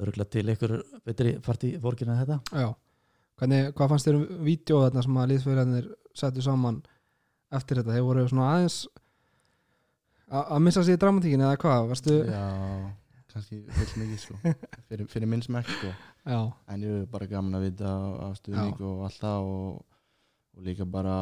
örgulega 0.04 0.34
til 0.34 0.56
ykkur 0.56 0.74
betri 1.06 1.36
fart 1.46 1.68
í 1.68 1.76
borgina 1.82 2.16
en 2.16 2.24
þetta. 2.24 2.40
Já, 2.64 2.70
hvernig, 3.40 3.70
hvað 3.78 3.94
fannst 3.94 4.10
þér 4.10 4.20
um 4.20 4.44
vídeo 4.48 4.82
þarna 4.82 5.06
sem 5.06 5.22
að 5.22 5.32
liðsfélagir 5.34 5.94
settu 6.18 6.46
saman 6.46 6.82
eftir 7.54 7.82
þetta, 7.82 7.94
þeir 7.94 8.08
voru 8.08 8.26
svona 8.30 8.50
aðeins 8.56 8.82
að 10.34 10.62
missa 10.66 10.84
sig 10.86 10.98
í 10.98 11.02
dramatíkin 11.02 11.46
eða 11.46 11.60
hvað, 11.62 11.88
varstu 11.92 12.16
Já, 12.26 12.44
kannski 13.34 13.60
full 13.78 14.02
mikið 14.02 14.20
sko. 14.22 14.40
fyrir, 14.90 15.08
fyrir 15.12 15.30
minn 15.30 15.44
smekk 15.46 15.70
sko. 15.70 15.94
Já, 16.24 16.40
en 16.74 16.86
ég 16.86 17.02
er 17.04 17.10
bara 17.12 17.30
gaman 17.30 17.60
að 17.60 17.68
vita 17.68 17.94
af 18.28 18.38
stuðning 18.40 18.80
og 18.88 19.04
allt 19.08 19.20
það 19.22 19.50
og, 19.52 19.82
og 20.58 20.68
líka 20.68 20.88
bara 20.90 21.18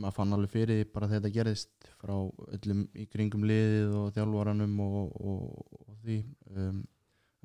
maður 0.00 0.16
fann 0.16 0.34
alveg 0.36 0.52
fyrir 0.52 0.80
því 0.80 0.88
bara 0.94 1.08
þetta 1.10 1.30
gerðist 1.34 1.88
frá 2.00 2.14
öllum 2.56 2.84
í 2.98 3.06
kringum 3.10 3.46
liðið 3.48 3.94
og 4.00 4.10
þjálfaranum 4.16 4.74
og, 4.84 5.12
og, 5.20 5.80
og 5.84 5.98
því 6.04 6.18
um, 6.54 6.80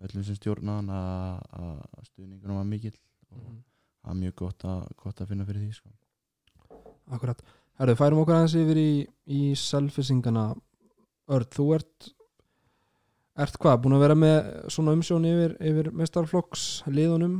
öllum 0.05 0.25
sem 0.25 0.37
stjórnaðan 0.37 0.91
að, 0.95 1.81
stuðningunum 2.09 2.61
var 2.61 2.69
mikill 2.69 2.95
og 3.35 3.49
það 3.49 4.13
er 4.13 4.21
mjög 4.23 4.37
gott 4.43 4.65
að, 4.65 4.85
gott 5.03 5.21
að 5.21 5.33
finna 5.33 5.47
fyrir 5.49 5.65
því 5.65 5.73
sko. 5.77 5.91
akkurat 7.13 7.43
Herðu, 7.79 7.95
færum 7.95 8.23
okkur 8.23 8.35
aðeins 8.35 8.57
yfir 8.59 8.79
í, 8.81 8.91
í 9.31 9.43
selfisingana 9.59 10.49
Örd, 11.29 11.51
þú 11.53 11.65
ert 11.77 12.09
ert 13.39 13.59
hvað, 13.61 13.83
búin 13.83 13.95
að 13.95 14.03
vera 14.03 14.15
með 14.17 14.39
svona 14.73 14.95
umsjón 14.97 15.27
yfir, 15.29 15.53
yfir 15.61 15.91
mestarflokks 15.95 16.65
liðunum 16.89 17.37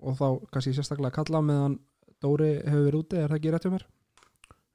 og 0.00 0.18
þá 0.18 0.26
kannski 0.50 0.74
sérstaklega 0.76 1.20
kalla 1.20 1.44
meðan 1.44 1.78
Dóri 2.20 2.58
hefur 2.58 2.84
verið 2.84 2.98
úti, 2.98 3.16
er 3.16 3.30
það 3.30 3.38
ekki 3.38 3.52
rétt 3.54 3.64
hjá 3.64 3.72
mér? 3.72 3.84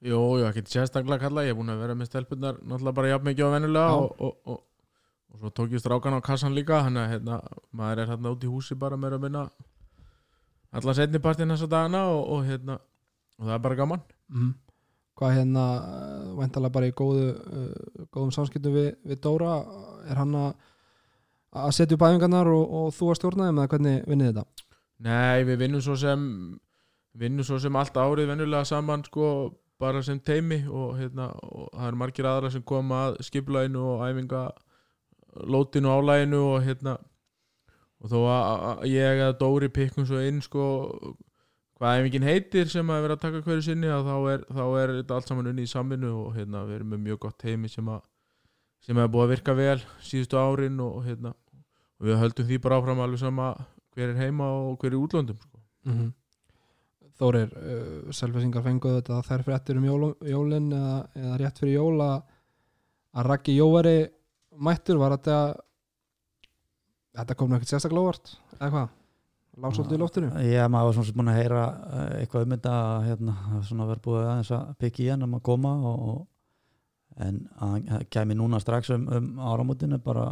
Jú, 0.06 0.20
jú, 0.40 0.46
ekki 0.48 0.64
sérstaklega 0.70 1.26
kalla 1.26 1.46
Ég 1.46 1.56
er 1.56 1.58
búin 1.58 1.74
að 1.74 1.82
vera 1.82 1.96
með 1.98 2.12
stelpunar 2.12 2.60
náttúrulega 2.62 2.98
bara 3.00 3.14
jafn 3.14 3.30
mikið 3.30 3.48
á 3.50 3.56
venjulega 3.56 3.86
Já. 3.90 4.02
og, 4.02 4.20
og, 4.28 4.36
og, 4.54 4.60
og 5.34 5.40
svo 5.42 5.54
tók 5.58 5.74
ég 5.74 5.82
strákan 5.82 6.18
á 6.18 6.22
kassan 6.26 6.58
líka 6.58 6.84
Þannig 6.86 7.02
að 7.04 7.14
hérna, 7.16 7.40
maður 7.74 8.04
er 8.04 8.12
hérna 8.14 8.36
út 8.36 8.46
í 8.46 8.52
húsi 8.52 8.78
bara 8.78 9.00
meira 9.00 9.18
að 9.20 9.26
minna 9.26 9.48
Alla 10.76 10.96
setni 10.98 11.24
partinn 11.24 11.54
þessa 11.56 11.72
dagana 11.72 12.04
og, 12.12 12.22
og 12.36 12.46
hérna 12.46 12.78
og 13.36 13.50
það 13.50 13.58
er 13.58 13.66
bara 13.70 13.82
gaman 13.82 14.06
Mm. 14.26 14.56
Hvað 15.16 15.36
hérna 15.38 15.64
væntalega 16.34 16.74
bara 16.74 16.88
í 16.90 16.94
góðu, 16.98 17.28
uh, 17.38 18.06
góðum 18.10 18.32
samskiptum 18.34 18.74
við, 18.74 18.88
við 19.06 19.20
Dóra 19.22 19.52
er 20.10 20.18
hann 20.18 20.34
að 20.34 20.56
að 21.56 21.74
setja 21.78 21.96
upp 21.96 22.06
æfingarnar 22.08 22.50
og, 22.52 22.64
og 22.80 22.88
þú 22.96 23.12
að 23.12 23.20
stjórna 23.20 23.48
þeim 23.48 23.60
eða 23.62 23.72
hvernig 23.72 24.00
vinnið 24.10 24.32
þetta? 24.32 24.66
Nei, 25.06 25.44
við 25.48 25.62
vinnum 25.62 25.84
svo 25.86 25.96
sem 26.00 26.26
vinnum 27.16 27.48
svo 27.48 27.60
sem 27.64 27.78
allt 27.80 27.96
árið 27.96 28.32
venjulega 28.34 28.68
saman 28.68 29.06
sko 29.08 29.30
bara 29.80 30.04
sem 30.04 30.20
teimi 30.20 30.62
og 30.70 30.96
hérna 31.00 31.30
og 31.44 31.70
það 31.74 31.88
eru 31.88 32.00
margir 32.00 32.30
aðra 32.30 32.52
sem 32.54 32.64
koma 32.64 33.02
að 33.10 33.20
skiplæðinu 33.28 33.84
og 33.84 34.06
æfinga 34.08 34.46
lótinu 35.52 35.92
álæginu 35.92 36.42
og 36.54 36.64
hérna 36.64 36.98
og 38.00 38.12
þó 38.12 38.20
að 38.32 38.86
ég 38.92 39.22
eða 39.22 39.38
Dóri 39.40 39.70
pikkum 39.74 40.08
svo 40.08 40.22
inn 40.24 40.42
sko 40.44 40.66
hvað 41.76 42.00
æfingin 42.00 42.28
heitir 42.28 42.70
sem 42.72 42.90
að 42.92 43.02
vera 43.04 43.18
að 43.18 43.24
taka 43.26 43.42
hverju 43.44 43.66
sinni 43.68 43.92
að 43.92 44.08
þá 44.08 44.18
er, 44.32 44.44
þá 44.48 44.66
er 44.82 44.94
þetta 45.02 45.18
allt 45.18 45.32
saman 45.32 45.50
unni 45.52 45.66
í 45.66 45.72
samvinnu 45.72 46.12
og 46.24 46.36
hérna 46.38 46.64
við 46.70 46.80
erum 46.80 46.94
með 46.94 47.08
mjög 47.10 47.24
gott 47.28 47.48
heimi 47.48 47.72
sem 47.72 47.90
að 47.92 48.04
sem 48.86 49.00
er 49.02 49.10
búið 49.12 49.26
að 49.26 49.34
virka 49.34 49.56
vel 49.58 49.80
síðustu 50.06 50.40
árin 50.40 50.80
og 50.84 51.02
hérna 51.08 51.34
og 52.00 52.08
við 52.08 52.22
höldum 52.22 52.48
því 52.48 52.62
bara 52.64 52.80
áfram 52.80 53.02
alveg 53.04 53.22
sama 53.22 53.50
hver 53.96 54.12
er 54.12 54.20
heima 54.20 54.48
og 54.52 54.80
hver 54.80 54.94
er 54.94 55.00
útlöndum 55.00 55.40
sko. 55.40 55.60
Mm 55.86 55.94
-hmm. 55.94 56.12
Þórir, 57.16 57.52
uh, 57.56 58.14
selfisingar 58.16 58.66
fenguðu 58.66 59.00
þetta 59.00 59.22
þær 59.24 59.46
fréttir 59.48 59.78
um 59.80 59.86
jól, 59.88 60.10
jólin 60.28 60.72
eða, 60.76 60.96
eða 61.16 61.38
rétt 61.40 61.62
fyrir 61.62 61.78
jól 61.78 62.02
að 62.04 62.18
Raggi 63.26 63.56
Jóvari 63.56 64.00
mættur. 64.60 65.00
Var 65.00 65.16
þetta 65.16 65.38
þetta 67.16 67.38
kom 67.40 67.56
ekkert 67.56 67.72
sérstaklega 67.72 68.04
óvart 68.04 68.32
eða 68.58 68.70
hvað, 68.74 68.94
lág 69.64 69.76
svolítið 69.78 69.98
í 69.98 70.02
loftinu? 70.02 70.32
Já, 70.46 70.64
maður 70.72 70.90
var 70.90 70.98
svona 70.98 71.10
sem 71.10 71.20
búin 71.20 71.32
að 71.32 71.40
heyra 71.40 71.64
eh, 71.66 72.14
eitthvað 72.22 72.46
um 72.46 72.56
þetta 72.56 72.78
hérna, 73.06 73.36
svona 73.70 73.90
verið 73.92 74.06
búið 74.08 74.30
aðeins 74.32 74.54
að 74.58 74.74
pikki 74.84 75.06
í 75.06 75.12
hann 75.12 75.28
um 75.28 75.38
að 75.38 75.46
koma 75.50 75.74
og, 75.92 76.18
en 77.26 77.40
að 77.64 78.08
kæmi 78.12 78.36
núna 78.36 78.60
strax 78.64 78.92
um, 78.96 79.08
um 79.08 79.30
áramótinu 79.40 80.02
bara 80.04 80.28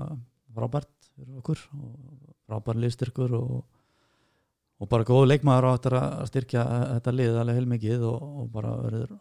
frábært 0.54 0.92
fyrir 1.14 1.40
okkur 1.40 1.62
og 1.80 2.34
frábær 2.50 2.82
liðstyrkur 2.84 3.38
og, 3.40 3.54
og 4.82 4.90
bara 4.90 5.08
góð 5.08 5.28
leikmaður 5.30 5.70
á 5.70 5.72
eftir 5.76 5.98
að 6.00 6.26
styrkja 6.32 6.64
þetta 6.96 7.14
lið 7.14 7.38
alveg 7.42 7.60
heilmikið 7.60 8.08
og, 8.10 8.26
og 8.42 8.50
bara 8.54 8.74
verður 8.82 9.14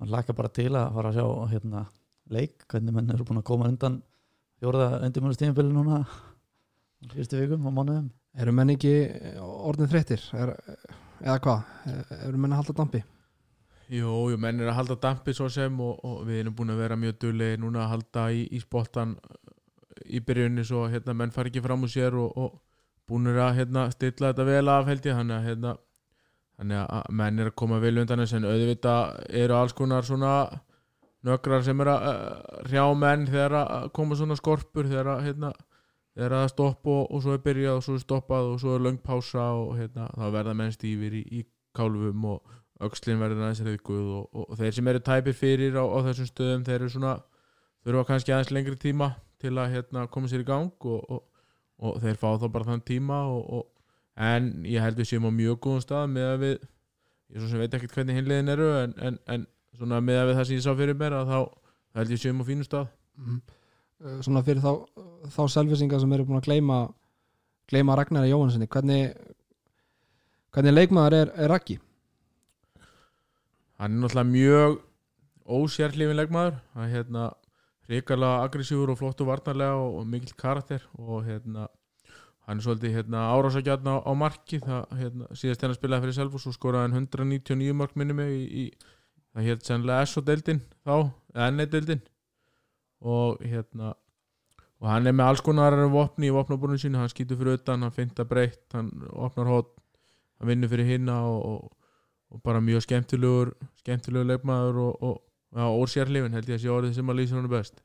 hann 0.00 0.12
laka 0.12 0.36
bara 0.36 0.52
til 0.52 0.72
að 0.74 0.92
fara 0.98 1.12
að 1.12 1.18
sjá 1.18 1.26
hérna, 1.54 1.86
leik, 2.32 2.66
hvernig 2.70 2.94
menn 2.96 3.12
eru 3.14 3.26
búin 3.26 3.40
að 3.40 3.48
koma 3.48 3.70
undan 3.70 4.00
fjóraða 4.60 5.02
undirmjörnustíðinbili 5.06 5.72
núna 5.72 6.02
á 6.04 7.12
fyrstu 7.12 7.40
vikum 7.40 7.66
og 7.68 7.74
mánuðum. 7.76 8.06
Eru 8.36 8.52
menn 8.52 8.72
ekki 8.72 8.92
orðin 9.40 9.90
þreyttir? 9.90 10.22
Er, 10.36 10.52
eða 11.22 11.36
hvað, 11.44 11.68
eru 12.26 12.40
menn 12.40 12.54
að 12.54 12.62
halda 12.62 12.76
dampi? 12.80 13.02
Jú, 13.86 14.12
jú, 14.32 14.38
menn 14.42 14.60
er 14.60 14.72
að 14.72 14.80
halda 14.80 14.96
dampi 15.04 15.34
svo 15.36 15.48
sem 15.52 15.76
og, 15.80 16.00
og 16.04 16.24
við 16.26 16.42
erum 16.42 16.56
búin 16.58 16.74
að 16.74 16.80
vera 16.82 16.98
mjög 16.98 17.20
dulli 17.22 17.52
núna 17.62 17.84
að 17.84 17.92
halda 17.94 18.24
í, 18.34 18.46
í 18.50 18.60
spottan 18.60 19.14
í 20.06 20.20
byrjunni 20.26 20.64
svo 20.66 20.86
hérna, 20.90 21.14
menn 21.16 21.32
fari 21.34 21.52
ekki 21.52 21.62
fram 21.64 21.86
úr 21.86 21.92
sér 21.92 22.16
og, 22.18 22.32
og 22.34 22.56
búin 23.06 23.30
að 23.32 23.58
hérna, 23.60 23.88
stilla 23.94 24.32
þetta 24.32 24.46
vel 24.48 24.68
af 24.72 24.88
held 24.90 25.06
ég 25.06 25.18
þannig 25.18 25.36
að 25.36 25.48
hérna, 25.50 25.74
að 26.86 27.10
menn 27.12 27.42
er 27.42 27.50
að 27.50 27.58
koma 27.60 27.80
vel 27.82 27.98
undan 28.00 28.22
þess 28.22 28.38
en 28.38 28.48
auðvitað 28.48 29.18
eru 29.42 29.56
alls 29.56 29.76
konar 29.76 30.06
svona 30.08 30.32
nökrar 31.26 31.64
sem 31.66 31.80
er 31.82 31.90
að 31.92 32.04
uh, 32.10 32.60
hrjá 32.66 32.84
menn 32.98 33.26
þegar 33.28 33.56
að 33.60 33.88
koma 33.96 34.18
svona 34.18 34.36
skorpur 34.38 34.88
þegar 34.88 35.12
að 35.16 35.24
hérna, 35.26 35.52
þegar 36.16 36.36
að 36.40 36.48
stoppa 36.54 36.92
og, 36.92 37.10
og 37.10 37.24
svo 37.24 37.36
er 37.36 37.42
byrjað 37.44 37.80
og 37.80 37.84
svo 37.86 37.96
er 37.96 38.04
stoppað 38.04 38.50
og 38.52 38.60
svo 38.62 38.76
er 38.76 38.86
löng 38.86 39.00
pása 39.04 39.48
og 39.58 39.74
hérna, 39.80 40.08
þá 40.14 40.26
verða 40.38 40.56
menn 40.56 40.74
stífir 40.74 41.18
í, 41.18 41.22
í 41.40 41.44
kálfum 41.76 42.28
og 42.32 42.56
aukslinn 42.80 43.20
verður 43.20 43.46
aðeins 43.46 43.64
reyðguð 43.64 44.10
og, 44.18 44.26
og, 44.32 44.50
og 44.50 44.60
þeir 44.60 44.76
sem 44.76 44.90
eru 44.92 45.02
tæpir 45.04 45.36
fyrir 45.36 45.78
á, 45.80 45.84
á 45.84 45.98
þessum 46.08 46.30
stöðum 46.30 46.66
þeir 46.66 46.78
eru 46.78 46.92
svona 46.92 47.14
þurfa 47.86 48.08
kannski 48.10 48.34
aðeins 48.34 48.52
lengri 48.52 48.76
tíma 48.80 49.12
til 49.40 49.54
að 49.56 49.72
hérna, 49.76 50.06
koma 50.12 50.30
sér 50.30 50.44
í 50.44 50.48
gang 50.48 50.88
og, 50.88 51.02
og 51.78 51.98
þeir 52.02 52.20
fá 52.20 52.28
þá 52.40 52.46
bara 52.52 52.68
þann 52.70 52.84
tíma 52.88 53.20
en 54.16 54.48
ég 54.64 54.84
held 54.84 54.98
við 55.00 55.10
séum 55.10 55.28
á 55.28 55.32
mjög 55.34 55.60
góðum 55.66 55.84
stað 55.84 56.08
með 56.14 56.30
að 56.30 56.42
við 56.44 56.54
ég 56.56 57.40
svo 57.40 57.50
sem 57.50 57.62
veit 57.62 57.76
ekkert 57.76 57.96
hvernig 57.96 58.18
hinliðin 58.20 58.52
eru 58.54 58.68
en, 58.80 58.94
en, 59.02 59.18
en 59.26 59.46
svona 59.76 60.00
með 60.04 60.22
að 60.22 60.28
við 60.30 60.38
það 60.38 60.48
sem 60.48 60.58
ég 60.58 60.66
sá 60.66 60.78
fyrir 60.78 60.98
mér 60.98 61.16
að 61.18 61.32
þá 61.32 61.38
held 62.00 62.14
ég 62.14 62.22
séum 62.22 62.40
á 62.40 62.48
fínu 62.48 62.68
stað 62.68 62.90
mm. 63.20 63.40
Svona 64.20 64.42
fyrir 64.44 64.60
þá, 64.60 64.72
þá 65.32 65.42
selvisingar 65.48 66.02
sem 66.02 66.10
eru 66.12 66.26
búin 66.28 66.36
að 66.36 66.50
gleyma 66.50 66.80
gleyma 67.70 67.96
Ragnar 67.96 68.26
Jóhanssoni 68.28 68.68
hvernig 68.68 69.14
hvernig 70.52 70.76
leikmaður 70.76 71.16
er, 71.16 71.32
er 71.36 71.52
Raggi? 71.52 71.78
hann 73.76 73.92
er 73.92 74.00
náttúrulega 74.00 74.30
mjög 74.30 74.78
ósérlífin 75.46 76.16
leikmaður 76.16 76.58
er 76.76 76.92
hérna 76.92 77.26
ríkarlega 77.90 78.44
aggressífur 78.46 78.92
og 78.92 78.98
flottu 79.00 79.26
varnarlega 79.28 79.76
og, 79.80 80.00
og 80.00 80.08
mikill 80.10 80.34
karakter 80.38 80.84
og 80.98 81.26
hérna 81.26 81.68
hann 82.46 82.60
er 82.60 82.64
svolítið 82.66 82.94
hérna 82.94 83.24
árásagjarn 83.34 83.88
á, 83.90 83.96
á 84.06 84.12
marki. 84.14 84.60
Það 84.62 84.98
hérna 85.00 85.28
síðast 85.34 85.64
hérna 85.64 85.78
spilaði 85.78 86.06
fyrir 86.06 86.18
Selfos 86.18 86.46
og 86.46 86.54
skoraði 86.54 86.86
hann 86.86 87.06
199 87.06 87.74
mark 87.74 87.96
minni 87.98 88.14
mig 88.14 88.34
í, 88.34 88.44
í 88.46 88.64
það 89.34 89.48
hérna 89.50 89.68
sennilega 89.70 90.10
SO-deildin 90.10 90.60
þá, 90.86 90.96
eða 91.34 91.48
NE-deildin 91.56 92.04
og 93.06 93.42
hérna 93.42 93.94
og 94.76 94.90
hann 94.92 95.08
er 95.08 95.16
með 95.16 95.32
alls 95.32 95.42
konar 95.42 95.74
vopni 95.90 96.28
í 96.28 96.34
vopnabúrinu 96.36 96.78
sínu, 96.80 97.00
hann 97.00 97.10
skýtur 97.10 97.38
fyrir 97.40 97.58
utan, 97.58 97.82
hann 97.82 97.94
finta 97.96 98.26
breytt 98.28 98.76
hann 98.76 98.90
opnar 99.12 99.48
hótt, 99.48 99.72
hann 100.38 100.50
vinnur 100.50 100.70
fyrir 100.72 100.90
hinna 100.94 101.22
og, 101.30 101.42
og 101.46 101.76
og 102.30 102.42
bara 102.42 102.60
mjög 102.60 102.82
skemmtilegur 102.84 103.52
skemmtilegur 103.80 104.26
leikmaður 104.26 104.80
og, 104.82 105.04
og, 105.54 105.62
og 105.62 105.84
ósérlifin 105.84 106.34
held 106.36 106.50
ég 106.50 106.58
að 106.58 106.64
sé 106.64 106.72
orðið 106.72 106.98
sem 106.98 107.12
að 107.12 107.20
lýsa 107.20 107.38
hann 107.38 107.52
best. 107.52 107.82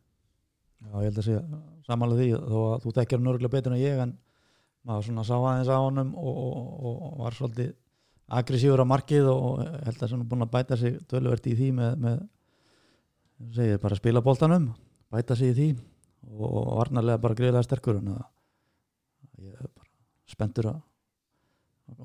Já, 0.82 0.95
ég 0.97 1.08
held 1.10 1.21
að 1.21 1.28
sé 1.28 1.39
samanlega 1.86 2.21
því 2.21 2.52
þó 2.52 2.60
að 2.65 2.84
þú 2.86 2.93
tekjar 2.97 3.21
nörgulega 3.21 3.56
betur 3.56 3.76
en 3.76 3.82
ég 3.82 4.02
en 4.02 4.17
maður 4.88 5.08
svona 5.08 5.26
sá 5.28 5.36
aðeins 5.38 5.69
á 5.69 5.78
honum 5.78 6.13
og, 6.17 6.38
og 6.89 7.17
var 7.21 7.38
svolítið 7.38 7.74
aggressífur 8.32 8.82
á 8.82 8.88
markið 8.88 9.30
og 9.30 9.62
held 9.62 9.97
að 10.02 10.13
hann 10.13 10.24
er 10.24 10.30
búin 10.32 10.45
að 10.45 10.54
bæta 10.56 10.78
sig 10.80 10.97
töluvert 11.12 11.50
í 11.52 11.56
því 11.58 11.71
með, 11.78 11.97
með 12.06 12.21
segir 13.58 13.82
bara 13.84 13.97
spila 14.00 14.24
bóltanum 14.26 14.69
bæta 15.12 15.38
sig 15.38 15.52
í 15.52 15.58
því 15.58 15.67
og 16.32 16.71
varnarlega 16.80 17.21
bara 17.21 17.38
greiðlega 17.38 17.67
sterkur 17.67 18.00
en 18.00 18.13
ég 19.41 19.58
er 19.58 19.74
bara 19.76 19.89
spenntur 20.32 20.71
að 20.71 20.80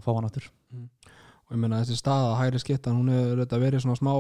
fá 0.03 0.11
hann 0.13 0.29
áttur 0.29 0.51
mm. 0.73 0.89
Og 1.47 1.55
ég 1.55 1.61
meina 1.63 1.79
þessi 1.79 2.01
stað 2.01 2.25
að 2.27 2.41
hæri 2.41 2.59
skittan 2.59 2.97
hún 2.99 3.13
hefur 3.13 3.41
þetta 3.45 3.59
verið 3.63 3.83
svona 3.85 3.99
smá 4.01 4.13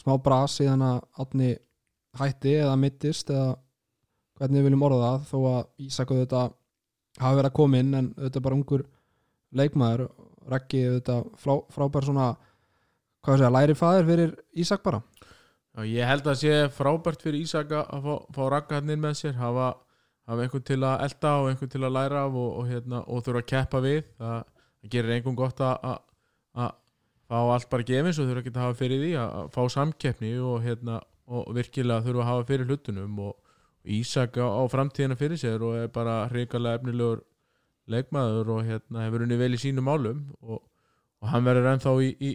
smá 0.00 0.16
bras 0.22 0.56
síðan 0.58 0.84
að 0.86 0.98
átni 1.22 1.50
hætti 2.18 2.56
eða 2.60 2.78
mittist 2.80 3.30
eða 3.32 3.54
hvernig 4.38 4.58
við 4.60 4.68
viljum 4.68 4.84
orða 4.88 5.00
það 5.04 5.28
þó 5.30 5.38
að 5.52 5.86
Ísak 5.86 6.12
þetta 6.16 6.42
hafi 7.22 7.38
verið 7.38 7.50
að 7.50 7.58
koma 7.58 7.80
inn 7.82 7.94
en 7.94 8.10
þetta 8.18 8.38
er 8.40 8.46
bara 8.46 8.58
ungur 8.58 8.84
leikmaður 9.52 10.06
Rækki 10.52 10.80
þetta 10.96 11.20
frá, 11.38 11.54
frábær 11.70 12.06
svona 12.08 12.32
að 13.30 13.54
læri 13.54 13.76
fæðir 13.78 14.08
fyrir 14.08 14.32
Ísak 14.58 14.82
bara. 14.82 15.02
Já, 15.72 15.84
ég 15.86 16.08
held 16.08 16.26
að 16.26 16.40
sé 16.40 16.56
frábært 16.74 17.22
fyrir 17.22 17.44
Ísak 17.44 17.70
að 17.78 18.08
fá, 18.08 18.14
fá 18.34 18.42
Rækka 18.50 18.80
hann 18.80 18.90
inn 18.90 19.04
með 19.04 19.14
sér 19.20 19.36
hafa, 19.38 19.68
hafa 20.26 20.42
einhvern 20.42 20.64
til 20.66 20.80
að 20.82 21.04
elda 21.06 21.34
og 21.38 21.50
einhvern 21.52 21.72
til 21.72 21.84
að 21.84 21.94
læra 21.94 22.24
af 22.26 22.34
og, 22.42 22.50
og, 22.58 22.66
hérna, 22.72 23.04
og 23.06 23.22
þurfa 23.22 23.44
að 23.44 23.50
keppa 23.52 23.82
við. 23.86 24.00
Það, 24.18 24.42
það 24.82 24.94
gerir 24.96 25.14
einhvern 25.16 25.38
gott 25.38 25.62
að 25.62 26.74
fá 27.32 27.38
allt 27.40 27.70
bara 27.72 27.86
gefins 27.88 28.20
og 28.20 28.28
þurfa 28.28 28.42
ekki 28.42 28.52
að 28.52 28.64
hafa 28.66 28.78
fyrir 28.82 29.00
því 29.00 29.12
að 29.22 29.48
fá 29.54 29.62
samkeppni 29.72 30.32
og, 30.44 30.58
hérna, 30.66 30.98
og 31.32 31.48
virkilega 31.56 32.04
þurfa 32.04 32.24
að 32.24 32.30
hafa 32.30 32.48
fyrir 32.50 32.68
hlutunum 32.68 33.24
og 33.28 33.38
Ísak 33.82 34.36
á, 34.38 34.62
framtíðina 34.70 35.16
fyrir 35.18 35.40
sér 35.40 35.62
og 35.66 35.74
er 35.74 35.88
bara 35.90 36.28
hrigalega 36.30 36.78
efnilegur 36.78 37.24
leikmaður 37.90 38.52
og 38.54 38.60
hérna, 38.68 39.08
hefur 39.08 39.24
unni 39.24 39.38
vel 39.40 39.56
í 39.56 39.58
sínum 39.58 39.88
málum 39.88 40.20
og, 40.38 40.60
og 41.18 41.32
hann 41.32 41.48
verður 41.48 41.72
ennþá 41.72 41.94
í, 41.98 42.12
í, 42.14 42.30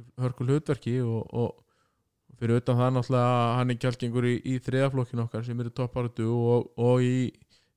í 0.00 0.04
hörkul 0.22 0.48
hlutverki 0.48 0.94
og, 1.04 1.26
og 1.36 2.38
fyrir 2.40 2.62
utan 2.62 2.80
það 2.80 2.94
náttúrulega 2.96 3.34
hann 3.58 3.74
er 3.74 3.80
kjálkingur 3.82 4.28
í, 4.30 4.34
í 4.40 4.56
þriðaflokkin 4.64 5.24
okkar 5.26 5.44
sem 5.44 5.60
eru 5.60 5.74
topparötu 5.76 6.30
og 6.32 7.04
í 7.04 7.28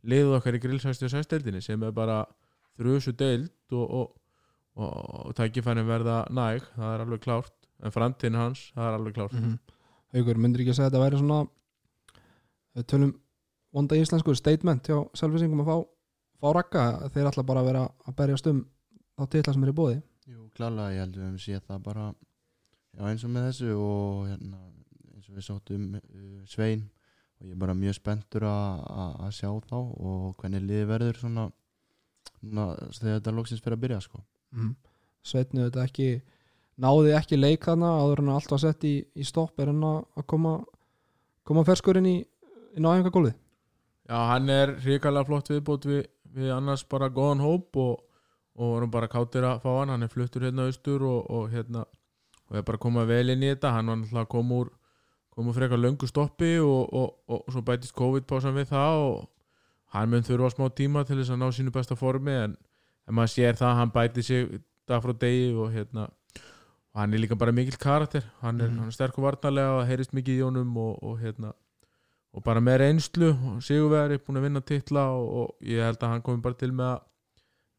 liðu 0.08 0.38
okkar 0.38 0.56
í 0.56 0.64
grillsæsti 0.64 1.10
og 1.10 1.14
sæsteldinni 1.18 1.64
sem 1.66 1.84
er 1.84 1.92
bara 1.96 2.22
þrjusu 2.80 3.18
deild 3.20 3.76
og 3.76 4.14
og 4.76 5.34
tækifærin 5.36 5.88
verða 5.88 6.22
næg 6.30 6.66
það 6.76 6.94
er 6.94 7.06
alveg 7.06 7.24
klárt, 7.24 7.56
en 7.84 7.96
framtíðin 7.96 8.38
hans 8.40 8.72
það 8.76 8.88
er 8.88 9.00
alveg 9.00 9.16
klárt. 9.16 9.34
Mm 9.34 9.46
-hmm. 9.46 9.76
Haugur, 10.14 10.38
myndir 10.38 10.62
ekki 10.62 10.72
að 10.72 10.76
segja 10.76 10.88
að 10.88 10.92
þetta 10.92 11.06
væri 11.06 11.18
svona 11.18 11.48
tölum 12.90 13.14
vonda 13.76 13.98
íslensku 14.00 14.36
statement 14.36 14.88
hjá 14.88 14.98
selvfisingum 15.18 15.64
að 15.64 15.70
fá, 15.70 15.78
fá 16.42 16.54
rakka, 16.56 16.84
þeir 17.14 17.30
ætla 17.32 17.46
bara 17.46 17.64
að 17.64 17.70
vera 17.72 17.84
að 18.08 18.16
berjast 18.16 18.48
um 18.48 18.64
á 19.20 19.24
titla 19.28 19.54
sem 19.54 19.64
er 19.64 19.74
í 19.74 19.76
bóði 19.76 20.00
Jú, 20.30 20.48
klálega, 20.56 20.94
ég 20.94 21.04
held 21.04 21.16
að 21.16 21.20
við 21.20 21.28
hefum 21.28 21.44
séð 21.44 21.62
það 21.68 21.84
bara 21.84 22.06
já, 22.94 23.04
eins 23.10 23.26
og 23.26 23.34
með 23.34 23.48
þessu 23.50 23.76
og 23.76 24.28
hérna, 24.30 24.60
eins 25.16 25.30
og 25.30 25.38
við 25.38 25.48
sáttum 25.48 25.86
uh, 26.00 26.42
Svein 26.50 26.90
og 27.40 27.48
ég 27.48 27.56
er 27.56 27.62
bara 27.62 27.78
mjög 27.78 27.98
spenntur 27.98 28.46
að 28.50 29.30
sjá 29.36 29.50
þá 29.70 29.78
og 29.80 30.36
hvernig 30.42 30.66
liði 30.66 30.90
verður 30.90 31.22
svona, 31.22 31.46
svona 32.42 32.68
þegar 32.98 33.20
þetta 33.20 33.36
loksins 33.38 33.64
fyrir 33.64 33.80
að 33.80 33.86
byrja 33.86 34.02
sko 34.06 34.24
mm. 34.56 34.76
Sveitnu 35.26 35.68
þetta 35.68 35.86
ekki 35.86 36.10
náði 36.80 37.14
ekki 37.18 37.38
leik 37.38 37.68
þarna 37.68 37.92
áður 38.00 38.24
en 38.24 38.34
allt 38.38 38.52
var 38.54 38.64
sett 38.64 38.86
í, 38.88 38.96
í 39.04 39.28
stopp 39.28 39.60
er 39.60 39.74
hann 39.74 39.84
að 39.84 40.26
koma 40.26 40.60
koma 41.44 41.66
ferskurinn 41.68 42.08
í, 42.08 42.18
í 42.22 42.84
náðingagólfi 42.84 43.34
Já, 44.10 44.18
hann 44.32 44.50
er 44.50 44.72
hrikalega 44.82 45.28
flott 45.28 45.50
viðbót 45.52 45.86
við, 45.86 46.06
við 46.34 46.50
annars 46.56 46.82
bara 46.90 47.12
góðan 47.14 47.44
hóp 47.46 47.78
og, 47.78 48.00
og 48.58 48.72
vorum 48.74 48.90
bara 48.90 49.10
káttir 49.12 49.46
að 49.46 49.60
fá 49.62 49.70
hann. 49.76 49.92
Hann 49.94 50.06
er 50.08 50.10
fluttur 50.10 50.48
hérna 50.48 50.66
austur 50.66 51.06
og, 51.06 51.28
og 51.30 51.52
hérna 51.54 51.84
og 52.50 52.58
er 52.58 52.66
bara 52.66 52.82
komað 52.82 53.12
vel 53.12 53.36
inn 53.36 53.46
í 53.46 53.52
þetta. 53.52 53.76
Hann 53.76 53.92
var 53.92 54.00
náttúrulega 54.00 54.32
kom 54.34 54.56
úr 54.58 54.72
kom 55.30 55.52
úr 55.52 55.56
frekar 55.60 55.78
löngu 55.78 56.10
stoppi 56.10 56.56
og, 56.58 57.22
og 57.30 57.54
svo 57.54 57.62
bætist 57.68 57.94
COVID-pásan 58.00 58.58
við 58.58 58.72
það 58.74 59.04
og 59.04 59.22
hann 59.94 60.10
mun 60.10 60.26
þurfa 60.26 60.50
smá 60.56 60.66
tíma 60.74 61.06
til 61.06 61.20
þess 61.20 61.36
að 61.36 61.42
ná 61.44 61.54
sínu 61.54 61.74
besta 61.76 61.98
formi 62.00 62.34
en 62.34 62.58
en 63.10 63.18
maður 63.18 63.34
sér 63.34 63.58
það 63.58 63.72
að 63.72 63.80
hann 63.80 63.94
bæti 63.96 64.26
sig 64.26 64.60
dag 64.90 65.02
frá 65.04 65.14
degi 65.24 65.50
og 65.54 65.72
hérna 65.74 66.08
og 66.90 67.02
hann 67.02 67.14
er 67.14 67.22
líka 67.22 67.38
bara 67.38 67.54
mikill 67.54 67.78
karakter. 67.78 68.26
Hann 68.42 68.62
er, 68.62 68.70
mm. 68.70 68.88
er 68.88 68.94
sterkur 68.96 69.26
varnarlega 69.26 69.80
og 69.80 69.88
heyrist 69.90 70.14
mikið 70.18 70.40
í 70.40 70.46
honum 70.46 70.78
og, 70.82 70.98
og 71.06 71.20
hérna 71.22 71.54
og 72.30 72.46
bara 72.46 72.62
með 72.62 72.84
reynslu 72.84 73.30
og 73.34 73.62
Sigurveri 73.66 74.20
búin 74.22 74.38
að 74.38 74.46
vinna 74.48 74.62
titla 74.62 75.08
og, 75.16 75.30
og 75.42 75.66
ég 75.66 75.82
held 75.86 76.02
að 76.04 76.14
hann 76.14 76.26
komi 76.26 76.44
bara 76.46 76.58
til 76.60 76.70
með 76.72 76.92
að, 76.92 77.00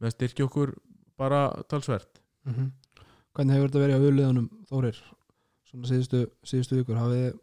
með 0.00 0.10
að 0.10 0.16
styrkja 0.16 0.46
okkur 0.48 0.74
bara 1.20 1.42
talsvert. 1.70 2.22
Mm 2.46 2.54
-hmm. 2.54 2.70
Hvernig 3.34 3.54
hefur 3.54 3.68
þetta 3.68 3.84
verið 3.84 3.94
á 3.94 4.00
auðliðunum 4.00 4.48
Þórir, 4.70 4.98
svona 5.70 5.86
síðustu, 5.86 6.26
síðustu 6.42 6.80
vikur 6.80 6.98
hafið 6.98 7.22
þið 7.22 7.38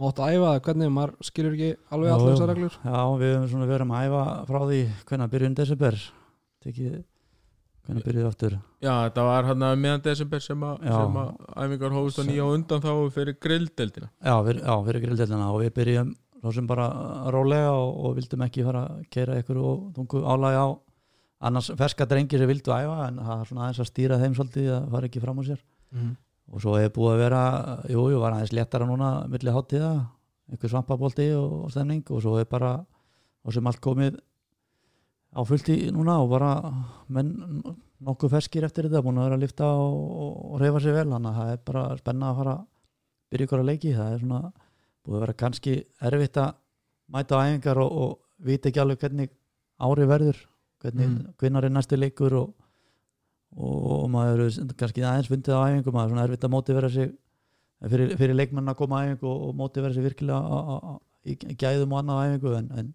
mátt 0.00 0.18
að 0.18 0.32
æfa 0.34 0.46
það 0.52 0.62
hvernig 0.66 0.90
maður 0.90 1.14
skilur 1.20 1.56
ekki 1.56 1.70
alveg 1.90 2.12
allar 2.12 2.32
þessar 2.32 2.48
reglur? 2.48 2.78
Já, 2.84 3.00
við 3.20 3.34
hefum 3.34 3.66
verið 3.66 3.90
að 3.90 4.04
æfa 4.06 4.22
frá 4.46 4.60
því 4.70 4.80
hvernig 5.08 5.30
byrjun 5.30 5.54
desember 5.54 5.98
tekið 6.64 6.98
hvernig 7.86 8.06
byrjuði 8.06 8.28
aftur? 8.28 8.56
Já, 8.84 8.92
þetta 9.06 9.26
var 9.26 9.48
hann 9.48 9.66
að 9.66 9.78
meðan 9.82 10.04
desember 10.04 10.42
sem 10.44 10.66
að, 10.66 10.82
sem 10.84 11.20
að 11.22 11.30
æfingar 11.64 11.96
hófust 11.96 12.20
á 12.20 12.24
nýja 12.28 12.46
og 12.46 12.56
undan 12.58 12.84
þá 12.84 12.92
fyrir 13.16 13.38
grilldeldina 13.40 14.10
Já, 14.10 14.34
fyrir, 14.46 14.60
já, 14.62 14.74
fyrir 14.88 15.04
grilldeldina 15.06 15.48
og 15.50 15.62
við 15.64 15.72
byrjum 15.80 16.12
þá 16.40 16.52
sem 16.56 16.68
bara 16.68 16.86
rólega 17.34 17.72
og, 17.76 17.90
og 18.04 18.14
vildum 18.20 18.46
ekki 18.46 18.64
fara 18.64 18.84
að 18.88 19.02
keira 19.12 19.40
ykkur 19.42 19.60
og 19.60 19.90
tungu 19.96 20.22
álægi 20.24 20.60
á 20.60 20.68
annars 21.50 21.70
ferska 21.76 22.06
drengir 22.08 22.40
sem 22.40 22.48
vildu 22.50 22.72
æfa 22.74 22.96
en 23.08 23.20
það 23.24 23.36
er 23.36 23.50
svona 23.50 23.66
aðeins 23.66 23.82
að 23.82 23.90
stýra 23.90 24.18
þeim 24.20 24.36
svolítið 24.36 24.72
að 24.76 24.88
fara 24.94 25.08
ekki 25.08 25.22
fram 25.24 25.40
á 25.40 25.42
sér. 25.48 25.60
Mm. 25.90 26.10
og 26.50 26.62
svo 26.62 26.76
hefur 26.78 26.94
búið 26.96 27.12
að 27.12 27.20
vera 27.24 27.42
jú, 27.90 28.02
jú, 28.12 28.18
var 28.22 28.36
aðeins 28.36 28.52
léttara 28.54 28.86
núna 28.86 29.10
millir 29.30 29.56
háttíða, 29.56 29.90
einhver 30.50 30.70
svampabólti 30.70 31.26
og, 31.34 31.54
og 31.64 31.72
stemning 31.74 32.04
og 32.10 32.22
svo 32.22 32.36
hefur 32.38 32.50
bara, 32.52 32.72
þá 33.42 33.56
sem 33.56 33.70
allt 33.70 33.80
komið 33.82 34.20
á 35.30 35.40
fullt 35.46 35.68
í 35.70 35.76
núna 35.94 36.18
og 36.24 36.30
bara 36.32 36.50
menn 37.12 37.32
nokkuð 38.00 38.32
ferskir 38.34 38.64
eftir 38.66 38.88
þetta 38.88 39.02
búin 39.04 39.20
að 39.20 39.28
vera 39.28 39.38
að 39.38 39.44
lifta 39.44 39.68
og, 39.76 39.98
og, 40.24 40.54
reyfa 40.62 40.80
sér 40.82 40.96
vel 40.96 41.10
þannig 41.12 41.30
að 41.30 41.40
það 41.40 41.52
er 41.52 41.60
bara 41.70 41.84
spenna 42.00 42.30
að 42.30 42.40
fara 42.40 42.54
að 42.56 42.64
byrja 43.30 43.46
ykkur 43.46 43.62
að 43.62 43.68
leiki 43.70 43.92
það 43.96 44.14
er 44.14 44.22
svona 44.24 44.40
búið 45.04 45.16
að 45.18 45.24
vera 45.24 45.36
kannski 45.42 45.74
erfitt 46.08 46.40
að 46.40 46.54
mæta 47.10 47.38
á 47.38 47.42
æfingar 47.44 47.82
og, 47.84 47.92
og 48.04 48.48
vita 48.50 48.70
ekki 48.70 48.82
alveg 48.82 49.04
hvernig 49.04 49.36
ári 49.80 50.08
verður 50.08 50.40
hvernig, 50.80 51.08
Mm. 51.10 51.34
hvinnar 51.36 51.64
er 51.64 51.72
næstu 51.74 51.96
leikur 51.98 52.34
og, 52.38 52.54
og 53.52 54.06
maður 54.10 54.46
er 54.46 54.74
kannski 54.80 55.04
aðeins 55.04 55.28
fundið 55.28 55.58
á 55.60 55.68
æfingu 55.68 55.92
maður 55.92 56.06
er 56.06 56.14
svona 56.14 56.24
erfitt 56.24 56.46
að 56.46 56.54
mótivera 56.54 56.90
sig 56.90 57.12
fyrir, 57.84 58.16
fyrir 58.16 58.36
leikmenn 58.38 58.72
að 58.72 58.78
koma 58.80 59.00
á 59.00 59.04
æfingu 59.04 59.28
og, 59.28 59.54
mótivera 59.60 59.92
sig 59.92 60.06
virkilega 60.08 60.96
í 61.28 61.36
gæðum 61.60 61.92
og 61.92 62.00
annað 62.00 62.16
á 62.16 62.24
æfingu 62.30 62.54
en, 62.56 62.70
en, 62.80 62.92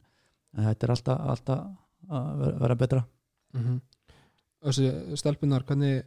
en 0.58 0.70
þetta 0.72 0.88
er 0.88 0.96
alltaf, 0.96 1.26
alltaf 1.36 1.85
að 2.10 2.30
vera, 2.44 2.60
vera 2.60 2.76
betra 2.76 3.04
mm 3.54 3.62
-hmm. 3.62 3.82
Þessi 4.66 5.18
stelpunar 5.20 5.64
hvernig 5.64 6.04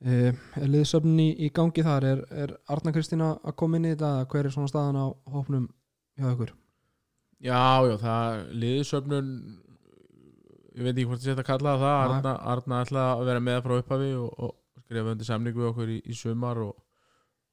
e, 0.00 0.32
er 0.56 0.68
liðsöfnin 0.70 1.20
í, 1.20 1.30
í 1.46 1.48
gangi 1.50 1.82
þar 1.82 2.04
er, 2.04 2.24
er 2.30 2.56
Arna 2.68 2.92
Kristína 2.92 3.38
að 3.42 3.56
koma 3.56 3.76
inn 3.76 3.88
í 3.88 3.94
þetta 3.94 4.26
hver 4.30 4.46
er 4.46 4.50
svona 4.54 4.68
staðan 4.68 5.00
á 5.02 5.06
hópnum 5.26 5.68
hjá 6.16 6.32
ykkur 6.32 6.54
Já, 7.40 7.88
já, 7.88 7.96
það 7.96 8.52
liðsöfnun 8.52 9.28
ég 10.76 10.84
veit 10.84 10.94
ekki 10.94 11.06
hvort 11.08 11.20
ég 11.20 11.30
setja 11.30 11.42
að 11.42 11.48
kalla 11.48 11.76
það. 11.80 12.14
Arna, 12.14 12.34
Arna 12.52 12.80
ætla 12.84 13.06
að 13.14 13.24
vera 13.28 13.42
með 13.44 13.62
frá 13.64 13.76
upphafi 13.78 14.10
og, 14.16 14.30
og 14.38 14.84
skrifa 14.84 15.14
undir 15.14 15.28
samning 15.28 15.56
við 15.56 15.70
okkur 15.70 15.92
í, 15.92 15.98
í 16.04 16.16
sumar 16.16 16.60
og, 16.64 16.74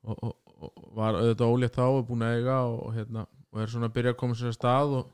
og, 0.07 0.21
og, 0.27 0.35
og 0.57 0.89
var 0.97 1.19
auðvitað 1.19 1.53
ólétt 1.53 1.77
þá 1.77 1.85
og 1.87 2.05
búin 2.07 2.25
að 2.25 2.39
eiga 2.39 2.57
og, 2.69 2.87
hérna, 2.95 3.25
og 3.51 3.61
er 3.61 3.71
svona 3.73 3.89
að 3.89 3.95
byrja 3.97 4.13
að 4.15 4.19
koma 4.21 4.37
sér 4.37 4.51
að 4.51 4.57
stað 4.57 4.95
og, 4.99 5.13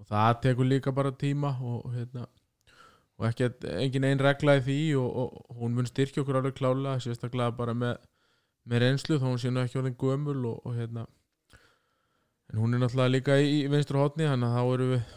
og 0.00 0.08
það 0.10 0.40
tekur 0.44 0.68
líka 0.68 0.92
bara 0.94 1.12
tíma 1.12 1.54
og 1.60 1.88
hérna 1.94 2.26
og 3.16 3.28
ekki 3.30 3.48
engin 3.80 4.04
einn 4.04 4.20
regla 4.20 4.58
í 4.58 4.64
því 4.64 4.80
og, 5.00 5.20
og 5.24 5.60
hún 5.60 5.76
mun 5.76 5.88
styrkja 5.88 6.22
okkur 6.22 6.40
alveg 6.40 6.56
klálega 6.58 7.00
sérstaklega 7.00 7.54
bara 7.56 7.74
með, 7.74 7.96
með 8.68 8.82
reynslu 8.84 9.20
þó 9.20 9.30
hún 9.30 9.40
sé 9.40 9.52
nú 9.52 9.62
ekki 9.64 9.80
orðin 9.80 9.96
gömul 10.00 10.42
og, 10.50 10.58
og 10.68 10.76
hérna. 10.76 11.06
En 12.52 12.60
hún 12.60 12.76
er 12.76 12.82
náttúrulega 12.82 13.14
líka 13.14 13.38
í, 13.40 13.62
í 13.64 13.70
vinstru 13.72 14.02
hotni 14.02 14.28
þannig 14.28 14.52
að 14.52 14.58
þá 14.58 14.74
erum 14.74 14.92
við 14.92 15.14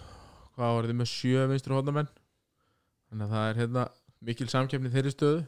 hvað 0.55 0.75
var 0.75 0.87
þið 0.89 0.99
með 1.01 1.11
sjö 1.11 1.47
vinstru 1.51 1.75
hotnamenn 1.77 2.11
þannig 3.09 3.25
að 3.25 3.35
það 3.35 3.49
er 3.49 3.59
hérna 3.63 3.83
mikil 4.29 4.47
samkeppni 4.51 4.89
í 4.89 4.95
þeirri 4.95 5.13
stöðu. 5.13 5.43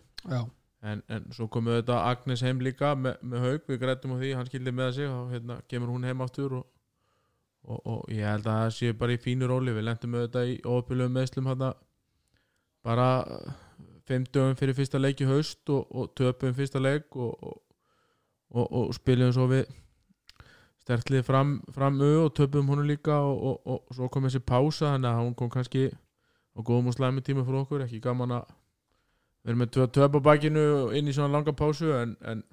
En, 0.81 1.01
en 1.13 1.25
svo 1.35 1.45
komið 1.51 1.79
þetta 1.79 1.97
Agnes 2.09 2.41
heim 2.41 2.61
líka 2.65 2.95
með, 2.97 3.19
með 3.21 3.43
haug, 3.45 3.65
við 3.69 3.79
grættum 3.83 4.15
á 4.17 4.21
því, 4.21 4.29
hann 4.33 4.47
skildi 4.49 4.71
með 4.73 4.95
sig 4.97 5.09
og 5.13 5.27
hérna 5.29 5.59
kemur 5.69 5.91
hún 5.93 6.07
heim 6.07 6.23
áttur 6.25 6.55
og, 6.57 6.63
og, 7.67 7.79
og 7.85 8.13
ég 8.13 8.25
held 8.25 8.47
að 8.47 8.61
það 8.63 8.75
sé 8.77 8.93
bara 8.97 9.15
í 9.15 9.21
fínu 9.21 9.49
róli. 9.49 9.75
Við 9.75 9.87
lendum 9.87 10.17
þetta 10.19 10.45
í 10.49 10.57
óöpjulegum 10.65 11.17
meðslum 11.17 11.49
hérna 11.51 11.73
bara 12.85 13.09
uh, 13.21 13.51
fimm 14.09 14.25
dögum 14.33 14.57
fyrir 14.57 14.77
fyrsta 14.77 15.01
leik 15.01 15.21
í 15.21 15.29
haust 15.29 15.69
og, 15.69 15.85
og 15.91 16.13
töpum 16.17 16.55
fyrsta 16.57 16.81
leik 16.81 17.15
og, 17.15 17.35
og, 17.43 17.57
og, 18.51 18.71
og 18.79 18.93
spilum 18.97 19.33
svo 19.35 19.47
við 19.51 19.69
stertlið 20.81 21.25
fram, 21.27 21.59
fram 21.73 21.99
au 22.01 22.25
og 22.25 22.33
töpum 22.35 22.71
hún 22.71 22.87
líka 22.87 23.19
og, 23.21 23.43
og, 23.51 23.59
og 23.65 23.95
svo 23.95 24.09
kom 24.09 24.25
þessi 24.25 24.41
pása 24.41 24.95
þannig 24.95 25.11
að 25.11 25.21
hún 25.21 25.35
kom 25.37 25.51
kannski 25.53 25.91
á 25.91 26.59
góðum 26.59 26.89
og 26.89 26.97
slæmi 26.97 27.21
tíma 27.23 27.45
fyrir 27.45 27.61
okkur, 27.61 27.85
ekki 27.85 28.01
gaman 28.03 28.33
að 28.39 28.49
við 29.41 29.53
erum 29.53 29.61
með 29.63 29.91
töp 29.93 30.17
á 30.17 30.19
bakinu 30.25 30.65
inn 30.97 31.07
í 31.07 31.13
svona 31.15 31.37
langa 31.37 31.53
pásu 31.57 31.93
en, 31.95 32.15
en, 32.25 32.43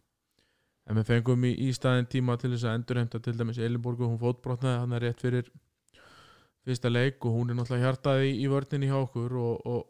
en 0.89 0.99
við 0.99 1.09
fengum 1.13 1.45
í, 1.45 1.53
í 1.69 1.71
staðin 1.77 2.09
tíma 2.11 2.39
til 2.41 2.53
þess 2.55 2.67
að 2.67 2.79
endurheimta 2.79 3.21
til 3.23 3.37
dæmis 3.37 3.61
Elinborgu, 3.61 4.09
hún 4.09 4.21
fótbrotnaði 4.21 4.83
hann 4.83 4.97
er 4.97 5.07
rétt 5.07 5.23
fyrir 5.23 5.53
fyrsta 6.65 6.91
leik 6.91 7.25
og 7.25 7.37
hún 7.37 7.53
er 7.53 7.59
náttúrulega 7.59 7.87
hjartaði 7.87 8.35
í, 8.35 8.49
vörninni 8.51 8.91
hjá 8.91 8.99
okkur 9.03 9.37
og, 9.39 9.69
og, 9.69 9.87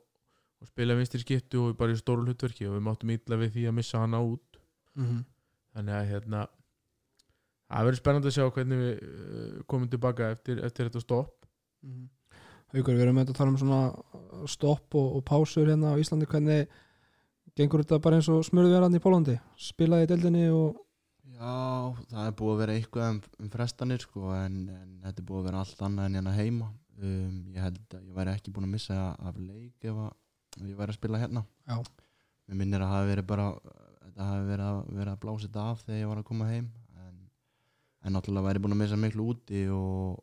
og 0.59 0.71
spila 0.71 0.99
vinstir 0.99 1.23
skiptu 1.23 1.65
og 1.65 1.79
bara 1.79 1.95
í 1.95 1.99
stóru 1.99 2.27
hlutverki 2.27 2.69
og 2.69 2.77
við 2.77 2.87
máttum 2.91 3.15
ítla 3.15 3.39
við 3.41 3.57
því 3.57 3.67
að 3.71 3.77
missa 3.79 4.03
hana 4.03 4.23
út. 4.27 4.63
Mm 4.99 5.27
þannig 5.79 5.95
að 5.95 6.09
hérna 6.13 6.45
það 7.69 7.89
verður 7.89 8.01
spennandi 8.01 8.31
að 8.31 8.37
sjá 8.37 8.47
hvernig 8.57 8.83
við 8.83 8.93
uh, 9.07 9.57
komum 9.71 9.91
tilbaka 9.93 10.33
eftir, 10.35 10.63
eftir 10.65 10.89
þetta 10.89 11.05
stopp. 11.05 11.35
Haukur, 12.75 12.97
við 12.97 13.05
erum 13.05 13.17
með 13.17 13.33
að 13.33 13.39
tala 13.39 13.53
um 13.53 13.61
svona 13.61 14.49
stopp 14.51 14.97
og, 14.99 15.19
og 15.19 15.25
pásur 15.29 15.69
hérna 15.71 15.95
á 15.95 16.01
Íslandi. 16.01 16.29
Hvernig 16.29 16.67
gengur 17.57 17.85
þetta 17.85 18.01
bara 18.05 18.19
eins 18.19 18.29
og 18.33 18.43
smurðverðan 18.47 18.99
í 18.99 19.03
Pólandi 19.03 19.37
spilaði 19.61 20.09
í 20.09 20.11
deildinni 20.13 20.45
og 20.53 20.77
Já, 21.39 21.95
það 22.11 22.25
er 22.25 22.37
búið 22.39 22.53
að 22.53 22.61
vera 22.63 22.75
eitthvað 22.75 23.11
um, 23.13 23.19
um 23.39 23.51
frestanir 23.53 24.03
sko, 24.03 24.23
en, 24.35 24.57
en 24.75 24.95
þetta 25.05 25.23
er 25.23 25.27
búið 25.29 25.41
að 25.41 25.49
vera 25.49 25.61
allt 25.63 25.83
annað 25.87 26.09
en 26.09 26.19
hérna 26.19 26.35
heima 26.35 26.71
um, 26.99 27.37
ég 27.55 27.63
held 27.63 27.95
að 27.95 28.09
ég 28.09 28.17
væri 28.17 28.33
ekki 28.35 28.55
búin 28.55 28.67
að 28.67 28.75
missa 28.75 28.97
af 29.15 29.39
leik 29.39 29.87
ef 29.87 30.01
að 30.03 30.11
ef 30.59 30.67
ég 30.67 30.81
væri 30.81 30.95
að 30.95 30.99
spila 30.99 31.21
hérna 31.23 31.45
Já. 31.69 31.77
mér 32.49 32.59
minnir 32.63 32.83
að 32.83 32.93
hafa 32.95 33.11
verið 33.13 33.29
bara 33.31 33.49
þetta 34.03 34.29
hafi 34.33 34.49
verið 34.49 34.67
að, 34.67 34.81
verið 34.99 35.13
að 35.13 35.21
blása 35.25 35.47
þetta 35.47 35.67
af 35.71 35.85
þegar 35.85 36.01
ég 36.01 36.11
var 36.11 36.23
að 36.23 36.29
koma 36.33 36.49
heim 36.51 36.71
en, 37.05 37.19
en 38.03 38.17
náttúrulega 38.17 38.49
væri 38.49 38.65
búin 38.65 38.75
að 38.75 38.83
missa 38.83 38.99
miklu 38.99 39.29
úti 39.35 39.65
og, 39.75 40.23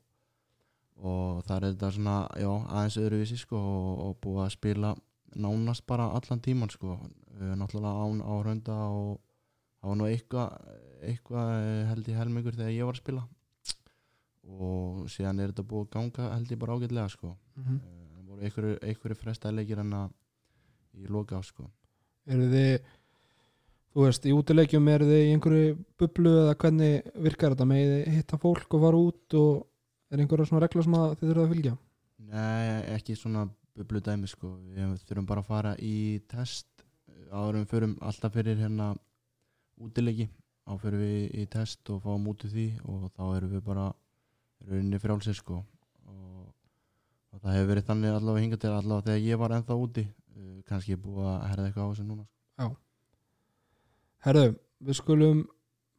og 0.99 1.43
það 1.47 1.55
er 1.57 1.67
þetta 1.69 1.91
svona 1.95 2.17
já, 2.43 2.49
aðeins 2.51 2.99
öðruvísi 3.05 3.39
sko, 3.39 3.61
og, 3.61 3.91
og 4.09 4.17
búið 4.25 4.43
að 4.49 4.55
spila 4.57 4.95
nánast 5.35 5.83
bara 5.87 6.09
allan 6.15 6.39
tíman 6.39 6.71
sko. 6.71 6.97
Náttúrulega 7.35 8.03
án 8.07 8.21
á 8.23 8.33
hrönda 8.39 8.75
og 8.87 9.17
það 9.81 9.89
var 9.89 9.97
nú 9.99 10.05
eitthvað 10.07 10.53
eitthvað 11.11 11.53
eh, 11.55 11.85
held 11.91 12.11
ég 12.11 12.19
helmingur 12.19 12.57
þegar 12.57 12.75
ég 12.75 12.89
var 12.89 12.97
að 12.97 13.03
spila 13.03 13.23
og 14.45 15.07
síðan 15.09 15.41
er 15.41 15.51
þetta 15.51 15.65
búið 15.69 15.87
að 15.87 15.93
ganga 15.95 16.27
held 16.33 16.51
ég 16.53 16.61
bara 16.61 16.75
ágætlega 16.77 17.07
sko. 17.09 17.31
mm 17.55 17.79
uh, 17.79 18.03
það 18.15 18.27
voru 18.29 18.45
einhverju, 18.45 18.75
einhverju 18.81 19.17
frestæðleikir 19.21 19.81
en 19.81 19.95
að 20.01 20.13
í 21.01 21.09
loka 21.09 21.39
á 21.39 21.41
sko. 21.43 21.69
eru 22.25 22.49
þið 22.51 22.75
þú 23.95 24.05
veist, 24.05 24.25
í 24.25 24.35
útileikjum 24.35 24.87
eru 24.91 25.09
þið 25.09 25.23
í 25.23 25.33
einhverju 25.33 25.75
bublu 25.99 26.35
eða 26.43 26.55
hvernig 26.61 27.11
virkar 27.27 27.55
þetta 27.55 27.67
með 27.69 27.93
hitta 28.11 28.39
fólk 28.41 28.77
og 28.77 28.85
fara 28.85 29.01
út 29.09 29.37
og 29.39 29.65
er 30.11 30.21
einhverja 30.21 30.49
svona 30.49 30.63
regla 30.65 30.83
sem 30.83 30.97
þið 30.99 31.27
þurfum 31.29 31.45
að 31.45 31.53
fylgja 31.55 31.75
Nei, 32.25 32.95
ekki 32.95 33.15
svona 33.15 33.45
bublu 33.75 34.01
dæmi 34.01 34.27
sko. 34.27 34.55
við 34.71 34.97
þurfum 35.07 35.29
bara 35.29 35.43
að 35.43 35.51
fara 35.51 35.75
í 35.79 36.21
test 36.31 36.67
áður 37.31 37.55
en 37.55 37.63
við 37.65 37.71
förum 37.73 37.95
alltaf 38.01 38.35
fyrir 38.35 38.59
hérna 38.59 38.93
útileiki 39.81 40.29
á 40.65 40.71
fyrir 40.81 41.01
við 41.01 41.39
í 41.41 41.45
test 41.51 41.89
og 41.93 42.01
fáum 42.03 42.27
út 42.31 42.45
úr 42.45 42.53
því 42.53 42.67
og 42.89 43.07
þá 43.13 43.23
erum 43.37 43.53
við 43.53 43.63
bara 43.65 43.87
rauninni 44.65 44.99
frjálsir 45.01 45.37
sko. 45.37 45.61
og, 46.09 46.45
og 47.33 47.41
það 47.41 47.57
hefur 47.57 47.71
verið 47.73 47.89
þannig 47.89 48.15
allavega 48.17 48.45
hingað 48.45 48.63
til 48.63 48.71
allavega 48.73 49.07
þegar 49.09 49.27
ég 49.29 49.41
var 49.41 49.55
ennþá 49.57 49.77
úti 49.81 50.05
uh, 50.05 50.55
kannski 50.69 50.97
búið 50.97 51.29
að 51.31 51.43
herða 51.51 51.67
eitthvað 51.69 51.85
á 51.85 51.91
þessu 51.91 52.07
núna 52.07 52.25
sko. 52.25 52.71
Herðu, 54.25 54.55
við 54.81 54.99
skulum 54.99 55.43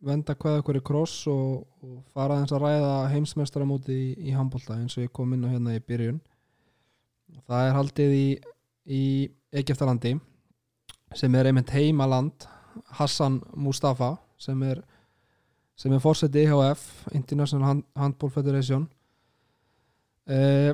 venda 0.06 0.34
hvað 0.36 0.60
okkur 0.60 0.80
í 0.80 0.84
kross 0.84 1.26
og, 1.30 1.64
og 1.82 2.00
fara 2.14 2.36
aðeins 2.36 2.54
að 2.54 2.64
ræða 2.66 2.94
heimsmeistaramóti 3.14 3.94
í, 3.94 4.08
í 4.28 4.34
handbólta 4.36 4.76
eins 4.76 4.96
og 4.98 5.06
ég 5.06 5.14
kom 5.14 5.32
inn 5.34 5.46
á 5.46 5.52
hérna 5.54 5.76
í 5.76 5.82
byrjun 5.82 6.18
það 7.46 7.68
er 7.68 7.76
haldið 7.76 8.16
í, 8.16 8.26
í 8.86 9.02
Egeftalandi 9.56 10.16
sem 11.16 11.34
er 11.38 11.48
einmitt 11.48 11.72
heimaland 11.72 12.46
Hassan 12.98 13.40
Mustafa 13.54 14.16
sem 14.38 14.62
er 14.66 14.82
er 15.84 16.00
fórseti 16.02 16.44
IHF 16.46 17.06
International 17.14 17.66
Hand- 17.68 17.84
Handball 17.96 18.32
Federation. 18.32 18.88
Eh, 20.26 20.72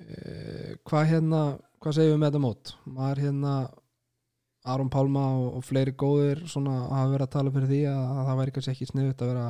eh, 0.00 0.72
hvað 0.88 1.08
hérna 1.10 1.42
hvað 1.82 1.96
segjum 1.96 2.14
við 2.14 2.20
með 2.22 2.30
þetta 2.30 2.42
mót? 2.42 2.74
Maður 2.86 3.22
hérna 3.26 3.54
Aron 4.72 4.90
Pálma 4.92 5.24
og, 5.40 5.48
og 5.58 5.64
fleiri 5.66 5.94
góðir 5.98 6.44
hafa 6.46 7.10
verið 7.10 7.26
að 7.26 7.32
tala 7.34 7.52
fyrir 7.54 7.70
því 7.72 7.80
að, 7.90 8.02
að 8.12 8.26
það 8.28 8.40
væri 8.40 8.54
kannski 8.56 8.74
ekki 8.76 8.90
sniðut 8.92 9.22
að 9.24 9.32
vera 9.32 9.46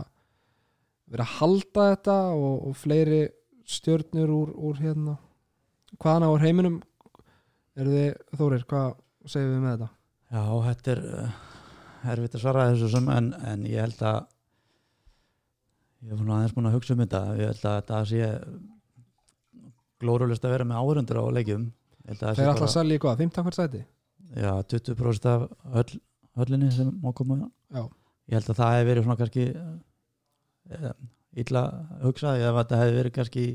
vera 1.12 1.27
að 1.27 1.35
halda 1.40 1.87
þetta 1.92 2.16
og, 2.33 2.55
og 2.70 2.77
fleiri 2.81 3.20
stjörnur 3.68 4.33
úr, 4.33 4.53
úr 4.57 4.81
hérna. 4.81 5.18
Hvaðan 6.01 6.25
á 6.25 6.31
heiminum? 6.46 6.79
Eru 7.77 7.92
þið 7.92 8.38
Þórir, 8.40 8.64
hvað 8.68 8.88
segjum 9.29 9.53
við 9.53 9.62
með 9.62 9.75
þetta? 9.75 9.90
Já, 10.33 10.42
þetta 10.66 10.92
er 10.92 11.03
uh, 11.09 11.37
erfitt 12.11 12.37
að 12.37 12.45
svara 12.45 12.69
þessu 12.73 12.91
sem 12.93 13.09
en, 13.15 13.33
en 13.47 13.67
ég 13.69 13.85
held 13.85 14.05
að 14.09 14.21
ég 16.03 16.12
hef 16.12 16.23
aðeins 16.27 16.55
búin 16.57 16.69
að 16.71 16.77
hugsa 16.77 16.97
um 16.97 17.03
þetta 17.05 17.23
ég 17.38 17.53
held 17.53 17.67
að 17.71 17.77
þetta 17.79 18.03
sé 18.11 18.31
glórulist 20.03 20.47
að 20.47 20.55
vera 20.57 20.67
með 20.67 20.83
áhörundur 20.83 21.23
á 21.23 21.25
leikjum 21.38 21.67
að 22.09 22.23
það 22.23 22.38
Þeir 22.41 22.53
ætla 22.53 22.69
að 22.69 22.75
selja 22.75 22.99
í 22.99 23.03
hvað, 23.03 23.21
15 23.23 23.47
hvert 23.47 23.59
sæti? 23.59 23.83
Já, 24.33 24.53
20% 24.73 25.29
af 25.31 25.45
höll, 25.77 25.99
höllinni 26.41 26.71
sem 26.75 26.88
má 27.03 27.11
koma 27.15 27.38
Já. 27.71 27.85
ég 28.27 28.38
held 28.38 28.49
að 28.51 28.61
það 28.62 28.73
hefði 28.77 28.88
verið 28.91 29.07
svona 29.07 29.19
kannski 29.21 29.45
uh, 29.53 30.95
illa 31.45 31.62
hugsað 32.03 32.47
ef 32.47 32.59
þetta 32.59 32.81
hefði 32.83 32.99
verið 32.99 33.15
kannski 33.19 33.47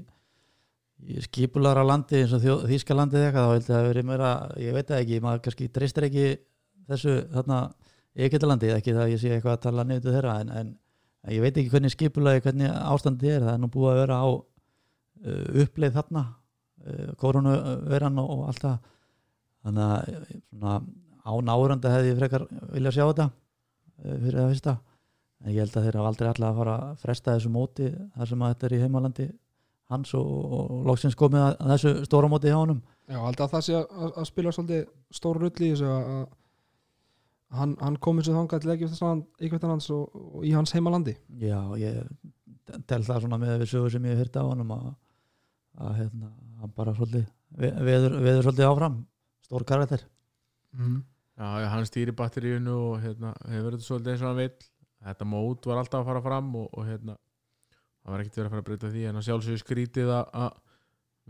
skipulara 1.27 1.83
landi 1.85 2.23
eins 2.23 2.33
og 2.33 2.41
þjó, 2.41 2.53
þýska 2.69 2.95
landið 2.97 3.25
eitthvað 3.27 3.47
þá 3.47 3.51
held 3.53 3.63
að 3.63 3.67
það 3.67 3.79
hefði 3.81 3.91
verið 3.91 4.07
meira 4.09 4.31
ég 4.63 4.77
veit 4.77 4.87
það 4.87 5.01
ekki, 5.03 5.19
maður 5.25 5.43
kannski 5.45 5.69
treystir 5.73 6.07
ekki 6.07 6.25
þessu 6.87 7.17
þarna 7.33 7.59
Egyptalandi 8.17 8.73
ekki 8.73 8.95
það 8.95 9.03
að 9.03 9.13
ég 9.13 9.21
sé 9.21 9.31
eitthvað 9.35 9.55
að 9.55 9.63
tala 9.67 9.85
nefndu 9.85 10.13
þeirra 10.15 10.39
en, 10.41 10.51
en, 10.59 10.73
en 11.21 11.35
ég 11.35 11.43
veit 11.43 11.53
ekki 11.53 11.73
hvernig 11.73 11.93
skipulagi 11.93 12.43
hvernig 12.47 12.71
ástandið 12.73 13.35
er, 13.35 13.45
það 13.45 13.53
er 13.53 13.61
nú 13.61 13.69
búið 13.73 13.91
að 13.91 13.99
vera 14.01 14.17
á 14.17 14.27
uh, 14.33 15.63
uppleið 15.63 15.97
þarna 15.99 16.23
koronaveran 17.17 18.19
og, 18.21 18.29
og 18.29 18.45
allt 18.51 18.63
það. 18.63 18.77
Þannig 19.67 19.83
að 19.87 20.11
eh, 20.13 20.37
svona, 20.51 20.75
án 21.27 21.51
áranda 21.51 21.93
hefði 21.93 22.13
ég 22.13 22.21
frekar 22.21 22.45
vilja 22.73 22.93
sjá 22.95 23.03
þetta 23.03 23.25
eh, 23.27 24.13
fyrir 24.13 24.39
það 24.39 24.53
fyrsta. 24.53 24.75
En 25.43 25.53
ég 25.53 25.59
held 25.61 25.75
að 25.77 25.87
þeir 25.87 25.99
hafa 25.99 26.11
aldrei 26.11 26.29
alltaf 26.31 26.47
að 26.47 26.61
fara 26.61 26.77
að 26.83 27.03
fresta 27.03 27.35
þessu 27.35 27.51
móti 27.53 27.89
þar 28.15 28.31
sem 28.31 28.43
að 28.43 28.53
þetta 28.53 28.67
er 28.67 28.75
í 28.75 28.81
heimalandi 28.83 29.27
hans 29.93 30.13
og, 30.17 30.27
og, 30.27 30.71
og 30.77 30.87
loksins 30.89 31.17
komið 31.19 31.43
að, 31.43 31.51
að 31.59 31.73
þessu 31.73 32.07
stóra 32.07 32.31
móti 32.31 32.51
hjá 32.51 32.57
honum. 32.57 32.81
Já, 33.07 33.19
að 33.23 33.43
það 33.43 33.65
sé 33.67 33.77
að, 33.77 34.07
að 34.09 34.29
spila 34.31 34.53
svolítið 34.55 34.87
stór 35.19 35.41
rull 35.43 35.53
í 35.53 35.69
þessu 35.69 35.91
að, 35.91 36.25
hann, 37.55 37.75
hann 37.79 37.97
komið 38.03 38.27
sér 38.27 38.37
þangað 38.37 38.63
til 38.65 38.73
Egyptan 39.47 39.71
hans 39.73 39.89
og, 39.93 40.15
og 40.15 40.45
í 40.47 40.51
hans 40.55 40.73
heimalandi. 40.75 41.15
Já, 41.39 41.59
ég 41.79 42.07
tel 42.89 43.03
það 43.07 43.21
svona 43.23 43.39
með 43.41 43.61
við 43.63 43.71
sögur 43.71 43.93
sem 43.93 44.07
ég 44.09 44.17
hef 44.17 44.25
hýrt 44.25 44.39
á 44.39 44.43
honum 44.43 44.73
að, 44.75 44.87
að 45.87 45.93
hérna, 46.01 46.31
hann 46.61 46.73
bara 46.75 46.95
svolítið 46.97 47.27
ve- 47.61 47.75
veður, 47.87 48.17
veður 48.25 48.47
svolítið 48.49 48.67
áfram 48.71 48.97
stór 49.47 49.63
karakter. 49.69 50.03
Mm. 50.75 50.97
Já, 51.37 51.47
hann 51.71 51.85
stýri 51.87 52.15
batteríunu 52.17 52.73
og 52.89 52.99
hérna, 53.05 53.31
hefur 53.47 53.77
þetta 53.77 53.87
svolítið 53.87 54.13
eins 54.15 54.25
og 54.25 54.31
hann 54.31 54.41
vill. 54.41 54.67
Þetta 55.07 55.27
mót 55.29 55.67
var 55.69 55.79
alltaf 55.79 56.01
að 56.01 56.09
fara 56.09 56.21
fram 56.25 56.47
og, 56.57 56.67
og 56.73 56.87
hérna, 56.89 57.13
það 58.01 58.11
var 58.15 58.23
ekkert 58.23 58.39
verið 58.39 58.47
að 58.49 58.55
fara 58.55 58.63
að 58.63 58.69
breyta 58.71 58.89
því 58.91 59.03
en 59.07 59.19
að 59.21 59.27
sjálfsögur 59.27 59.61
skrítið 59.61 60.11
að, 60.17 60.31
að 60.43 60.57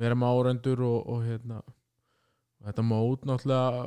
vera 0.02 0.18
með 0.18 0.38
árendur 0.40 0.84
og, 0.88 0.98
og 1.12 1.26
hérna 1.28 1.58
og 1.68 2.70
þetta 2.72 2.86
mót 2.88 3.28
náttúrulega 3.28 3.84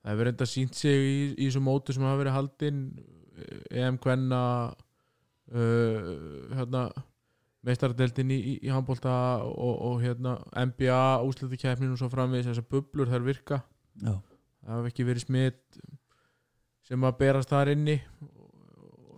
það 0.00 0.12
hefur 0.12 0.28
reynda 0.28 0.48
sínt 0.48 0.78
sig 0.78 0.96
í, 0.96 1.16
í 1.36 1.48
þessu 1.48 1.62
mótu 1.64 1.94
sem 1.96 2.06
hafa 2.06 2.22
verið 2.22 2.36
haldinn 2.36 2.82
EM 3.70 3.98
Kvenna 4.00 4.42
uh, 4.70 6.10
hérna 6.56 6.88
meistaradeldin 7.66 8.32
í, 8.32 8.38
í, 8.38 8.54
í 8.64 8.72
handbólta 8.72 9.12
og, 9.44 9.74
og 9.90 10.00
hérna 10.04 10.38
NBA 10.56 11.00
úslutukæfnin 11.28 11.92
og 11.92 12.00
svo 12.00 12.08
framvegis 12.12 12.48
þessar 12.48 12.68
bublur 12.72 13.10
þær 13.10 13.26
virka. 13.26 13.60
Já, 14.00 14.14
það 14.64 14.74
hafi 14.76 14.92
ekki 14.92 15.08
verið 15.08 15.26
smitt 15.26 15.80
sem 16.88 17.04
að 17.06 17.18
berast 17.20 17.52
þar 17.52 17.74
inni. 17.74 17.98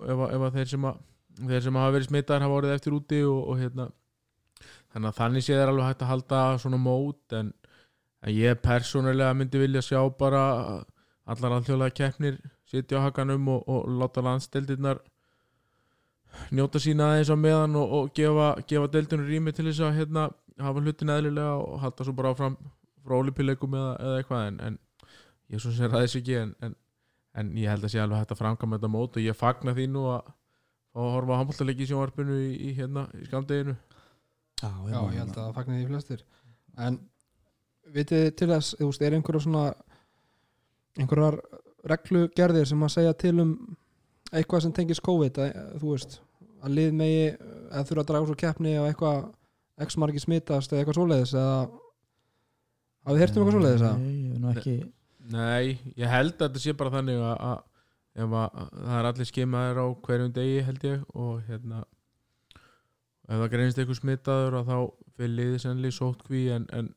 Ef, 0.02 0.22
ef 0.26 0.46
að 0.48 0.58
þeir 0.58 0.72
sem 0.74 0.86
að 0.90 1.00
þeir 1.42 1.64
sem 1.64 1.78
hafa 1.80 1.94
verið 1.94 2.10
smittar 2.10 2.42
hafa 2.44 2.58
orðið 2.58 2.76
eftir 2.76 2.96
úti 2.96 3.20
og, 3.24 3.38
og 3.52 3.60
hérna 3.60 3.88
þannig 4.92 5.08
að 5.08 5.18
þannig 5.18 5.46
séð 5.46 5.62
er 5.62 5.70
alveg 5.72 5.88
hægt 5.88 6.04
að 6.04 6.12
halda 6.12 6.40
svona 6.60 6.80
mót 6.80 7.36
en, 7.38 7.52
en 8.22 8.34
ég 8.34 8.60
persónulega 8.62 9.34
myndi 9.34 9.60
vilja 9.62 9.82
sjá 9.84 10.00
bara 10.18 10.42
allar 11.26 11.56
alþjóðlega 11.58 11.96
keppnir 11.96 12.38
sitja 12.68 13.02
á 13.02 13.06
hakanum 13.06 13.48
og, 13.52 13.64
og 13.68 13.88
láta 14.00 14.22
landsdeldirnar 14.24 15.02
njóta 16.52 16.80
sína 16.80 17.10
aðeins 17.12 17.32
á 17.32 17.36
meðan 17.36 17.76
og, 17.76 17.96
og 17.96 18.12
gefa, 18.16 18.52
gefa 18.68 18.90
deildinu 18.92 19.26
rými 19.26 19.52
til 19.54 19.66
þess 19.68 19.84
að 19.86 19.98
hérna, 20.00 20.28
hafa 20.62 20.84
hlutin 20.84 21.12
eðlilega 21.12 21.56
og 21.60 21.80
halda 21.82 22.06
svo 22.06 22.14
bara 22.16 22.32
áfram 22.32 22.56
frá 23.02 23.16
olipileikum 23.18 23.76
eða, 23.76 23.92
eða 24.06 24.20
eitthvað. 24.20 24.46
En, 24.48 24.60
en 24.68 24.78
ég 25.52 25.62
svo 25.62 25.72
sem 25.76 25.92
ræðis 25.92 26.16
ekki 26.20 26.38
en, 26.40 26.54
en, 26.64 26.76
en 27.38 27.54
ég 27.58 27.72
held 27.72 27.86
að 27.86 27.94
sé 27.94 28.02
alveg 28.02 28.22
hægt 28.22 28.34
að 28.36 28.42
framkama 28.42 28.78
þetta 28.78 28.92
mót 28.92 29.18
og 29.18 29.26
ég 29.26 29.38
fagna 29.38 29.76
því 29.76 29.88
nú 29.92 30.06
að 30.14 30.30
fá 30.92 31.02
að 31.02 31.14
horfa 31.16 31.36
á 31.36 31.40
handbóltalegi 31.40 31.84
í 31.84 31.90
sjónvarpinu 31.90 32.38
í, 32.38 32.52
í, 32.68 32.74
hérna, 32.76 33.06
í 33.16 33.26
skamdeginu 33.28 33.76
já, 33.76 34.70
Já, 34.92 34.98
ég 35.12 35.18
held 35.18 35.32
að 35.32 35.40
það 35.42 35.54
fagnir 35.58 35.80
því 35.80 35.88
flestir. 35.90 36.24
En 36.80 37.00
vitið 37.92 38.28
til 38.38 38.48
þess, 38.52 38.76
þú 38.78 38.88
veist, 38.90 39.02
er 39.02 39.16
einhverjar 39.16 39.44
svona 39.46 39.64
einhverjar 40.98 41.38
reglugerðir 41.92 42.68
sem 42.68 42.84
að 42.84 42.94
segja 42.96 43.14
til 43.18 43.34
um 43.42 43.52
eitthvað 44.32 44.64
sem 44.64 44.74
tengist 44.76 45.04
COVID 45.04 45.40
að, 45.42 45.56
þú 45.82 45.94
veist, 45.94 46.18
að 46.62 46.76
lið 46.78 46.96
megi 46.96 47.22
eða 47.32 47.86
þurfa 47.88 48.04
að 48.04 48.10
draga 48.10 48.28
svo 48.28 48.38
keppni 48.42 48.74
og 48.80 48.88
eitthvað 48.88 49.22
x 49.82 49.98
margir 49.98 50.22
smitast 50.22 50.72
eða 50.72 50.82
eitthvað 50.82 50.98
svoleiðis 51.00 51.34
eða 51.34 51.56
hafið 53.02 53.16
þið 53.16 53.22
heyrt 53.24 53.36
um 53.36 53.42
eitthvað 53.42 53.56
svoleiðis 53.56 53.86
eða? 53.86 53.96
Nei, 54.02 54.52
ekki 54.54 54.76
Nei, 55.32 55.78
ég 55.96 56.10
held 56.10 56.34
að 56.34 56.48
þetta 56.48 56.60
sé 56.62 56.74
bara 56.74 56.92
þannig 56.96 57.20
að, 57.22 57.36
að 57.46 58.22
ef 58.22 58.34
að 58.36 58.56
það 58.76 58.96
er 58.98 59.08
allir 59.08 59.28
skimaðir 59.28 59.80
á 59.80 59.86
hverjum 60.04 60.32
degi 60.36 60.64
held 60.66 60.86
ég 60.88 61.04
og 61.16 61.44
hérna 61.48 61.84
ef 63.28 63.38
það 63.38 63.52
greinist 63.54 63.78
eitthvað 63.80 64.00
smitaður 64.00 64.58
og 64.58 64.66
þá 64.68 64.76
fyrir 65.16 65.34
liðið 65.38 65.62
sennlega 65.62 65.96
sótkví 65.96 66.42
en, 66.56 66.66
en, 66.76 66.90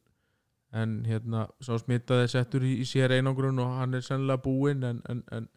en 0.75 0.95
hérna 1.07 1.45
sá 1.63 1.75
smitaði 1.79 2.25
er 2.27 2.31
settur 2.33 2.65
í, 2.67 2.73
í 2.83 2.85
sér 2.89 3.13
einangrun 3.15 3.59
og 3.63 3.75
hann 3.79 3.95
er 3.95 4.03
sennilega 4.05 4.43
búinn 4.43 4.83
en, 4.83 5.01
en, 5.11 5.21
en 5.31 5.47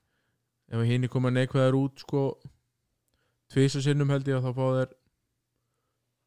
ef 0.71 0.85
hinn 0.87 1.07
er 1.09 1.11
koma 1.13 1.33
neikvæðar 1.35 1.77
út 1.79 2.05
sko 2.05 2.23
tvisa 3.53 3.81
sinnum 3.83 4.13
held 4.13 4.29
ég 4.29 4.39
að 4.39 4.47
þá 4.47 4.53
fá 4.59 4.67
þeir 4.77 4.93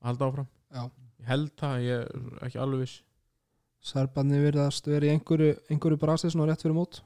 að 0.01 0.09
halda 0.09 0.27
áfram. 0.31 0.49
Já. 0.71 0.83
ég 1.21 1.29
held 1.29 1.51
það, 1.61 1.85
ég 1.85 2.03
er 2.07 2.45
ekki 2.47 2.59
alveg 2.63 2.83
viss. 2.85 2.97
Serbarnir 3.91 4.43
virðast 4.45 4.89
verið 4.89 5.09
í 5.09 5.13
einhverju, 5.15 5.53
einhverju 5.73 5.99
brasi 6.01 6.29
svona 6.33 6.49
rétt 6.51 6.65
fyrir 6.65 6.77
mót. 6.77 7.01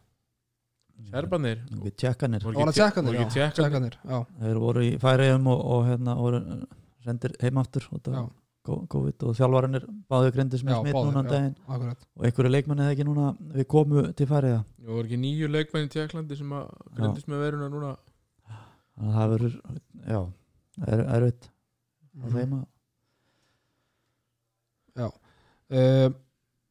Serbanir 1.12 1.60
Við 1.84 1.94
tjekkanir 2.00 2.44
Voru 2.46 2.56
Það 2.62 2.70
tjekkanir, 2.78 3.18
voru 3.20 3.54
tjekkanir 3.60 3.98
í 4.88 4.92
færiðum 5.04 5.50
og, 5.52 5.64
og 5.76 5.82
hérna 5.90 6.16
voru 6.20 6.40
sendir 7.04 7.36
heim 7.42 7.60
aftur 7.60 7.88
út 7.92 8.08
já, 8.08 8.16
af 8.16 8.30
ko- 8.30 8.45
COVID 8.66 9.26
og 9.30 9.36
þjálfarannir 9.38 9.86
báðu 10.12 10.32
grindis 10.36 10.64
Já, 10.64 10.68
með 10.68 10.80
smitt 10.82 10.98
núna 11.00 11.22
um 11.22 11.26
já. 11.26 11.32
daginn 11.32 11.56
akkurat 11.68 12.06
og 12.18 12.26
einhverju 12.30 12.52
leikmanni 12.56 12.86
eða 12.86 12.96
ekki 12.96 13.08
núna 13.08 13.28
við 13.56 13.68
komu 13.76 14.04
til 14.18 14.28
færiða 14.32 14.62
Það 14.82 14.94
voru 14.96 15.06
ekki 15.10 15.20
nýju 15.26 15.50
leikmenn 15.54 15.88
í 15.88 15.92
Tjekklandi 15.96 16.38
sem 16.40 16.54
að 16.58 16.70
grindist 16.98 17.28
með 17.32 17.44
veruna 17.46 17.70
núna 17.74 17.92
þannig 18.96 19.10
að 19.10 19.18
það 19.20 19.34
verður, 19.36 19.58
já 20.08 20.22
er, 20.88 21.06
erfitt 21.18 21.50
á 21.50 22.26
Mhm. 22.26 22.32
þeim 22.38 22.54
að 22.62 22.66
Uh, 25.66 26.12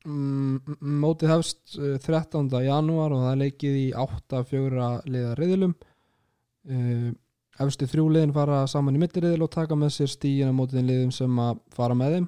mm, 0.07 0.61
mm, 0.63 0.99
mótið 1.03 1.31
hefst 1.33 1.73
uh, 1.83 1.97
13. 1.99 2.47
janúar 2.63 3.11
og 3.11 3.25
það 3.25 3.33
er 3.33 3.41
leikið 3.41 3.79
í 3.81 3.87
8-4 3.99 4.85
liða 5.11 5.33
riðilum 5.41 5.73
uh, 5.75 7.09
efstu 7.63 7.87
þrjú 7.91 8.07
liðin 8.11 8.35
fara 8.35 8.65
saman 8.71 8.97
í 8.97 9.03
milliriðil 9.03 9.45
og 9.47 9.53
taka 9.55 9.77
með 9.79 9.93
sér 9.97 10.11
stígina 10.11 10.55
mótið 10.55 10.89
liðum 10.89 11.13
sem 11.15 11.39
að 11.39 11.61
fara 11.75 11.97
með 11.99 12.17
þeim 12.17 12.27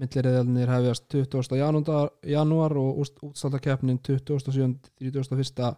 milliriðilnir 0.00 0.72
hefjast 0.72 1.06
20. 1.12 1.58
janúar, 1.60 2.10
janúar 2.24 2.74
og 2.80 3.02
útstaldakeppnin 3.04 4.00
27. 4.06 4.74
31. 4.98 5.76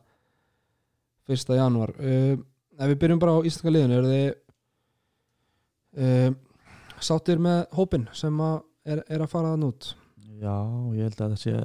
1. 1.28 1.54
janúar 1.58 1.92
uh, 1.98 2.34
ef 2.78 2.92
við 2.92 2.98
byrjum 3.02 3.22
bara 3.22 3.36
á 3.36 3.44
íslenska 3.44 3.72
liðinu 3.72 3.98
eru 3.98 4.12
þið 4.12 4.28
uh, 6.02 6.30
sáttir 7.02 7.42
með 7.42 7.64
hópin 7.76 8.06
sem 8.16 8.40
að 8.42 8.60
er, 8.86 9.02
er 9.08 9.24
að 9.24 9.32
fara 9.32 9.54
þann 9.54 9.68
út 9.68 9.92
já, 10.42 10.56
ég 10.96 11.08
held 11.08 11.18
að 11.18 11.34
það 11.34 11.40
sé 11.42 11.56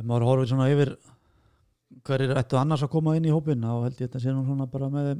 ef 0.00 0.04
maður 0.04 0.28
horfið 0.30 0.52
svona 0.52 0.70
yfir 0.72 0.94
hverjir 2.06 2.36
ættu 2.38 2.58
annars 2.60 2.84
að 2.86 2.92
koma 2.94 3.16
inn 3.18 3.28
í 3.28 3.34
hópin 3.34 3.64
þá 3.66 3.84
held 3.84 4.00
ég 4.00 4.00
að 4.00 4.06
þetta 4.06 4.22
sé 4.22 4.34
nú 4.34 4.44
svona 4.46 4.66
bara 4.70 4.90
með 4.92 5.12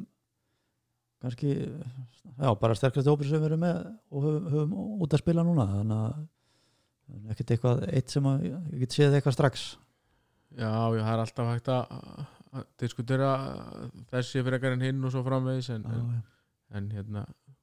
kannski 1.21 1.55
já, 1.57 2.51
bara 2.61 2.77
sterkast 2.79 3.11
hópin 3.11 3.29
sem 3.29 3.41
við 3.43 3.51
erum 3.51 3.65
með 3.65 3.81
og 4.11 4.27
höfum, 4.27 4.51
höfum 4.55 4.77
út 5.05 5.17
að 5.17 5.23
spila 5.25 5.45
núna. 5.47 5.67
Þannig 5.75 6.05
að 6.05 6.21
er 7.11 7.35
ekkert 7.35 7.55
eitthvað 7.55 7.87
eitt 7.91 8.13
sem 8.13 8.29
að 8.31 8.45
ég 8.47 8.83
get 8.85 8.97
séð 8.97 9.17
eitthvað 9.19 9.37
strax. 9.37 9.65
Já, 10.51 10.71
já, 10.71 11.03
það 11.03 11.13
er 11.13 11.25
alltaf 11.25 11.51
hægt 11.51 11.73
að, 11.75 11.97
diskutera 12.83 13.33
þessi 14.11 14.43
frekar 14.43 14.75
en 14.75 14.83
hinn 14.83 15.05
og 15.07 15.13
svo 15.15 15.21
framvegis 15.23 15.69
en, 15.71 15.85
já, 15.87 15.99
en, 15.99 16.09
já. 16.17 16.23
en 16.79 16.89
hérna 16.97 17.21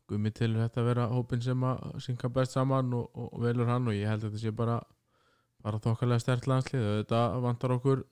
gummi 0.07 0.31
til 0.31 0.53
þetta 0.55 0.79
að 0.79 0.87
vera 0.87 1.07
hópin 1.11 1.41
sem 1.43 1.65
að 1.67 1.97
synka 2.05 2.29
best 2.31 2.55
saman 2.55 2.93
og, 2.95 3.09
og, 3.11 3.33
velur 3.43 3.67
hann 3.67 3.89
og 3.91 3.97
ég 3.97 4.07
held 4.07 4.23
að 4.23 4.29
þetta 4.29 4.43
sé 4.45 4.53
bara 4.55 4.77
bara 5.65 5.81
þokkalega 5.83 6.23
stert 6.23 6.47
landslið. 6.47 6.85
Þetta 7.01 7.21
vantar 7.43 7.73
okkur 7.75 8.05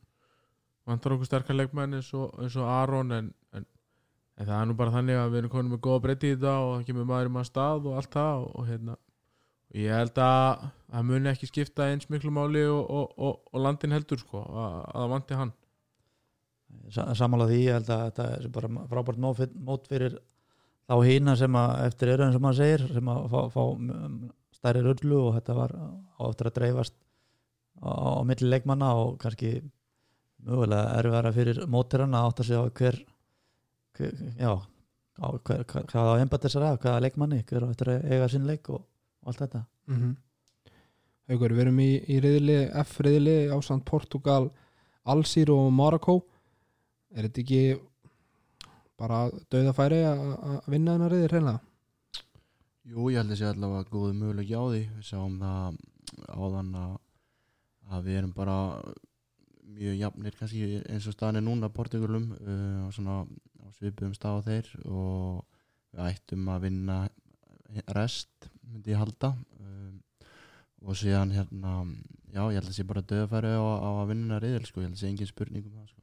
vantar 0.85 1.15
okkur 1.15 1.29
sterkar 1.29 1.57
leikmenn 1.57 1.97
eins 1.97 2.11
og, 2.17 2.29
eins 2.41 2.55
og 2.59 2.69
Aron 2.69 3.15
en, 3.15 3.31
en, 3.57 3.65
en 4.37 4.49
það 4.49 4.59
er 4.59 4.69
nú 4.69 4.77
bara 4.77 4.93
þannig 4.93 5.19
að 5.21 5.33
við 5.33 5.41
erum 5.41 5.53
konum 5.55 5.73
með 5.75 5.83
góða 5.87 6.03
breytti 6.05 6.31
í 6.31 6.35
þetta 6.35 6.55
og 6.61 6.71
það 6.75 6.85
kemur 6.89 7.09
maður 7.09 7.31
í 7.31 7.33
maður 7.35 7.49
stað 7.49 7.89
og 7.89 7.99
allt 7.99 8.15
það 8.15 8.45
og, 8.45 8.55
og 8.59 8.69
hérna 8.69 8.95
og 8.95 9.79
ég 9.81 9.97
held 9.99 10.21
að 10.21 10.65
það 10.93 11.07
muni 11.09 11.31
ekki 11.31 11.49
skipta 11.49 11.89
eins 11.91 12.09
miklu 12.13 12.31
máli 12.33 12.63
og, 12.69 12.93
og, 13.19 13.51
landin 13.59 13.95
heldur 13.95 14.21
sko 14.21 14.43
að, 14.45 14.77
að 14.85 15.01
það 15.01 15.13
vanti 15.15 15.39
hann. 15.41 15.53
Sa- 16.93 17.09
sammála 17.17 17.47
því, 17.49 17.59
ég 17.65 17.77
held 17.79 17.91
að 17.93 18.03
þetta 18.05 18.25
er 18.35 18.47
bara 18.53 18.85
frábært 18.91 19.19
mót- 19.21 19.89
fyrir 19.89 20.17
þá 20.85 20.95
hína 21.01 21.35
sem 21.39 21.57
að 21.57 21.73
eftir 21.87 22.11
eru 22.13 22.27
eins 22.27 22.37
og 22.37 22.43
maður 22.45 22.59
segir 22.61 22.85
sem 22.93 23.09
að 23.09 23.27
fá, 23.33 23.39
fá 23.53 23.63
stærri 24.59 24.83
rullu 24.85 25.21
og 25.27 25.33
þetta 25.39 25.57
var 25.57 25.73
á 25.75 26.21
eftir 26.29 26.49
að 26.49 26.57
dreifast 26.59 26.95
á, 27.81 27.89
á 27.89 28.21
milli 28.27 28.51
leikmanna 28.51 28.91
og 29.01 29.17
kannski 29.21 29.57
mögulega 30.45 30.95
erfara 30.99 31.33
fyrir 31.35 31.61
mótirana 31.71 32.21
að 32.21 32.29
átta 32.29 32.45
sig 32.47 32.59
á 32.59 32.63
hver, 32.79 32.99
hver 33.97 34.13
já 34.39 34.51
á 35.15 35.27
hver, 35.47 35.63
hver, 35.63 35.87
hvað 35.91 36.11
á 36.11 36.21
embætt 36.21 36.45
þessar 36.47 36.67
að, 36.69 36.77
hvaða 36.83 37.03
leikmanni 37.05 37.41
hver 37.49 37.65
á 37.65 37.71
eftir 37.71 37.91
að 37.93 38.07
eiga 38.11 38.29
sinn 38.31 38.47
leik 38.49 38.69
og, 38.69 38.85
og 39.23 39.31
allt 39.31 39.43
þetta. 39.45 39.65
Mm 39.87 39.99
-hmm. 40.01 40.15
Haukur, 41.25 41.53
við 41.53 41.65
erum 41.65 41.79
í, 41.81 41.91
í 42.05 42.19
riðli, 42.21 42.57
F-riðli 42.83 43.37
á 43.49 43.57
samt 43.65 43.85
Portugal 43.85 44.51
Alsýr 45.05 45.49
og 45.53 45.71
Marokko 45.73 46.19
er 47.15 47.27
þetta 47.27 47.41
ekki 47.41 47.79
bara 48.97 49.29
dauðafæri 49.51 50.03
að 50.05 50.21
að 50.35 50.69
vinna 50.71 50.93
hennar 50.95 51.11
riðil 51.11 51.31
reyna 51.31 51.59
Jú, 52.85 53.09
ég 53.09 53.17
held 53.17 53.33
að 53.33 53.39
sé 53.39 53.47
allavega 53.49 53.89
góðu 53.89 54.13
möguleik 54.13 54.51
á 54.53 54.61
því. 54.61 54.81
Við 54.93 55.05
sáum 55.07 55.39
það 55.41 55.77
áðan 56.29 56.67
að, 56.77 56.91
að 57.89 58.03
við 58.05 58.17
erum 58.19 58.33
bara 58.35 58.57
mjög 59.75 59.99
jafnir 59.99 60.37
kannski 60.39 60.63
eins 60.83 61.07
og 61.09 61.15
staðan 61.15 61.41
er 61.41 61.45
núna 61.45 61.71
Portugalum 61.73 62.31
uh, 62.37 62.87
og 62.87 62.95
svona 62.95 63.21
á 63.25 63.67
svipuðum 63.77 64.15
stað 64.17 64.41
á 64.41 64.45
þeir 64.49 64.71
og 64.85 65.45
við 65.95 66.09
ættum 66.09 66.49
að 66.53 66.67
vinna 66.67 66.97
rest 67.97 68.49
myndi 68.65 68.93
ég 68.93 69.01
halda 69.01 69.33
um, 69.59 69.95
og 70.85 70.99
síðan 70.99 71.33
hérna 71.35 71.77
já, 72.31 72.43
ég 72.51 72.59
held 72.59 72.69
að 72.69 72.75
sé 72.77 72.85
bara 72.87 73.05
döðfæri 73.09 73.55
á, 73.55 73.63
á 73.63 73.89
að 74.01 74.11
vinna 74.13 74.41
riðil 74.43 74.67
sko, 74.67 74.83
ég 74.83 74.89
held 74.89 74.99
að 74.99 75.01
sé 75.03 75.09
engin 75.11 75.31
spurning 75.31 75.65
um 75.65 75.79
það 75.79 75.89
sko. 75.93 76.01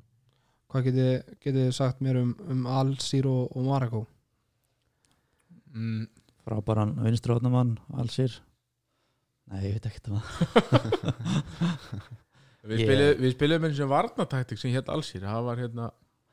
Hvað 0.73 0.89
getið 0.89 1.13
getið 1.45 1.63
þið 1.67 1.77
sagt 1.77 2.03
mér 2.05 2.19
um, 2.23 2.35
um 2.49 2.67
Al-Sir 2.81 3.29
og, 3.29 3.53
og 3.53 3.69
Marako? 3.69 4.07
mm, 5.73 6.07
frábæran 6.45 6.97
vinstróðnumann 7.05 7.77
allsir 7.99 8.35
nei, 9.51 9.63
ég 9.67 9.77
veit 9.77 9.89
ekkert 9.89 10.11
um 10.11 10.21
það 10.21 12.03
við, 12.71 12.83
Ég- 12.85 13.35
spilum, 13.35 13.65
eins 13.69 13.81
og 13.83 13.91
varnataktik 13.91 14.59
sem 14.61 14.73
hétt 14.75 14.91
allsýr 14.93 15.25
það 15.27 15.45
var 15.49 15.63
hérna 15.63 15.91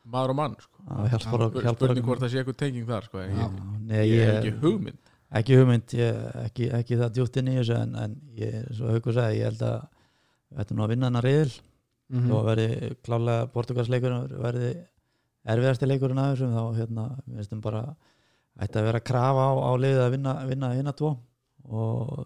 maður 0.10 0.34
og 0.34 0.38
mann 0.40 0.56
sko. 0.62 0.84
Hjálpar 1.12 1.76
spurning 1.76 2.06
hvort 2.06 2.22
það 2.24 2.32
sé 2.34 2.42
eitthvað 2.42 2.58
tenging 2.64 2.86
þar 2.90 3.08
sko. 3.10 3.24
ég, 3.24 3.56
Nei, 3.86 4.04
ég 4.10 4.26
hef 4.26 4.34
ég, 4.34 4.36
ekki 4.40 4.54
hugmynd. 4.64 5.00
ekki 5.40 5.58
hugmynd 5.60 5.96
ég, 6.00 6.20
ekki, 6.46 6.70
ekki 6.80 7.00
það 7.02 7.12
djúpt 7.18 7.40
inn 7.42 7.50
í 7.52 7.56
þessu 7.60 7.76
en, 7.80 7.96
en 8.04 8.16
ég, 8.40 8.56
svo 8.78 8.94
haugur 8.94 9.14
sagði, 9.18 9.40
ég 9.42 9.50
held 9.52 9.66
að 9.70 9.82
við 10.50 10.62
ættum 10.64 10.78
nú 10.80 10.86
að 10.86 10.94
vinna 10.96 11.10
hana 11.12 11.22
riðil. 11.26 11.58
Mm 12.10 12.32
og 12.34 12.46
verði 12.48 12.70
klálega 13.06 13.50
Portugalsleikurinn 13.54 14.32
verði 14.42 14.70
erfiðasti 15.46 15.86
leikurinn 15.92 16.18
að 16.24 16.32
þessum 16.34 16.56
þá 16.56 16.80
hérna, 16.80 17.04
við 17.28 17.36
veistum 17.44 17.60
bara 17.62 17.84
ætti 18.60 18.80
að 18.82 18.88
vera 18.90 18.98
að 19.04 19.06
krafa 19.12 19.44
á, 19.46 19.52
á 19.62 19.72
liðið 19.78 20.02
að 20.08 20.12
vinna, 20.16 20.34
vinna 20.50 20.72
hérna 20.74 20.94
tvo. 20.98 21.12
Og, 21.70 22.26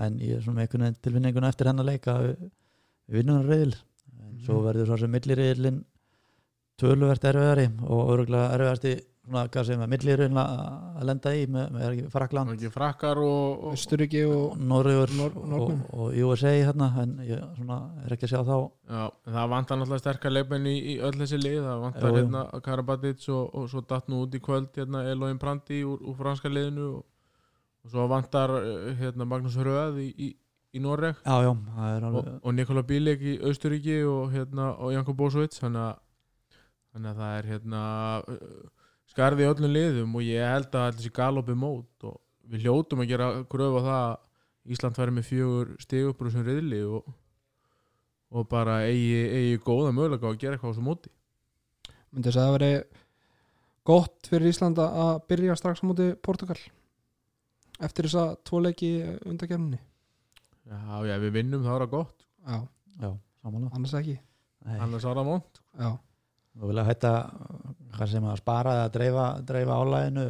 en 0.00 0.16
ég 0.24 0.38
er 0.38 0.40
svona 0.46 0.56
með 0.62 0.64
einhvern 0.64 0.86
veginn 0.86 0.98
tilfinninguna 1.04 1.50
eftir 1.52 1.68
hennar 1.68 1.84
leika 1.90 2.14
að 2.16 2.30
reyðil 3.08 3.74
en 3.74 4.40
svo 4.44 4.58
Mhm. 4.58 4.64
verður 4.68 4.86
svo 4.86 4.98
sem 4.98 5.10
millireyðilinn 5.10 5.84
töluvert 6.78 7.24
erfiðari 7.24 7.68
og 7.88 8.10
örgulega 8.14 8.52
erfiðasti 8.54 8.92
svona, 9.28 9.42
hvað 9.52 9.64
segir 9.66 9.78
maður, 9.80 9.90
millireyðilinn 9.92 10.38
að 10.40 11.02
lenda 11.08 11.32
í 11.36 11.40
með, 11.50 11.72
með 11.74 12.10
Frakland, 12.12 12.48
og 12.48 12.54
ekki 12.56 12.70
frakkar 12.72 13.18
og, 13.20 13.64
og 13.64 13.74
Östuríki 13.74 14.22
og 14.30 14.56
Norður 14.58 15.10
Nor- 15.18 15.36
og, 15.58 15.72
og 15.92 16.14
USA 16.28 16.48
hérna 16.54 16.88
en 17.02 17.16
ég 17.26 17.42
svona, 17.58 17.80
er 18.06 18.14
ekki 18.16 18.24
að 18.28 18.32
sjá 18.32 18.40
þá. 18.46 18.56
Já, 18.88 19.02
en 19.26 19.34
það 19.34 19.50
vantar 19.52 19.76
náttúrulega 19.82 20.04
sterkar 20.04 20.32
leikmenn 20.32 20.66
í, 20.70 20.76
í 20.94 20.96
öll 21.02 21.12
þessi 21.18 21.40
lið. 21.42 21.58
Það 21.66 21.82
vantar 21.84 22.08
Jú, 22.08 22.16
hérna 22.22 22.62
Karabatic 22.62 23.28
og, 23.28 23.54
og 23.54 23.68
svo 23.68 23.80
datt 23.84 24.08
nú 24.08 24.22
út 24.24 24.34
í 24.34 24.40
kvöld 24.40 24.70
hérna 24.78 25.04
Eloin 25.10 25.38
Prandi 25.38 25.82
úr, 25.84 25.98
úr 26.08 26.16
franska 26.16 26.48
liðinu 26.48 26.88
og, 26.94 27.04
og 27.84 27.90
svo 27.92 28.06
vantar 28.08 28.54
eh, 28.62 28.94
hérna 29.02 29.26
Magnús 29.28 29.58
Röð 29.60 29.98
í, 30.06 30.08
í, 30.16 30.30
í 30.76 30.82
Noreg. 30.84 31.16
Já, 31.24 31.36
já, 31.46 31.52
það 31.74 31.92
er 31.94 32.04
og, 32.04 32.08
alveg 32.18 32.42
og 32.44 32.54
Nikola 32.58 32.82
Bílek 32.88 33.22
í 33.24 33.34
Austuríki 33.48 33.98
og, 34.08 34.32
hérna, 34.34 34.70
og 34.76 34.92
Janko 34.92 35.14
Bósovits 35.16 35.62
þannig 35.62 35.96
þannig 36.92 37.10
að 37.12 37.20
það 37.22 37.36
er 37.38 37.48
hérna 37.52 37.82
uh, 38.28 38.88
skarði 39.08 39.44
í 39.44 39.48
öllum 39.48 39.72
liðum 39.74 40.16
og 40.18 40.26
ég 40.26 40.44
held 40.52 40.76
að 40.76 40.98
þessi 40.98 41.12
galopi 41.16 41.56
mót 41.56 42.08
og 42.08 42.18
við 42.48 42.66
hljótum 42.66 43.04
að 43.04 43.10
gera 43.12 43.28
gröf 43.48 43.78
á 43.78 43.80
það 43.88 44.02
að 44.02 44.16
Ísland 44.68 44.98
færi 44.98 45.14
með 45.16 45.24
fjögur 45.30 45.68
stigupur 45.80 46.28
sem 46.32 46.44
riðli 46.44 46.82
og, 46.84 47.06
og 48.36 48.48
bara 48.50 48.82
eigi, 48.84 49.22
eigi 49.32 49.60
góða 49.64 49.94
mögulega 49.96 50.28
að 50.28 50.40
gera 50.42 50.58
eitthvað 50.58 50.68
á 50.68 50.72
þessu 50.74 50.84
móti. 50.84 51.12
Myndi 52.12 52.28
þess 52.28 52.40
að 52.40 52.48
það 52.48 52.56
veri 52.58 52.72
gott 53.88 54.28
fyrir 54.28 54.52
Ísland 54.52 54.80
að- 54.84 55.22
byrja 55.30 55.56
strax 55.56 55.80
á 55.80 55.88
móti 55.88 56.10
Portugal 56.20 56.58
eftir 57.80 58.08
þess 58.08 58.18
að 58.20 58.34
tvo 58.44 58.60
leiki 58.66 58.90
undakefninni 59.24 59.80
Já, 60.68 60.98
já, 61.08 61.14
við 61.22 61.32
vinnum 61.38 61.64
þá 61.64 61.70
er 61.74 61.84
það 61.84 61.92
gott. 61.94 62.26
Já, 62.44 62.58
já, 63.00 63.10
samanlega 63.42 63.78
annars 63.78 63.94
ekki. 63.98 64.18
Nei. 64.68 64.76
annars 64.84 65.06
er 65.06 65.16
það 65.16 65.28
mónt 65.28 65.60
já, 65.78 65.88
og 66.58 66.64
vilja 66.66 66.84
hætta 66.88 67.12
hvað 67.94 68.10
sem 68.10 68.24
að 68.26 68.40
spara 68.40 68.74
eða 68.80 68.88
dreifa, 68.96 69.26
dreifa 69.46 69.76
álæginu 69.78 70.24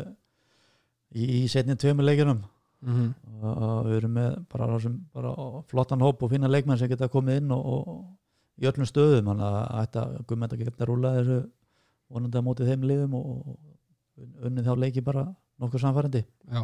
í, 1.17 1.25
í 1.25 1.41
setni 1.51 1.79
tveimur 1.81 2.07
leikjunum. 2.07 2.45
Mm 2.87 3.09
og, 3.39 3.51
og 3.55 3.87
við 3.89 3.97
erum 3.97 4.15
með 4.19 4.33
bara, 4.51 4.67
þessum, 4.75 4.95
bara 5.15 5.33
flottan 5.71 6.03
hóp 6.03 6.23
og 6.23 6.31
fína 6.33 6.51
leikmenn 6.51 6.79
sem 6.79 6.91
geta 6.91 7.09
komið 7.11 7.41
inn 7.41 7.53
og, 7.55 7.67
og 7.75 8.63
í 8.63 8.67
öllum 8.71 8.89
stöðum. 8.89 9.31
Þannig 9.31 9.47
að 9.47 9.59
hætta 9.79 10.05
gummenda 10.31 10.59
geta 10.59 10.89
rúla 10.89 11.13
þessu 11.21 11.39
vonandi 12.09 12.41
að 12.41 12.47
móti 12.47 12.67
þeim 12.69 12.87
liðum 12.89 13.15
og, 13.19 13.29
og 13.39 14.47
unnið 14.49 14.71
þá 14.71 14.75
leiki 14.83 15.05
bara 15.07 15.25
nokkuð 15.63 15.85
samfærandi 15.85 16.25
já 16.25 16.63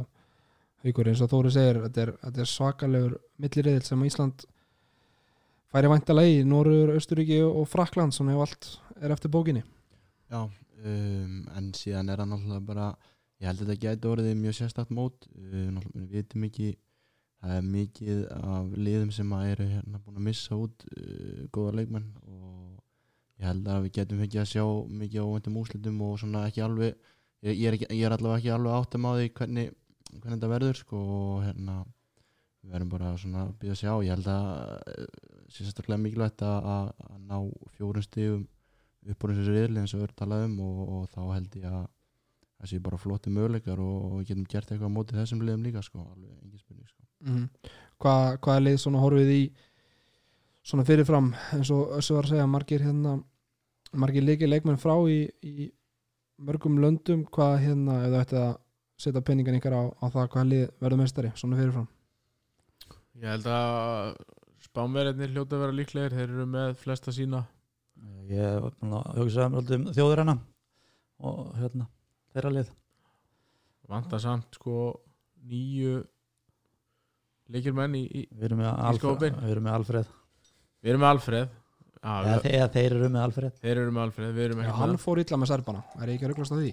Haukur 0.85 1.09
eins 1.09 1.23
og 1.25 1.31
Þóri 1.33 1.53
segir 1.55 1.81
þetta 1.87 2.03
er, 2.03 2.13
þetta 2.21 2.43
er 2.45 2.51
svakalegur 2.51 3.17
milliriðil 3.41 3.87
sem 3.87 4.05
Ísland 4.05 4.45
færi 5.73 5.91
væntalega 5.91 6.35
í 6.35 6.45
Norður, 6.47 6.93
Östuríki 6.99 7.41
og 7.45 7.65
Frakland 7.71 8.15
sem 8.15 8.29
hefur 8.29 8.45
allt 8.45 8.69
er 9.01 9.15
eftir 9.15 9.33
bókinni. 9.33 9.65
Já, 10.31 10.45
um, 10.45 11.39
en 11.57 11.73
síðan 11.77 12.13
er 12.13 12.21
það 12.21 12.33
náttúrulega 12.35 12.67
bara 12.69 12.89
ég 13.41 13.49
held 13.49 13.63
að 13.63 13.71
þetta 13.71 13.87
gæti 13.87 14.11
orðið 14.13 14.43
mjög 14.43 14.59
sérstakt 14.61 14.93
mót. 14.95 15.29
Náttúrulega 15.33 16.03
við 16.05 16.19
vitum 16.19 16.49
ekki 16.51 16.69
það 17.45 17.57
er 17.59 17.67
mikið 17.69 18.21
af 18.39 18.77
liðum 18.81 19.11
sem 19.13 19.33
að 19.37 19.49
eru 19.53 19.71
hérna 19.71 20.01
búin 20.01 20.21
að 20.21 20.29
missa 20.29 20.59
út 20.59 20.85
uh, 20.89 21.41
góða 21.53 21.75
leikmenn 21.81 22.07
og 22.25 22.79
ég 23.41 23.49
held 23.49 23.69
að 23.69 23.87
við 23.87 23.97
getum 23.99 24.23
fengið 24.23 24.43
að 24.45 24.53
sjá 24.53 24.65
mikið 25.01 25.27
óvendum 25.27 25.59
úslitum 25.61 26.05
og 26.07 26.21
svona 26.23 26.45
ekki 26.49 26.65
alveg 26.65 26.95
ég, 27.45 27.67
er, 27.69 27.77
ekki, 27.77 27.89
ég 27.91 28.07
er 28.07 28.15
allavega 28.17 28.41
ekki 28.41 28.55
alveg 28.55 28.79
áttum 28.79 29.09
á 29.09 29.11
því 29.19 29.27
hvernig, 29.41 29.75
hvernig 30.21 30.39
þetta 30.39 30.53
verður 30.55 30.81
sko 30.81 31.03
og 31.19 31.45
hérna 31.45 31.83
við 32.65 32.75
verðum 32.75 32.93
bara 32.95 33.13
svona 33.21 33.45
að 33.45 33.55
býða 33.61 33.75
að 33.75 33.81
sjá 33.83 33.93
ég 34.07 34.15
held 34.15 34.31
að 34.33 34.47
uh, 34.95 35.09
sé 35.53 35.65
sérstaklega 35.65 36.01
mikilvægt 36.01 36.45
að, 36.47 36.71
að, 36.75 37.19
ná 37.29 37.37
fjórum 37.77 38.07
stigum 38.07 38.47
upp 39.05 39.27
úr 39.27 39.35
þessu 39.35 39.53
riðli 39.53 39.83
eins 39.83 39.93
og 39.93 40.01
við 40.01 40.07
erum 40.09 40.21
talað 40.23 40.47
um 40.47 40.57
og, 40.65 40.81
og 40.97 41.05
þá 41.13 41.21
held 41.35 41.59
ég 41.61 41.69
að 41.69 41.85
það 42.55 42.71
sé 42.71 42.81
bara 42.87 43.01
flotti 43.03 43.35
möguleikar 43.35 43.83
og, 43.85 44.01
og 44.09 44.25
getum 44.25 44.49
gert 44.49 44.71
eitthvað 44.71 44.89
á 44.89 44.97
móti 44.97 45.19
þessum 45.19 45.45
liðum 45.45 45.67
líka 45.67 45.83
sko, 45.85 46.07
alveg 46.15 46.63
spurning 46.63 46.89
sko. 46.89 47.05
mm. 47.29 47.47
Hvað 48.01 48.39
hva 48.47 48.57
er 48.57 48.65
lið 48.65 48.81
svona 48.81 49.03
horfið 49.03 49.33
í 49.35 49.43
svona 50.65 50.87
fyrirfram 50.89 51.33
eins 51.53 51.71
og 51.75 51.97
þessu 51.99 52.17
var 52.17 52.29
að 52.29 52.33
segja 52.33 52.51
margir 52.51 52.85
hérna 52.87 53.19
margir 53.93 54.25
leikir 54.25 54.49
leikmenn 54.49 54.81
frá 54.81 54.95
í, 55.11 55.27
í 55.45 55.69
mörgum 56.41 56.81
löndum 56.83 57.27
hvað 57.35 57.59
hérna 57.67 58.01
ef 58.07 58.15
þú 58.15 58.21
ætti 58.23 58.41
að 58.41 58.55
setja 59.01 59.23
penningan 59.25 59.59
ykkar 59.59 59.75
á, 59.75 59.83
á 59.91 60.07
það 60.13 60.31
hvað 60.35 60.51
lið 60.53 60.65
verður 60.83 61.01
meistari 61.01 61.33
svona 61.39 61.59
fyrirfram? 61.59 61.89
Ég 63.23 63.29
held 63.31 63.49
að 63.51 64.15
spánverðinir 64.65 65.35
hljóta 65.35 65.57
að 65.59 65.65
vera 65.65 65.77
líklegir 65.79 66.17
þeir 66.17 66.29
eru 66.29 66.47
með 66.51 66.73
flesta 66.81 67.15
sína. 67.15 67.45
Ég 68.29 68.65
hugsa 69.19 69.49
um 69.51 69.87
þjóður 69.95 70.23
hennar 70.25 70.41
og 71.25 71.53
hérna 71.61 71.87
þeirra 72.35 72.55
lið. 72.57 72.73
Vantar 73.91 74.23
samt 74.23 74.57
sko 74.59 74.79
nýju 75.45 75.99
leikir 77.53 77.77
menn 77.77 77.95
í, 77.99 78.07
í 78.09 78.25
við 78.33 78.49
erum 78.49 78.63
með, 78.63 78.71
Í 78.71 78.87
Alfred, 78.89 79.03
skópinn. 79.05 79.37
við 79.43 79.53
erum 79.55 79.69
með 79.69 79.77
Alfred. 79.79 80.17
Við 80.81 80.93
erum 80.95 81.05
með 81.05 81.11
Alfred. 81.13 81.61
Já, 82.05 82.15
eða, 82.35 82.69
þeir 82.73 82.97
eru 82.97 83.09
með 83.09 83.23
Alfred. 83.27 83.61
Þeir 83.61 83.77
eru 83.83 83.93
með 83.93 84.03
Alfred 84.09 84.73
hann 84.81 84.99
fór 85.01 85.21
illa 85.23 85.39
með 85.41 85.53
Serbana. 85.53 85.85
Er 86.01 86.11
ég 86.11 86.19
ekki 86.19 86.27
að 86.27 86.33
rugglast 86.35 86.57
á 86.57 86.59
því 86.59 86.73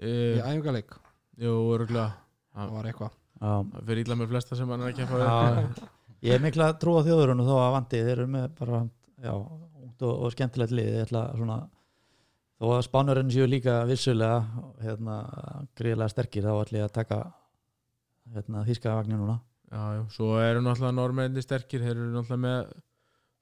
í 0.00 0.12
uh, 0.40 0.44
æfingarleik 0.48 0.96
Jú, 1.40 1.54
örgulega 1.72 2.10
það 2.52 2.76
var 2.76 2.88
eitthvað. 2.90 3.16
Já, 3.40 3.50
Það 3.72 3.84
fyrir 3.88 4.02
illa 4.04 4.16
með 4.20 4.32
flesta 4.34 4.56
sem 4.58 4.72
hann 4.74 4.82
er 4.84 4.98
að 5.06 5.22
Já, 5.24 5.84
ég 6.28 6.34
er 6.36 6.42
mikla 6.44 6.70
að 6.70 6.80
trúa 6.82 7.04
þjóðurinn 7.06 7.40
og 7.40 7.48
þó 7.48 7.54
að 7.56 7.74
vandi. 7.76 8.00
Þeir 8.04 8.14
eru 8.16 8.26
með 8.34 8.48
bara 8.58 8.80
já, 9.24 9.32
ungt 9.32 10.04
og, 10.04 10.16
og 10.26 10.34
skemmtilegt 10.34 10.74
lið. 10.76 10.90
Ég 10.98 11.06
ætla 11.06 11.22
svona 11.38 11.60
þó 12.60 12.66
að 12.74 12.82
spánurinn 12.90 13.32
séu 13.32 13.46
líka 13.48 13.78
vissulega 13.88 14.66
hérna, 14.84 15.16
gríðlega 15.80 16.12
sterkir 16.12 16.44
þá 16.44 16.52
ætla 16.58 16.82
ég 16.82 16.90
að 16.90 16.96
taka 16.98 17.22
hérna, 18.34 18.66
þíska 18.68 18.98
vagnir 18.98 19.22
núna. 19.22 19.38
Já, 19.70 19.82
já, 19.96 20.04
svo 20.12 20.34
eru 20.42 20.60
náttúrulega 20.66 20.98
normenni 20.98 21.46
sterkir. 21.46 21.86
Þeir 21.86 21.96
eru 21.96 22.12
náttúrulega 22.18 22.44
með 22.44 22.76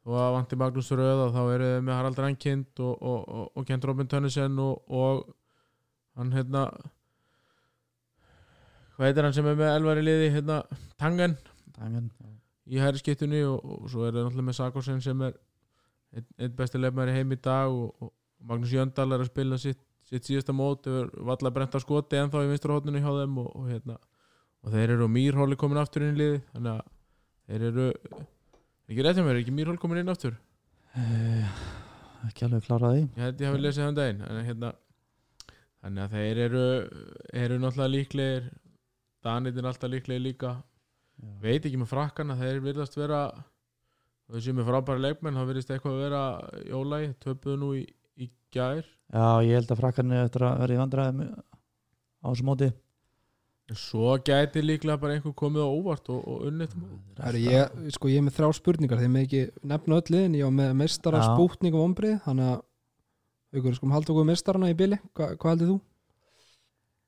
og 0.09 0.17
að 0.23 0.35
vanti 0.39 0.57
Magnús 0.57 0.89
Röð 0.95 1.27
og 1.27 1.35
þá 1.35 1.41
eru 1.53 1.67
þeir 1.73 1.83
með 1.85 1.99
Harald 1.99 2.21
Rankind 2.23 2.81
og, 2.81 2.95
og, 2.95 3.25
og, 3.29 3.49
og 3.59 3.67
Kent 3.69 3.85
Robin 3.85 4.09
Tönnissen 4.09 4.55
og, 4.63 4.79
og 4.89 5.27
hann 6.19 6.35
hérna 6.35 6.65
hvað 8.97 9.07
heitir 9.07 9.29
hann 9.29 9.37
sem 9.37 9.47
er 9.47 9.59
með 9.59 9.75
elvar 9.77 10.01
í 10.01 10.05
liði 10.05 10.31
hérna, 10.35 10.63
Tangen? 10.99 11.37
Tangen, 11.77 12.09
í 12.67 12.81
hæri 12.83 12.99
skiptunni 12.99 13.45
og, 13.47 13.63
og 13.63 13.91
svo 13.93 14.07
er 14.09 14.17
það 14.17 14.27
náttúrulega 14.27 14.49
með 14.49 14.59
Sakosen 14.59 15.03
sem 15.05 15.21
er 15.29 15.37
einn, 16.17 16.27
einn 16.39 16.57
besti 16.59 16.81
lefnari 16.81 17.15
heim 17.15 17.35
í 17.35 17.39
dag 17.43 17.71
og, 17.71 17.93
og 18.03 18.13
Magnús 18.49 18.75
Jöndal 18.75 19.13
er 19.15 19.23
að 19.23 19.31
spila 19.31 19.59
sitt, 19.61 19.81
sitt 20.09 20.27
síðasta 20.27 20.55
mót 20.57 20.87
yfir 20.91 21.11
valla 21.31 21.53
brenta 21.55 21.81
skoti 21.83 22.19
ennþá 22.19 22.45
í 22.47 22.51
vinsturhóttinu 22.53 23.03
hjá 23.03 23.11
þeim 23.21 23.39
og, 23.45 23.49
og 23.55 23.71
hérna 23.71 23.99
og 24.65 24.75
þeir 24.75 24.97
eru 24.97 25.07
og 25.07 25.15
Mýrhóli 25.15 25.59
komin 25.61 25.81
aftur 25.81 26.05
inn 26.05 26.17
í 26.17 26.23
liði 26.23 26.43
þannig 26.51 26.75
að 26.75 26.93
þeir 27.49 27.67
eru 27.71 27.89
ekki 28.89 29.05
rétt 29.07 29.21
hjá 29.21 29.25
mér, 29.25 29.37
er 29.37 29.43
ekki 29.45 29.55
Mýrhóli 29.55 29.83
komin 29.83 30.03
inn 30.03 30.11
aftur? 30.13 30.35
Eh, 30.99 31.57
ekki 32.27 32.49
alveg 32.49 32.67
klárað 32.67 32.97
því 32.97 33.03
ég 33.05 33.25
held 33.27 33.43
ég 33.45 33.53
hafi 33.53 33.63
lesið 33.63 33.87
um 33.87 33.99
daginn 33.99 34.25
en 34.27 34.45
hérna 34.49 34.75
þannig 35.89 36.05
að 36.05 36.17
þeir 36.17 36.41
eru 36.45 36.65
eru 37.43 37.61
náttúrulega 37.63 37.93
líklegir 37.95 38.49
Danit 39.25 39.57
er 39.59 39.67
alltaf 39.67 39.91
líklega 39.91 40.23
líka 40.23 40.51
Já. 41.19 41.31
veit 41.43 41.65
ekki 41.65 41.81
með 41.81 41.91
frakkana, 41.91 42.37
þeir 42.39 42.61
virðast 42.63 42.99
vera 42.99 43.23
þau 44.29 44.43
sem 44.45 44.61
er 44.61 44.69
frábæri 44.69 45.03
leikmenn 45.07 45.39
þá 45.39 45.47
virðist 45.49 45.73
eitthvað 45.73 45.97
að 45.97 46.03
vera 46.05 46.25
í 46.61 46.75
ólægi 46.77 47.15
töpuðu 47.25 47.57
nú 47.63 47.71
í, 47.81 47.87
í 48.21 48.29
gær 48.55 48.85
Já, 48.85 49.41
ég 49.43 49.57
held 49.57 49.73
að 49.73 49.81
frakkarnir 49.81 50.29
eftir 50.29 50.45
að 50.47 50.61
vera 50.63 50.77
í 50.77 50.83
vandræðum 50.83 51.25
á 51.25 52.27
þessu 52.29 52.47
móti 52.47 52.71
svo 53.77 54.15
gæti 54.25 54.63
líklega 54.65 55.01
bara 55.01 55.17
einhver 55.17 55.35
komið 55.37 55.65
á 55.65 55.69
óvart 55.69 56.07
og, 56.13 56.23
og 56.25 57.35
ég, 57.37 57.75
sko, 57.93 58.09
ég 58.09 58.23
er 58.23 58.25
með 58.25 58.39
þrjá 58.39 58.55
spurningar 58.57 59.01
þegar 59.01 59.13
með 59.13 59.27
ekki 59.27 59.43
nefna 59.73 59.99
öll 59.99 60.15
liðin 60.15 60.39
ég 60.39 60.49
á 60.49 60.53
með 60.61 60.71
meistara, 60.79 61.21
Já. 61.21 61.35
spútning 61.35 61.77
og 61.77 61.85
ombrið 61.91 62.15
þannig 62.25 62.53
að 62.55 62.63
ykkur 63.55 63.77
skum 63.77 63.95
halda 63.95 64.13
okkur 64.13 64.29
meistarana 64.29 64.71
í 64.73 64.77
bili. 64.77 64.99
Hva, 65.17 65.33
hvað 65.41 65.55
heldur 65.55 65.71
þú? 65.73 65.79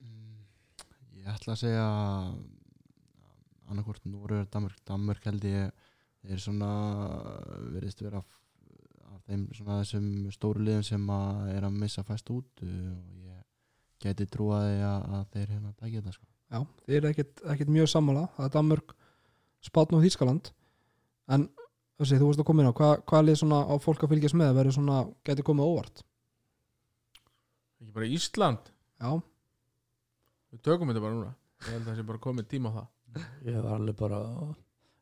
Mm, 0.07 0.41
Ég 1.21 1.31
ætla 1.35 1.55
að 1.55 1.63
segja 1.65 1.87
annarkvort 3.71 4.07
Núrur, 4.09 4.47
Danmörk. 4.51 4.81
Danmörk 4.89 5.27
held 5.29 5.47
ég 5.47 5.71
er 6.31 6.43
svona 6.43 6.71
verðist 7.73 8.03
vera 8.03 8.21
af, 8.21 8.27
þeim 9.29 9.47
svona 9.57 9.79
þessum 9.83 10.09
stóru 10.35 10.65
liðum 10.65 10.85
sem 10.87 11.07
að 11.15 11.53
er 11.55 11.69
að 11.69 11.79
missa 11.85 12.05
fæst 12.07 12.33
út 12.35 12.65
uh, 12.65 12.71
og 12.71 13.23
ég 13.29 13.47
geti 14.03 14.27
trúaði 14.33 14.81
að, 14.85 15.07
að 15.17 15.25
þeir 15.35 15.55
hérna 15.55 15.73
tækja 15.77 16.01
þetta 16.01 16.17
sko. 16.17 16.27
Já, 16.51 16.61
þið 16.87 16.99
er 16.99 17.09
ekkit, 17.13 17.43
ekkit 17.55 17.71
mjög 17.71 17.89
sammála. 17.93 18.27
Það 18.37 18.49
er 18.49 18.55
Danmörk, 18.57 18.95
Spátn 19.65 19.97
og 19.99 20.05
Þískaland 20.05 20.53
en 21.31 21.49
þessi, 22.01 22.19
þú 22.19 22.31
veist 22.31 22.43
að 22.43 22.49
koma 22.49 22.65
inn 22.65 22.73
á 22.73 22.79
hvað, 22.81 22.95
hvað 23.07 23.27
lið 23.29 23.43
svona 23.43 23.61
á 23.71 23.75
fólk 23.85 24.03
að 24.03 24.15
fylgjast 24.15 24.39
með 24.41 24.55
verður 24.57 24.77
svona, 24.81 25.03
geti 25.29 25.45
komið 25.47 25.69
óvart 25.69 26.03
ekki 27.91 27.99
bara 27.99 28.11
Ísland, 28.15 28.71
Já, 29.01 29.21
við 30.53 30.63
tökum 30.63 30.91
þetta 30.91 31.03
bara 31.03 31.15
núna. 31.17 31.37
Ég 31.61 31.71
held 31.75 31.81
að 31.83 31.89
það 31.89 31.97
sé 31.99 32.09
bara 32.09 32.25
komið 32.25 32.49
tíma 32.51 32.71
á 32.71 32.77
það. 32.77 33.23
Ég 33.47 33.57
var 33.57 33.73
alveg 33.75 33.97
bara 33.99 34.21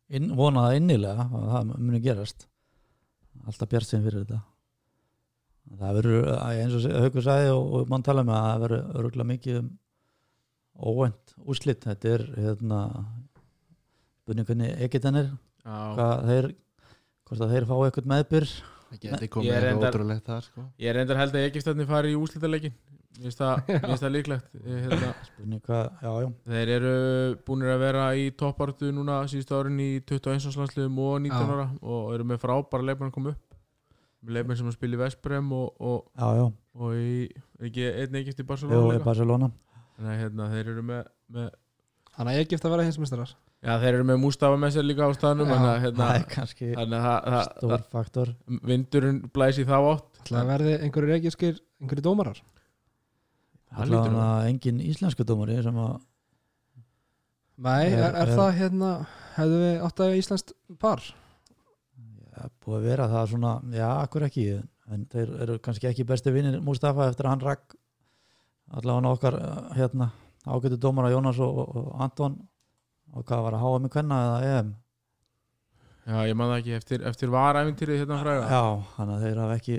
inn, 0.09 0.30
vonaði 0.39 0.78
innilega 0.80 1.26
að 1.26 1.51
það 1.53 1.72
muni 1.76 2.01
gerast. 2.01 2.47
Alltaf 3.47 3.68
bjart 3.70 3.89
sem 3.89 4.05
fyrir 4.05 4.24
þetta. 4.24 4.41
Það 5.78 5.99
verður 5.99 6.30
eins 6.49 6.76
og 6.78 6.86
Haukur 7.03 7.26
sagði 7.26 7.51
og, 7.53 7.66
og 7.76 7.91
mann 7.93 8.07
tala 8.07 8.24
með 8.24 8.39
að 8.39 8.47
það 8.49 8.62
verður 8.64 9.03
örgulega 9.03 9.30
mikið 9.32 9.59
um 9.61 9.68
óvænt 10.78 11.34
úrslit. 11.45 11.84
Þetta 11.84 12.14
er 12.14 12.24
hérna 12.39 12.80
hvernig 14.28 14.80
Egitanir 14.86 15.28
Já, 15.64 15.76
hvað 15.99 16.26
þeir 16.30 16.51
hvort 17.28 17.45
að 17.45 17.53
þeir 17.53 17.68
fá 17.68 17.74
eitthvað 17.76 18.11
meðbyr 18.14 18.51
það 18.89 19.01
geti 19.05 19.26
Ég 19.28 19.32
komið 19.34 19.51
er 19.57 19.66
eitthvað 19.70 19.89
ótrúlegt 19.91 20.28
þar 20.28 20.47
sko. 20.47 20.64
ég 20.78 20.91
er 20.93 20.99
reyndar 21.01 21.20
held 21.22 21.36
að 21.36 21.49
Egiptarnir 21.49 21.89
fari 21.91 22.12
í 22.14 22.18
úslitaleikin 22.18 22.76
mér 23.18 23.32
finnst 23.34 24.03
það, 24.05 24.12
líklegt. 24.14 24.51
Ég, 24.62 24.82
hérna, 24.84 25.09
spurning 25.26 25.62
hvað, 25.66 25.86
já 26.05 26.11
já. 26.22 26.28
Þeir 26.53 26.70
eru 26.76 26.93
búinir 27.49 27.72
að 27.72 27.80
vera 27.82 28.05
í 28.14 28.28
toppartu 28.39 28.93
núna 28.95 29.16
síðustu 29.30 29.57
árin 29.59 29.80
í 29.82 29.89
21. 30.07 30.53
landsliðum 30.61 31.01
og 31.03 31.16
19 31.24 31.34
Já. 31.34 31.49
ára 31.57 31.64
og 31.82 32.12
eru 32.14 32.26
með 32.30 32.39
frábæra 32.45 32.86
leikmenn 32.86 33.11
að 33.11 33.16
koma 33.16 33.32
upp. 33.34 33.59
Með 34.22 34.36
leikmenn 34.39 34.61
sem 34.61 34.70
að 34.70 34.76
spila 34.78 34.99
í 34.99 35.01
Vesprem 35.03 35.51
og, 35.57 35.66
og, 35.82 35.99
já 36.14 36.28
já, 36.39 36.47
og 36.78 36.95
í, 36.95 37.26
ekki 37.68 37.89
einn 37.91 38.20
Egypt 38.22 38.45
í 38.45 38.47
Barcelona 38.47 38.86
í 38.86 38.95
líka. 38.95 39.07
Barcelona. 39.11 39.51
Þannig 39.99 40.22
hérna, 40.22 40.49
þeir 40.55 40.72
eru 40.76 40.86
með, 40.93 41.05
með 41.34 41.51
þannig 42.14 42.32
að 42.36 42.39
ég 42.39 42.51
gift 42.55 42.66
að 42.70 42.74
vera 42.76 42.86
hinsmeistarar 42.86 43.34
já, 43.62 43.72
þeir 43.82 43.88
eru 43.94 44.04
með 44.09 44.20
Mustafa 44.22 44.59
með 44.61 44.74
sér 44.76 44.86
líka 44.86 45.09
á 45.09 45.11
staðnum 45.16 45.48
Já, 45.48 45.54
þannig 45.54 45.70
að 45.72 45.80
hérna, 45.84 46.04
það 46.09 46.18
er 46.20 46.26
kannski 46.34 46.68
það- 46.74 47.24
það- 47.28 47.48
stór 47.59 47.82
faktor. 47.94 48.34
það- 48.46 48.61
vindurinn 48.70 49.18
blæs 49.34 49.59
í 49.59 49.64
þá 49.68 49.76
átt. 49.78 50.20
Það 50.28 50.46
verði 50.52 50.74
einhverju 50.84 51.12
reykjaskir, 51.14 51.61
einhverju 51.82 52.04
dómarar? 52.09 52.40
Það 53.68 53.84
lítur 53.92 54.12
allavega 54.12 54.48
engin 54.52 54.80
íslensku 54.80 55.24
dómari 55.28 55.62
sem 55.62 55.74
að 55.76 55.98
Nei, 57.59 57.86
er, 57.90 57.98
Er- 57.98 58.14
er, 58.14 58.28
er- 58.28 58.36
það 58.38 58.52
hérna 58.61 58.90
hefðu 59.34 59.56
við 59.64 59.80
átt 59.88 60.00
að 60.04 60.16
íslenskt 60.20 60.52
par? 60.78 61.00
Já, 62.38 62.44
búið 62.62 62.76
að 62.78 62.84
vera 62.86 63.09
það 63.11 63.24
svona, 63.32 63.52
já, 63.74 63.88
akkur 64.04 64.22
ekki 64.28 64.44
en 64.92 65.06
þeir 65.11 65.32
eru 65.42 65.59
kannski 65.59 65.88
ekki 65.90 66.06
besti 66.06 66.30
vinnir 66.32 66.61
Mustafa 66.62 67.09
eftir 67.11 67.26
að 67.26 67.32
hann 67.34 67.40
rakk 67.42 67.74
allavega 68.78 69.11
okkar 69.16 69.34
eh, 69.40 69.74
hérna 69.80 70.11
ágætu 70.46 70.78
dómara 70.78 71.11
Jónas 71.11 71.40
og, 71.42 71.59
og, 71.59 71.76
og 71.76 72.00
Anton 72.00 72.38
og 73.14 73.24
hvað 73.28 73.44
var 73.46 73.56
að 73.56 73.64
háa 73.64 73.80
með 73.84 73.92
kvenna 73.94 74.18
eða 74.26 74.59
EM? 74.59 74.74
Já, 76.09 76.18
ég 76.24 76.36
man 76.40 76.48
það 76.48 76.59
ekki 76.62 76.76
eftir, 76.78 77.02
eftir 77.11 77.32
varæfintýrið 77.32 77.98
hérna 78.02 78.18
fræga. 78.22 78.44
já, 78.48 78.62
þannig 78.96 79.14
að 79.14 79.24
þeir 79.26 79.40
hafa 79.42 79.56
ekki 79.59 79.74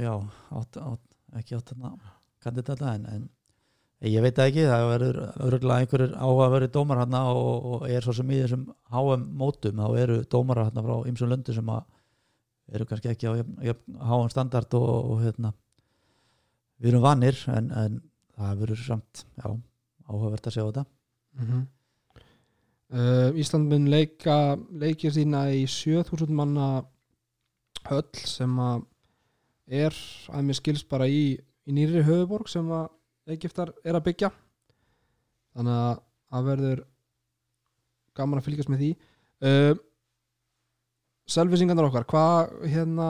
já, 0.00 0.12
átt, 0.60 0.78
átt, 0.80 1.02
ekki 1.40 1.58
átt 1.58 1.72
kandidata 2.46 2.94
en, 2.94 3.04
en 3.12 3.26
ég 4.08 4.24
veit 4.24 4.40
ekki, 4.40 4.64
það 4.70 4.86
verður 4.92 5.20
örgulega 5.48 5.84
einhverjir 5.84 6.16
áhugaverið 6.16 6.72
dómar 6.72 7.02
hérna 7.02 7.22
og, 7.32 7.68
og 7.74 7.86
er 7.90 8.06
svo 8.06 8.16
sem 8.16 8.32
í 8.32 8.40
þessum 8.40 8.64
HM 8.94 9.28
mótum 9.36 9.84
þá 9.84 10.00
eru 10.00 10.18
dómara 10.32 10.66
hérna 10.70 10.84
frá 10.86 10.96
ymsum 11.10 11.32
löndu 11.32 11.56
sem 11.56 11.72
að 11.76 11.84
eru 12.72 12.88
kannski 12.88 13.12
ekki 13.12 13.28
á 13.28 13.32
HM 13.36 14.32
standard 14.32 14.80
og, 14.80 14.90
og 15.12 15.22
hérna 15.26 15.52
við 16.80 16.92
erum 16.92 17.04
vanir 17.04 17.38
en, 17.52 17.70
en 17.72 18.00
það 18.36 18.60
verður 18.62 18.84
samt, 18.84 19.24
já, 19.36 19.48
áhugavert 20.08 20.48
að 20.48 20.56
sjá 20.56 20.62
þetta. 20.64 20.84
Mm 21.36 21.46
-hmm. 21.46 21.64
Uh, 22.94 23.30
Ísland 23.38 23.70
mun 23.72 23.88
leika 23.90 24.56
leikir 24.70 25.14
sína 25.14 25.46
í 25.54 25.64
7000 25.70 26.34
manna 26.36 26.68
höll 27.86 28.26
sem 28.26 28.58
að 28.62 28.84
er 29.66 29.94
að 30.30 30.44
mér 30.46 30.58
skils 30.60 30.84
bara 30.86 31.08
í, 31.10 31.34
í 31.66 31.74
nýri 31.74 32.04
höfuborg 32.06 32.50
sem 32.50 32.68
að 32.70 32.92
Egiptar 33.34 33.72
er 33.82 33.96
að 33.98 34.04
byggja. 34.06 34.30
Þannig 35.56 35.78
að 35.82 35.96
það 36.30 36.50
verður 36.50 36.82
gaman 38.16 38.40
að 38.40 38.46
fylgjast 38.46 38.70
með 38.72 38.82
því. 38.82 38.90
Uh, 39.42 39.74
Selvisingarnar 41.26 41.88
okkar 41.88 42.06
hvað 42.06 42.52
hérna 42.70 43.08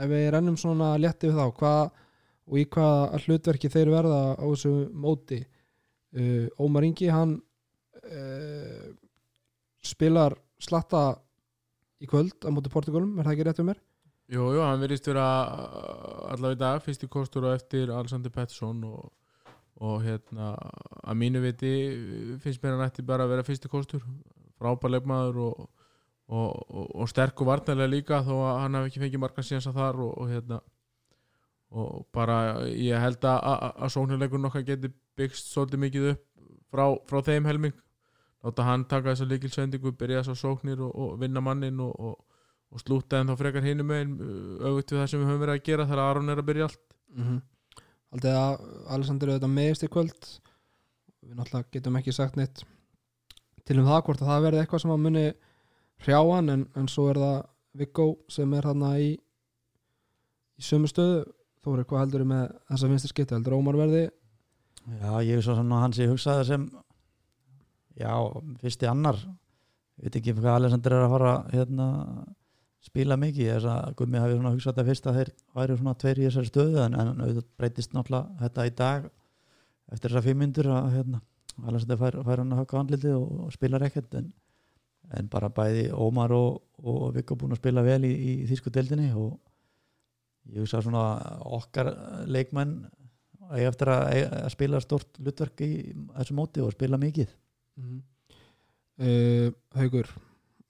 ef 0.00 0.08
við 0.08 0.30
rennum 0.32 0.56
svona 0.56 0.94
létti 0.96 1.28
við 1.28 1.36
þá 1.36 1.58
hvað 1.58 1.82
og 2.50 2.56
í 2.58 2.64
hvaða 2.72 3.20
hlutverki 3.24 3.70
þeir 3.70 3.92
verða 3.92 4.20
á 4.40 4.44
þessu 4.46 4.72
móti? 4.96 5.42
Uh, 6.16 6.48
Ómar 6.58 6.86
Ingi 6.88 7.10
hann 7.12 7.36
uh, 8.00 8.86
spilar 9.84 10.36
slatta 10.60 11.04
í 12.00 12.08
kvöld 12.08 12.44
á 12.44 12.50
móti 12.52 12.72
Portugalum, 12.72 13.18
er 13.18 13.26
það 13.26 13.34
ekki 13.34 13.46
rétt 13.48 13.62
um 13.62 13.70
mér? 13.70 13.80
Jú, 14.30 14.44
jú, 14.54 14.60
hann 14.62 14.82
verðist 14.82 15.08
vera 15.10 15.26
allavega 16.30 16.54
í 16.54 16.60
dag, 16.60 16.82
fyrsti 16.84 17.08
kostur 17.10 17.48
og 17.48 17.56
eftir 17.56 17.90
Alexander 17.90 18.30
Pettersson 18.30 18.84
og, 18.86 19.08
og 19.82 20.04
hérna, 20.04 20.52
að 21.02 21.18
mínu 21.18 21.42
viti 21.42 21.72
finnst 22.44 22.62
mér 22.62 22.76
hann 22.76 22.86
ætti 22.86 23.04
bara 23.06 23.26
að 23.26 23.34
vera 23.34 23.46
fyrsti 23.48 23.70
kostur 23.72 24.04
frábær 24.60 24.94
leikmaður 24.94 25.40
og, 25.48 25.64
og, 26.30 26.76
og, 26.76 27.08
sterk 27.10 27.42
og 27.42 27.50
varnarlega 27.50 27.90
líka 27.90 28.20
þó 28.26 28.34
að 28.38 28.60
hann 28.62 28.78
hef 28.78 28.90
ekki 28.90 29.02
fengið 29.04 29.24
marga 29.24 29.44
síðansa 29.46 29.74
þar 29.74 30.04
og, 30.06 30.20
hérna 30.30 30.60
og 31.70 32.06
bara 32.14 32.38
ég 32.70 32.98
held 32.98 33.24
að, 33.24 33.44
að, 33.50 33.66
að 33.78 33.94
sóknarleikurinn 33.94 34.48
okkar 34.50 34.66
geti 34.66 34.90
byggst 35.18 35.52
svolítið 35.52 35.82
mikið 35.84 36.08
upp 36.12 36.24
frá, 36.70 36.84
frá 37.10 37.22
þeim 37.26 37.46
helming 37.50 37.76
láta 38.44 38.64
hann 38.64 38.84
taka 38.88 39.12
þessa 39.12 39.28
líkilsendingu 39.28 39.92
byrja 39.92 40.22
þessar 40.22 40.38
sóknir 40.40 40.80
og, 40.80 40.92
og 40.94 41.20
vinna 41.20 41.40
mannin 41.44 41.80
og, 41.80 41.94
og 41.98 42.30
og 42.70 42.82
slúta 42.82 43.18
en 43.20 43.30
þá 43.30 43.36
frekar 43.38 43.66
hinum 43.66 43.88
megin 43.90 44.12
auðvitað 44.62 44.94
við 44.94 45.00
það 45.00 45.08
sem 45.10 45.22
við 45.22 45.30
höfum 45.30 45.42
verið 45.42 45.56
að 45.56 45.64
gera 45.66 45.86
þegar 45.88 46.02
Aron 46.04 46.30
er 46.32 46.40
að 46.42 46.48
byrja 46.50 46.66
allt. 46.68 46.82
Mm 47.10 47.24
-hmm. 47.24 47.40
Haldið 48.10 48.36
að 48.40 48.52
Alexander 48.96 49.28
er 49.28 49.32
auðvitað 49.32 49.54
meðist 49.54 49.86
í 49.86 49.88
kvöld. 49.94 50.28
Við 51.20 51.34
náttúrulega 51.36 51.72
getum 51.72 51.96
ekki 51.96 52.12
sagt 52.12 52.36
neitt 52.36 52.62
til 53.64 53.78
um 53.78 53.86
það 53.86 54.04
hvort 54.04 54.22
að 54.22 54.30
það 54.30 54.44
verði 54.46 54.60
eitthvað 54.60 54.82
sem 54.82 54.90
að 54.90 55.02
muni 55.06 55.26
hrjáan 56.04 56.50
en, 56.50 56.68
en 56.76 56.88
svo 56.88 57.08
er 57.10 57.16
það 57.16 57.42
Viggo 57.72 58.06
sem 58.28 58.54
er 58.54 58.64
hann 58.66 58.82
í 58.98 59.10
í 60.58 60.62
sömu 60.62 60.86
stöðu. 60.86 61.24
Þó 61.62 61.74
er 61.74 61.78
eitthvað 61.78 62.00
heldur 62.00 62.24
með 62.24 62.44
þessa 62.70 62.88
vinstri 62.88 63.08
skipti? 63.08 63.34
Heldur 63.34 63.58
Ómar 63.58 63.76
verði? 63.76 64.10
Já, 65.02 65.12
ég 65.22 65.36
er 65.36 65.42
svo 65.42 65.54
svona 65.54 65.82
hans 65.82 65.98
ég 65.98 66.08
hugsaði 66.08 66.46
sem 66.46 66.70
já, 68.00 68.12
fyrsti 68.62 68.88
annar. 68.90 69.20
Ég 70.00 70.08
veit 70.08 70.20
ekki 70.20 70.34
hvað 70.38 70.56
Alexander 70.56 70.96
er 70.96 71.06
að 71.06 71.14
fara 71.14 71.32
hérna, 71.52 71.86
spila 72.84 73.18
mikið. 73.20 73.50
Þess 73.52 73.70
að 73.74 73.96
Gummi 74.00 74.20
hafi 74.22 74.38
hugsað 74.40 74.70
þetta 74.72 74.86
fyrst 74.88 75.08
að 75.10 75.18
þeir 75.20 75.32
væri 75.58 75.80
svona 75.80 75.96
tveir 76.00 76.20
í 76.20 76.28
þessari 76.28 76.50
stöðu 76.50 76.84
en, 76.86 76.96
en 76.96 77.10
auðvitað 77.20 77.50
breytist 77.60 77.96
náttúrulega 77.96 78.44
þetta 78.44 78.66
í 78.66 78.76
dag 78.78 79.10
eftir 79.90 80.12
þessar 80.12 80.26
fimm 80.26 80.40
myndur 80.44 80.70
að 80.72 80.92
hérna, 80.94 81.20
Alexander 81.60 82.00
fær, 82.00 82.16
fær 82.24 82.42
hann 82.42 82.54
að 82.54 82.62
höfka 82.62 82.78
andliti 82.80 83.12
og, 83.12 83.26
og 83.44 83.52
spilar 83.54 83.84
ekkert 83.86 84.16
en, 84.20 84.30
en 85.18 85.28
bara 85.32 85.50
bæði 85.52 85.88
Ómar 85.92 86.32
og, 86.36 86.60
og 86.80 87.10
Viggo 87.16 87.36
búin 87.36 87.56
að 87.56 87.60
spila 87.62 87.84
vel 87.84 88.04
í, 88.08 88.12
í 88.14 88.32
þýsku 88.48 88.72
deildinni 88.74 89.10
og 89.18 89.34
ég 90.50 90.62
hugsa 90.62 90.80
svona 90.84 91.04
okkar 91.58 91.92
leikmenn 92.30 92.78
eigi 93.50 93.66
eftir 93.66 93.90
að, 93.92 94.08
að 94.44 94.50
spila 94.54 94.80
stort 94.82 95.18
hlutverk 95.20 95.62
í 95.66 95.70
þessu 96.14 96.36
móti 96.38 96.62
og 96.62 96.72
spila 96.76 97.00
mikið 97.02 97.32
mm 97.80 97.90
-hmm. 97.90 98.02
uh, 99.06 99.52
Haugur 99.78 100.08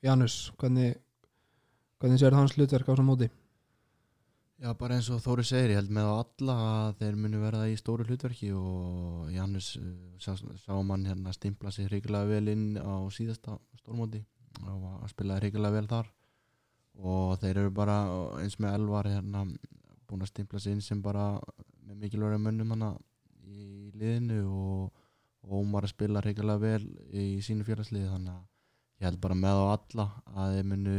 Janus, 0.02 0.52
hvernig 0.58 0.96
hvernig 2.00 2.20
sér 2.20 2.34
hans 2.34 2.56
hlutverk 2.56 2.88
á 2.88 2.92
þessum 2.92 3.10
móti? 3.10 3.30
Já, 4.60 4.74
bara 4.76 4.96
eins 4.96 5.08
og 5.08 5.22
Þóri 5.24 5.44
segir, 5.44 5.70
ég 5.70 5.78
held 5.80 5.90
með 5.90 6.04
á 6.04 6.14
alla 6.20 6.54
að 6.70 6.96
þeir 6.98 7.14
munu 7.16 7.38
verða 7.40 7.68
í 7.68 7.76
stóru 7.80 8.04
hlutverki 8.04 8.52
og 8.52 9.30
Jannis 9.32 9.76
uh, 9.76 9.84
sá, 10.18 10.36
sá 10.36 10.72
mann 10.82 11.06
hérna 11.06 11.32
stimpla 11.32 11.70
sig 11.70 11.88
hrigilega 11.88 12.28
vel 12.28 12.48
inn 12.48 12.76
á 12.76 13.08
síðasta 13.08 13.58
stórmóti 13.80 14.24
og 14.66 14.82
var 14.82 14.96
að 15.04 15.12
spila 15.14 15.38
hrigilega 15.40 15.76
vel 15.78 15.88
þar 15.88 16.12
og 17.00 17.38
þeir 17.40 17.62
eru 17.62 17.70
bara 17.70 17.96
eins 18.42 18.58
með 18.60 18.74
Elvar 18.74 19.08
hérna 19.08 19.46
búin 20.10 20.24
að 20.24 20.32
stimpla 20.32 20.60
sig 20.60 20.76
inn 20.76 20.84
sem 20.84 21.00
bara 21.02 21.38
með 21.86 22.02
mikilvægum 22.04 22.44
mönnum 22.44 22.74
hana 22.74 22.90
í 23.46 23.90
liðinu 23.94 24.42
og, 24.44 24.99
og 25.46 25.56
Ómar 25.62 25.86
að 25.86 25.94
spila 25.94 26.22
hrigilega 26.22 26.62
vel 26.62 26.84
í 27.16 27.40
sínu 27.44 27.64
félagsliði 27.66 28.10
þannig 28.10 28.34
að 28.34 28.46
ég 29.00 29.08
held 29.08 29.20
bara 29.22 29.38
með 29.38 29.60
á 29.60 29.64
alla 29.72 30.06
að 30.36 30.54
þeir 30.56 30.68
munu 30.70 30.96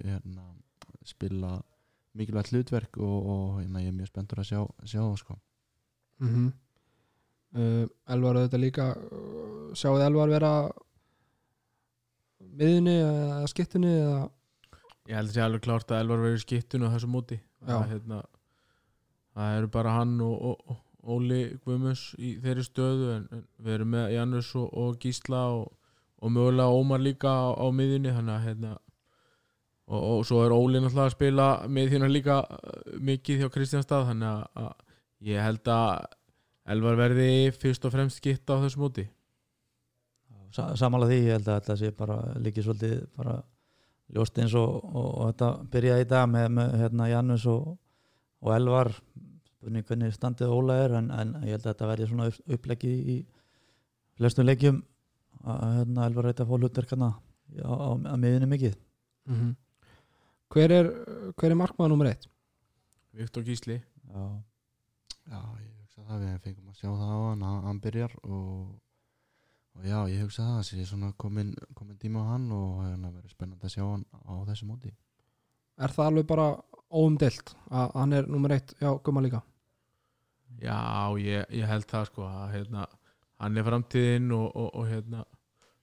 hérna 0.00 0.46
spila 1.04 1.52
mikilvægt 2.16 2.52
hlutverk 2.52 2.98
og, 3.00 3.16
og 3.32 3.46
hérna, 3.60 3.82
ég 3.82 3.92
er 3.92 3.96
mjög 3.96 4.10
spenntur 4.12 4.42
að 4.42 4.48
sjá, 4.50 4.60
sjá 4.84 5.00
það 5.00 5.16
sko. 5.20 5.38
mm 6.20 6.28
-hmm. 6.34 6.52
uh, 7.58 8.14
Elvar 8.14 8.36
auðvitað 8.36 8.64
líka 8.64 8.86
uh, 8.96 9.72
sjáuð 9.74 10.04
Elvar 10.06 10.28
vera 10.28 10.52
miðunni 12.40 12.96
eða 13.00 13.48
skittunni 13.48 13.92
eða 13.96 14.30
Ég 15.08 15.16
held 15.18 15.28
að 15.28 15.34
sé 15.34 15.42
alveg 15.42 15.62
klárt 15.62 15.90
að 15.90 16.00
Elvar 16.00 16.20
verið 16.22 16.36
í 16.38 16.42
skittun 16.44 16.86
á 16.86 16.92
þessu 16.94 17.08
móti 17.10 17.40
Já. 17.40 17.66
það, 17.66 17.88
hérna, 17.90 18.22
það 19.34 19.56
eru 19.58 19.68
bara 19.68 19.94
hann 19.98 20.20
og, 20.20 20.42
og, 20.42 20.56
og 20.66 20.76
Óli 21.02 21.42
Guðmus 21.64 22.12
í 22.18 22.36
þeirri 22.42 22.62
stöðu 22.66 23.08
en, 23.16 23.24
en 23.34 23.44
við 23.58 23.74
erum 23.74 23.92
með 23.96 24.12
Janus 24.14 24.52
og, 24.58 24.68
og 24.78 24.98
Gísla 25.02 25.42
og, 25.56 25.72
og 26.22 26.30
mögulega 26.30 26.78
Ómar 26.78 27.02
líka 27.02 27.32
á, 27.32 27.50
á 27.58 27.66
miðjunni 27.74 28.12
þannig 28.14 28.34
að 28.36 28.44
hérna, 28.46 28.74
og, 29.90 30.00
og 30.00 30.26
svo 30.28 30.44
er 30.44 30.54
Óli 30.54 30.78
náttúrulega 30.78 31.08
að 31.10 31.16
spila 31.16 31.46
miðjuna 31.66 32.10
líka 32.10 32.36
uh, 32.46 32.76
mikið 33.02 33.42
hjá 33.42 33.50
Kristjánstað 33.56 34.12
þannig 34.12 34.44
að, 34.62 34.70
ég 35.32 35.42
held 35.42 35.72
að 35.74 36.06
Elvar 36.72 36.94
verði 37.00 37.32
fyrst 37.58 37.88
og 37.88 37.90
fremst 37.90 38.20
skitt 38.20 38.46
á 38.46 38.62
þessu 38.62 38.78
móti. 38.78 39.08
Sa 40.54 40.68
samála 40.78 41.08
því, 41.10 41.16
ég 41.24 41.34
held 41.34 41.48
að 41.50 41.56
þetta 41.58 41.76
sé 41.80 41.90
bara 41.96 42.20
líkið 42.38 42.68
svolítið 42.68 42.94
bara 43.18 43.34
ljóst 44.14 44.38
eins 44.38 44.54
og, 44.54 44.78
þetta 45.32 45.48
byrjaði 45.72 46.04
í 46.04 46.08
dag 46.12 46.30
með, 46.30 46.48
með 46.60 46.76
hérna 46.84 47.08
Janus 47.10 47.48
og 47.50 48.52
Elvar 48.54 48.92
spurning 49.62 49.86
hvernig 49.86 50.14
standið 50.16 50.50
Óla 50.50 50.76
er 50.82 50.96
en, 50.98 51.10
en 51.14 51.36
ég 51.46 51.54
held 51.54 51.62
að 51.62 51.68
þetta 51.70 51.88
verði 51.92 52.06
svona 52.10 52.24
upp, 52.32 52.38
uppleggi 52.56 52.90
í 52.90 53.16
flestum 54.18 54.48
leikjum 54.48 54.80
að 55.46 55.76
hérna, 55.76 56.06
Elvar 56.08 56.26
reyta 56.26 56.42
að 56.42 56.50
fá 56.50 56.56
hlutverkana 56.58 57.10
á, 57.62 57.70
á, 57.70 57.90
á 57.94 58.14
miðunni 58.18 58.48
mikið 58.50 58.74
mm 58.74 59.36
-hmm. 59.36 59.52
hver 60.50 60.74
er 60.78 60.88
hver 61.38 61.50
er 61.50 61.60
markmaður 61.60 61.94
nummer 61.94 62.10
eitt? 62.10 62.26
Viktor 63.12 63.44
Gísli 63.46 63.78
Já, 63.78 64.42
Já, 65.30 65.40
ég 65.62 65.70
hugsa 65.78 66.02
það 66.08 66.24
við 66.24 66.40
fengum 66.42 66.68
að 66.72 66.80
sjá 66.80 66.90
það 66.90 67.14
á 67.14 67.18
hann, 67.28 67.42
hann, 67.42 67.62
hann 67.64 67.80
byrjar 67.80 68.18
og, 68.24 68.74
og 69.78 69.86
já, 69.86 69.98
ég 70.10 70.22
hugsa 70.24 70.42
það 70.42 70.58
þessi 70.58 70.88
svona 70.90 71.12
komin, 71.12 71.54
komin 71.74 71.98
tíma 71.98 72.26
á 72.26 72.30
hann 72.34 72.50
og 72.50 72.82
hérna 72.82 73.14
verður 73.14 73.30
spennandi 73.30 73.66
að 73.66 73.74
sjá 73.76 73.84
hann 73.86 74.04
á 74.10 74.34
þessu 74.50 74.66
móti. 74.66 74.90
Er 75.78 75.88
það 75.94 76.06
alveg 76.06 76.26
bara 76.26 76.48
óumdelt 76.90 77.54
að 77.70 77.94
hann 77.94 78.12
er 78.12 78.26
nummer 78.26 78.50
eitt 78.50 78.74
já, 78.80 78.90
gumma 78.98 79.22
líka 79.22 79.42
Já, 80.62 80.80
ég, 81.18 81.46
ég 81.58 81.66
held 81.66 81.86
það 81.90 82.08
sko 82.10 82.26
að 82.28 82.52
hérna, 82.56 82.88
hann 83.42 83.58
er 83.58 83.66
framtíðin 83.66 84.34
og, 84.36 84.50
og, 84.54 84.68
og 84.78 84.90
hérna 84.90 85.24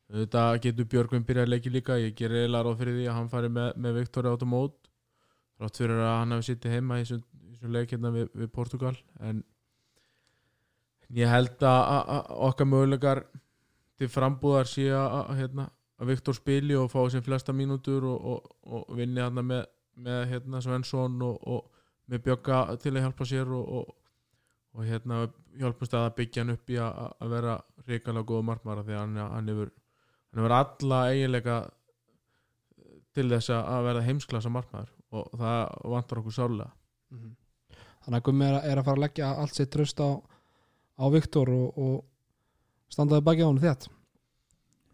auðvitað 0.10 0.60
getur 0.64 0.88
Björgvin 0.90 1.26
byrjað 1.28 1.48
að 1.48 1.52
leiki 1.54 1.74
líka. 1.74 1.98
Ég 2.02 2.16
ger 2.18 2.34
eiginlega 2.34 2.66
ráð 2.66 2.80
fyrir 2.80 2.96
því 2.98 3.10
að 3.10 3.18
hann 3.20 3.34
fari 3.34 3.52
með, 3.54 3.74
með 3.78 4.00
Viktor 4.00 4.30
átt 4.32 4.46
á 4.46 4.50
mót 4.50 4.78
rátt 5.60 5.80
fyrir 5.80 6.00
að 6.00 6.16
hann 6.16 6.36
hafi 6.36 6.48
sittið 6.48 6.76
heima 6.78 7.00
í 7.00 7.06
þessum- 7.06 7.74
leik 7.76 7.92
hérna 7.92 8.12
við, 8.16 8.30
við 8.34 8.52
Portugal. 8.56 8.96
En 9.20 9.44
ég 11.16 11.28
held 11.28 11.66
að, 11.68 11.82
að, 12.16 12.32
okkar 12.48 12.70
möguleikar 12.70 13.24
til 14.00 14.08
frambúðar 14.08 14.70
sé 14.70 14.88
að, 14.96 15.34
hérna, 15.42 15.68
að 16.00 16.14
Viktor 16.14 16.38
spili 16.38 16.78
og 16.80 16.92
fá 16.94 17.02
sem 17.12 17.24
flesta 17.26 17.54
mínútur 17.54 18.06
og, 18.08 18.48
og, 18.64 18.86
vinni 18.96 19.20
hérna 19.20 19.44
með, 19.44 19.66
með 20.00 20.22
hérna 20.32 20.62
Svensson 20.64 21.20
og, 21.26 21.66
með 22.10 22.24
Bjögga 22.30 22.62
til 22.80 22.96
að 22.96 23.04
hjálpa 23.04 23.28
sér 23.28 23.52
og, 23.54 23.92
og, 24.76 24.86
hérna 24.86 25.26
hjálpumst 25.60 25.98
að 25.98 26.08
byggja 26.20 26.44
hann 26.44 26.56
upp 26.56 26.72
í 26.72 26.80
að, 26.80 27.04
að 27.20 27.36
vera 27.36 27.58
ríkalega 27.90 28.30
góða 28.30 28.48
markmara 28.52 28.86
því 28.86 28.96
að 28.96 29.04
hann, 29.04 29.20
hann 29.34 29.52
hefur 29.54 29.72
hann 30.30 30.42
hefur 30.44 30.56
alla 30.60 31.02
eiginleika 31.10 31.60
til 33.18 33.28
þess 33.32 33.52
að 33.56 33.86
verða 33.88 34.06
heimsklasa 34.06 34.52
markmaður. 34.54 34.92
Og 35.10 35.30
það 35.34 35.62
vantar 35.94 36.22
okkur 36.22 36.36
sárlega. 36.36 36.72
Mhm. 37.10 37.32
Þannig 38.06 38.20
að 38.20 38.26
gummi 38.28 38.46
er, 38.46 38.58
er 38.64 38.80
að 38.80 38.86
fara 38.86 38.98
að 38.98 39.04
leggja 39.04 39.30
allt 39.44 39.56
sitt 39.58 39.72
tröst 39.74 40.00
á, 40.00 40.10
á 40.98 41.06
Viktor 41.12 41.50
og, 41.52 41.78
og 41.78 42.94
standaði 42.94 43.26
baki 43.26 43.44
á 43.44 43.50
hann 43.50 43.64
þétt. 43.64 43.90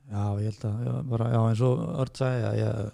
Já 0.05 0.23
ég 0.39 0.47
held 0.51 0.65
að 0.69 0.85
já, 0.85 0.93
bara, 1.09 1.27
já, 1.33 1.39
eins 1.49 1.61
og 1.65 1.83
Örd 2.03 2.19
sagði 2.19 2.47
að 2.47 2.57
ég 2.59 2.89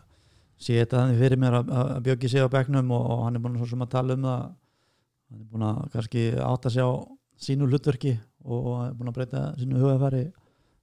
sé 0.61 0.75
þetta 0.79 0.99
þannig 0.99 1.21
fyrir 1.21 1.41
mér 1.41 1.57
að, 1.59 1.71
að 1.75 2.03
Björki 2.07 2.31
sé 2.31 2.43
á 2.43 2.53
bekknum 2.53 2.91
og, 2.95 3.07
og 3.11 3.23
hann 3.25 3.37
er 3.37 3.43
búin 3.43 3.57
svo 3.59 3.67
sem 3.71 3.83
að 3.83 3.93
tala 3.95 4.15
um 4.15 4.27
það 4.29 4.43
hann 5.31 5.41
er 5.41 5.47
búin 5.47 5.65
að 5.65 5.81
kannski 5.93 6.27
átta 6.43 6.69
sig 6.69 6.83
á 6.83 6.91
sínu 7.41 7.69
hlutverki 7.69 8.17
og, 8.43 8.69
hann 8.77 8.91
er 8.91 8.95
búin 8.99 9.11
að 9.11 9.17
breyta 9.17 9.43
sínu 9.59 9.79
hugafæri 9.79 10.23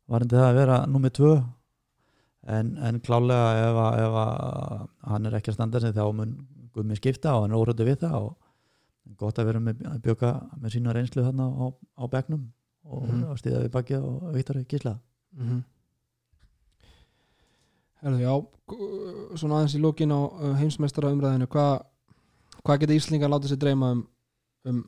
varandi 0.08 0.38
það 0.38 0.48
að 0.48 0.58
vera 0.58 0.78
nummið 0.88 1.16
tvö 1.18 1.32
en, 2.48 2.76
en 2.88 3.00
klálega 3.04 3.48
ef, 3.68 3.80
að, 3.84 4.02
ef 4.04 4.20
að 4.24 4.84
hann 5.12 5.28
er 5.28 5.38
ekki 5.38 5.52
að 5.52 5.58
standa 5.58 5.82
sig 5.84 5.96
þá 5.96 6.04
mun 6.16 6.36
gummi 6.74 6.96
skipta 6.96 7.34
og 7.36 7.44
hann 7.44 7.54
er 7.54 7.60
óhröndu 7.60 7.88
við 7.88 8.00
það 8.04 8.20
og 8.22 9.16
gott 9.20 9.40
að 9.40 9.50
vera 9.50 9.64
með 9.64 9.82
að 9.88 10.00
bjöka 10.04 10.32
með 10.60 10.76
sínu 10.76 10.94
reynslu 10.94 11.24
þarna 11.24 11.48
á, 11.48 11.66
á 11.72 12.04
bekknum 12.08 12.46
og 12.88 13.08
mm. 13.08 13.24
stíða 13.40 13.64
við 13.66 13.74
bakið 13.74 14.06
og 14.08 14.30
Viktor 14.36 14.62
Gísla 14.64 14.98
mm 15.36 15.48
-hmm. 15.48 15.62
Herðu, 17.98 18.18
já 18.22 18.34
svona 19.36 19.54
aðeins 19.58 19.74
í 19.74 19.80
lókin 19.82 20.12
á 20.14 20.20
uh, 20.20 20.54
heimsmeistara 20.56 21.10
umræðinu 21.12 21.46
hvað 21.46 21.82
hva 22.64 22.76
geta 22.78 22.94
Íslingar 22.94 23.30
látið 23.30 23.48
sér 23.50 23.58
dreyma 23.58 23.90
um, 23.92 24.06
um 24.66 24.82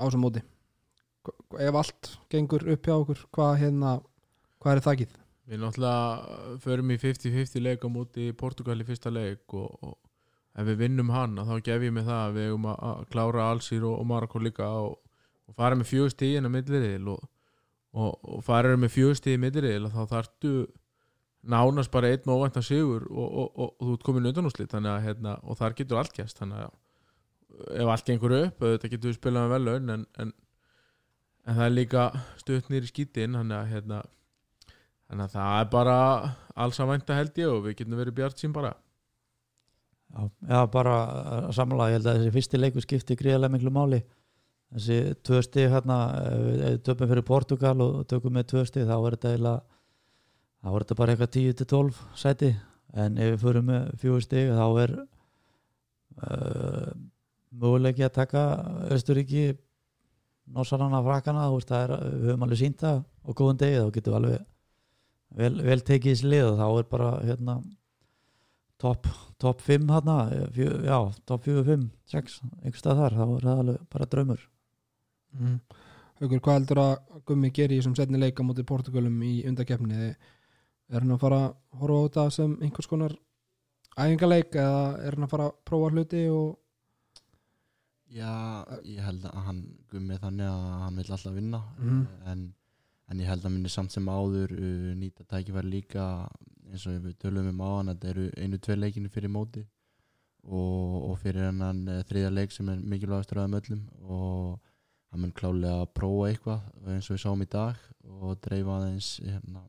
á 0.00 0.02
þessum 0.06 0.24
móti 0.24 0.42
ef 1.60 1.76
allt 1.76 2.12
gengur 2.32 2.64
upp 2.72 2.86
hjá 2.86 2.94
okkur 2.96 3.24
hvað 3.34 3.58
hérna 3.60 3.96
hvað 4.60 4.76
er 4.76 4.84
þakkið? 4.86 5.16
Við 5.50 5.62
náttúrulega 5.64 6.58
förum 6.62 6.92
í 6.94 6.98
50-50 7.00 7.64
leik 7.64 7.84
á 7.84 7.88
móti 7.90 8.30
Portugal 8.38 8.78
í 8.80 8.86
fyrsta 8.86 9.10
leik 9.12 9.54
og, 9.56 9.70
og 9.82 9.96
ef 10.58 10.66
við 10.68 10.82
vinnum 10.84 11.12
hann 11.14 11.38
þá 11.38 11.54
gef 11.66 11.86
ég 11.86 11.94
mig 11.94 12.06
það 12.06 12.22
að 12.24 12.36
við 12.36 12.48
eigum 12.48 12.68
að, 12.70 12.82
að 12.90 13.04
klára 13.14 13.46
Alsýr 13.50 13.86
og, 13.88 13.96
og 13.98 14.08
Marokko 14.10 14.42
líka 14.42 14.68
og, 14.80 14.98
og 15.50 15.56
fara 15.58 15.78
með 15.78 15.90
fjögust 15.92 16.24
í 16.26 16.34
hennar 16.36 16.54
milliriðil 16.54 17.14
og, 17.14 17.24
og, 17.94 18.12
og 18.36 18.44
fara 18.46 18.76
með 18.78 18.94
fjögust 18.96 19.26
í 19.30 19.36
milliriðil 19.40 19.90
þá 19.90 20.00
þarftu 20.14 20.54
nánast 21.50 21.92
bara 21.92 22.10
einn 22.12 22.28
óvæntan 22.30 22.64
sigur 22.66 23.06
og, 23.08 23.26
og, 23.26 23.50
og, 23.56 23.74
og 23.78 23.86
þú 23.86 23.96
ert 23.96 24.06
komin 24.06 24.30
undanúslit 24.30 24.72
þannig 24.72 24.92
að 24.92 25.04
hérna, 25.08 25.36
og 25.42 25.58
þar 25.58 25.76
getur 25.78 26.00
allt 26.00 26.16
gæst 26.16 26.42
þannig 26.42 26.66
að 26.66 26.74
ef 27.74 27.90
allt 27.90 28.06
gengur 28.06 28.36
upp 28.36 28.62
þetta 28.64 28.92
getur 28.92 29.12
við 29.12 29.18
spilað 29.18 29.46
með 29.46 29.52
vel 29.54 29.62
laun 29.66 29.94
en, 29.96 30.06
en, 30.22 30.32
en 31.46 31.60
það 31.60 31.66
er 31.66 31.76
líka 31.76 32.06
stutt 32.40 32.72
nýri 32.72 32.90
skítin 32.90 33.38
þannig 33.38 33.58
að 33.58 33.70
hérna 33.74 34.00
Þannig 35.10 35.26
að 35.26 35.32
það 35.34 35.56
er 35.58 35.70
bara 35.72 35.96
alls 36.62 36.78
að 36.78 36.90
vænta 36.92 37.16
held 37.18 37.38
ég 37.40 37.50
og 37.50 37.64
við 37.64 37.80
getum 37.80 37.98
verið 37.98 38.14
bjart 38.20 38.38
sín 38.38 38.52
bara. 38.54 38.70
Já, 40.10 40.20
já 40.52 40.60
bara 40.70 40.94
samla, 41.54 41.88
ég 41.90 41.98
held 41.98 42.06
að 42.06 42.20
þessi 42.20 42.34
fyrsti 42.36 42.60
leiku 42.60 42.84
skipti 42.84 43.16
gríðarlega 43.18 43.56
miklu 43.56 43.72
máli. 43.74 43.98
Þessi 44.70 44.98
tvö 45.26 45.40
stig 45.42 45.66
hérna 45.72 45.98
töpum 46.86 47.10
fyrir 47.10 47.26
Portugal 47.26 47.74
og 47.82 48.04
tökum 48.10 48.38
með 48.38 48.52
tvö 48.52 48.62
stig 48.70 48.86
þá 48.86 48.94
er 49.00 49.16
þetta 49.16 49.32
eiginlega 49.32 49.64
þá 50.60 50.70
er 50.70 50.84
þetta 50.84 50.98
bara 51.00 51.16
eitthvað 51.16 51.34
10-12 51.40 52.00
sæti. 52.22 52.52
En 52.94 53.18
ef 53.18 53.32
við 53.34 53.42
förum 53.42 53.66
með 53.72 53.90
fjögur 54.04 54.26
stig 54.28 54.54
þá 54.54 54.66
er 54.84 54.96
uh, 56.22 56.94
möguleiki 57.50 58.06
að 58.06 58.14
taka 58.20 58.44
Östuríki 58.94 59.44
Norsarana 60.50 61.02
frakana 61.02 61.46
er, 61.46 61.96
við 62.14 62.30
höfum 62.30 62.46
alveg 62.46 62.58
sínt 62.58 62.80
það 62.82 63.02
á 63.06 63.30
góðum 63.30 63.60
degi 63.60 63.80
þá 63.80 63.90
getum 63.96 64.12
við 64.12 64.18
alveg 64.20 64.46
vel, 65.40 65.52
vel 65.62 65.80
tekið 65.80 66.14
þessi 66.14 66.30
lið 66.30 66.46
og 66.48 66.56
þá 66.60 66.66
er 66.70 66.88
bara 66.94 67.10
hérna 67.26 67.58
topp 68.80 69.10
top 69.40 69.60
5 69.64 69.92
hérna 69.94 70.16
fjö, 70.54 70.70
já, 70.84 70.98
top 71.28 71.44
4, 71.46 71.66
5, 71.68 71.90
6 72.14 72.40
einhvers 72.62 72.82
stað 72.82 73.04
þar, 73.04 73.18
þá 73.18 73.26
er 73.26 73.46
það 73.48 73.62
alveg 73.64 73.84
bara 73.92 74.10
draumur 74.14 74.48
Mm. 75.30 75.60
Haukur, 76.20 76.40
hvað 76.42 76.56
heldur 76.58 76.78
að 76.82 77.20
Gummi 77.28 77.50
geri 77.54 77.76
í 77.76 77.80
þessum 77.80 77.94
setni 77.94 78.18
leika 78.18 78.42
mútið 78.44 78.66
Portugalum 78.66 79.20
í 79.22 79.44
undakefni 79.48 80.08
er 80.10 81.04
hann 81.04 81.14
að 81.14 81.22
fara 81.22 81.38
að 81.44 81.52
horfa 81.80 82.00
á 82.00 82.04
þetta 82.06 82.24
sem 82.34 82.56
einhvers 82.58 82.90
konar 82.90 83.14
æfingaleik 83.94 84.56
eða 84.58 84.80
er 85.06 85.16
hann 85.16 85.26
að 85.28 85.32
fara 85.32 85.46
að 85.48 85.60
prófa 85.70 85.92
hluti 85.94 86.24
og 86.34 86.48
Já, 88.10 88.66
ég 88.82 89.02
held 89.06 89.26
að 89.28 89.42
hann 89.46 89.58
gummi 89.90 90.16
þannig 90.18 90.48
að 90.50 90.64
hann 90.82 90.96
vil 90.98 91.12
alltaf 91.14 91.34
vinna. 91.36 91.60
Mhm. 91.78 92.00
en, 92.32 92.46
en 93.10 93.20
ég 93.22 93.28
held 93.30 93.44
að 93.44 93.52
minni 93.54 93.70
samt 93.70 93.94
sem 93.94 94.08
áður 94.08 94.54
uh, 94.54 94.88
nýta 94.98 95.26
tækifæri 95.30 95.70
líka 95.70 96.06
eins 96.70 96.86
og 96.86 96.98
við 97.04 97.18
tölum 97.22 97.50
um 97.50 97.62
á 97.62 97.70
hann 97.70 97.92
þetta 97.92 98.08
eru 98.10 98.26
einu, 98.38 98.58
tvei 98.58 98.76
leikinu 98.76 99.10
fyrir 99.10 99.30
móti 99.30 99.64
og, 100.44 101.10
og 101.10 101.16
fyrir 101.22 101.48
hennan 101.50 101.82
uh, 101.88 102.02
þriðja 102.06 102.30
leik 102.34 102.54
sem 102.54 102.70
er 102.70 102.82
mikilvægastur 102.82 103.38
af 103.38 103.46
þeim 103.46 103.58
öllum. 103.60 103.84
Og 104.02 104.58
hann 105.10 105.24
mun 105.24 105.34
klálega 105.34 105.84
að 105.84 105.92
prófa 105.98 106.30
eitthvað 106.30 106.90
eins 106.94 107.10
og 107.10 107.16
við 107.16 107.22
sáum 107.24 107.44
í 107.44 107.50
dag 107.50 107.84
og 108.10 108.40
dreifa 108.42 108.78
aðeins 108.78 109.10
hérna, 109.22 109.62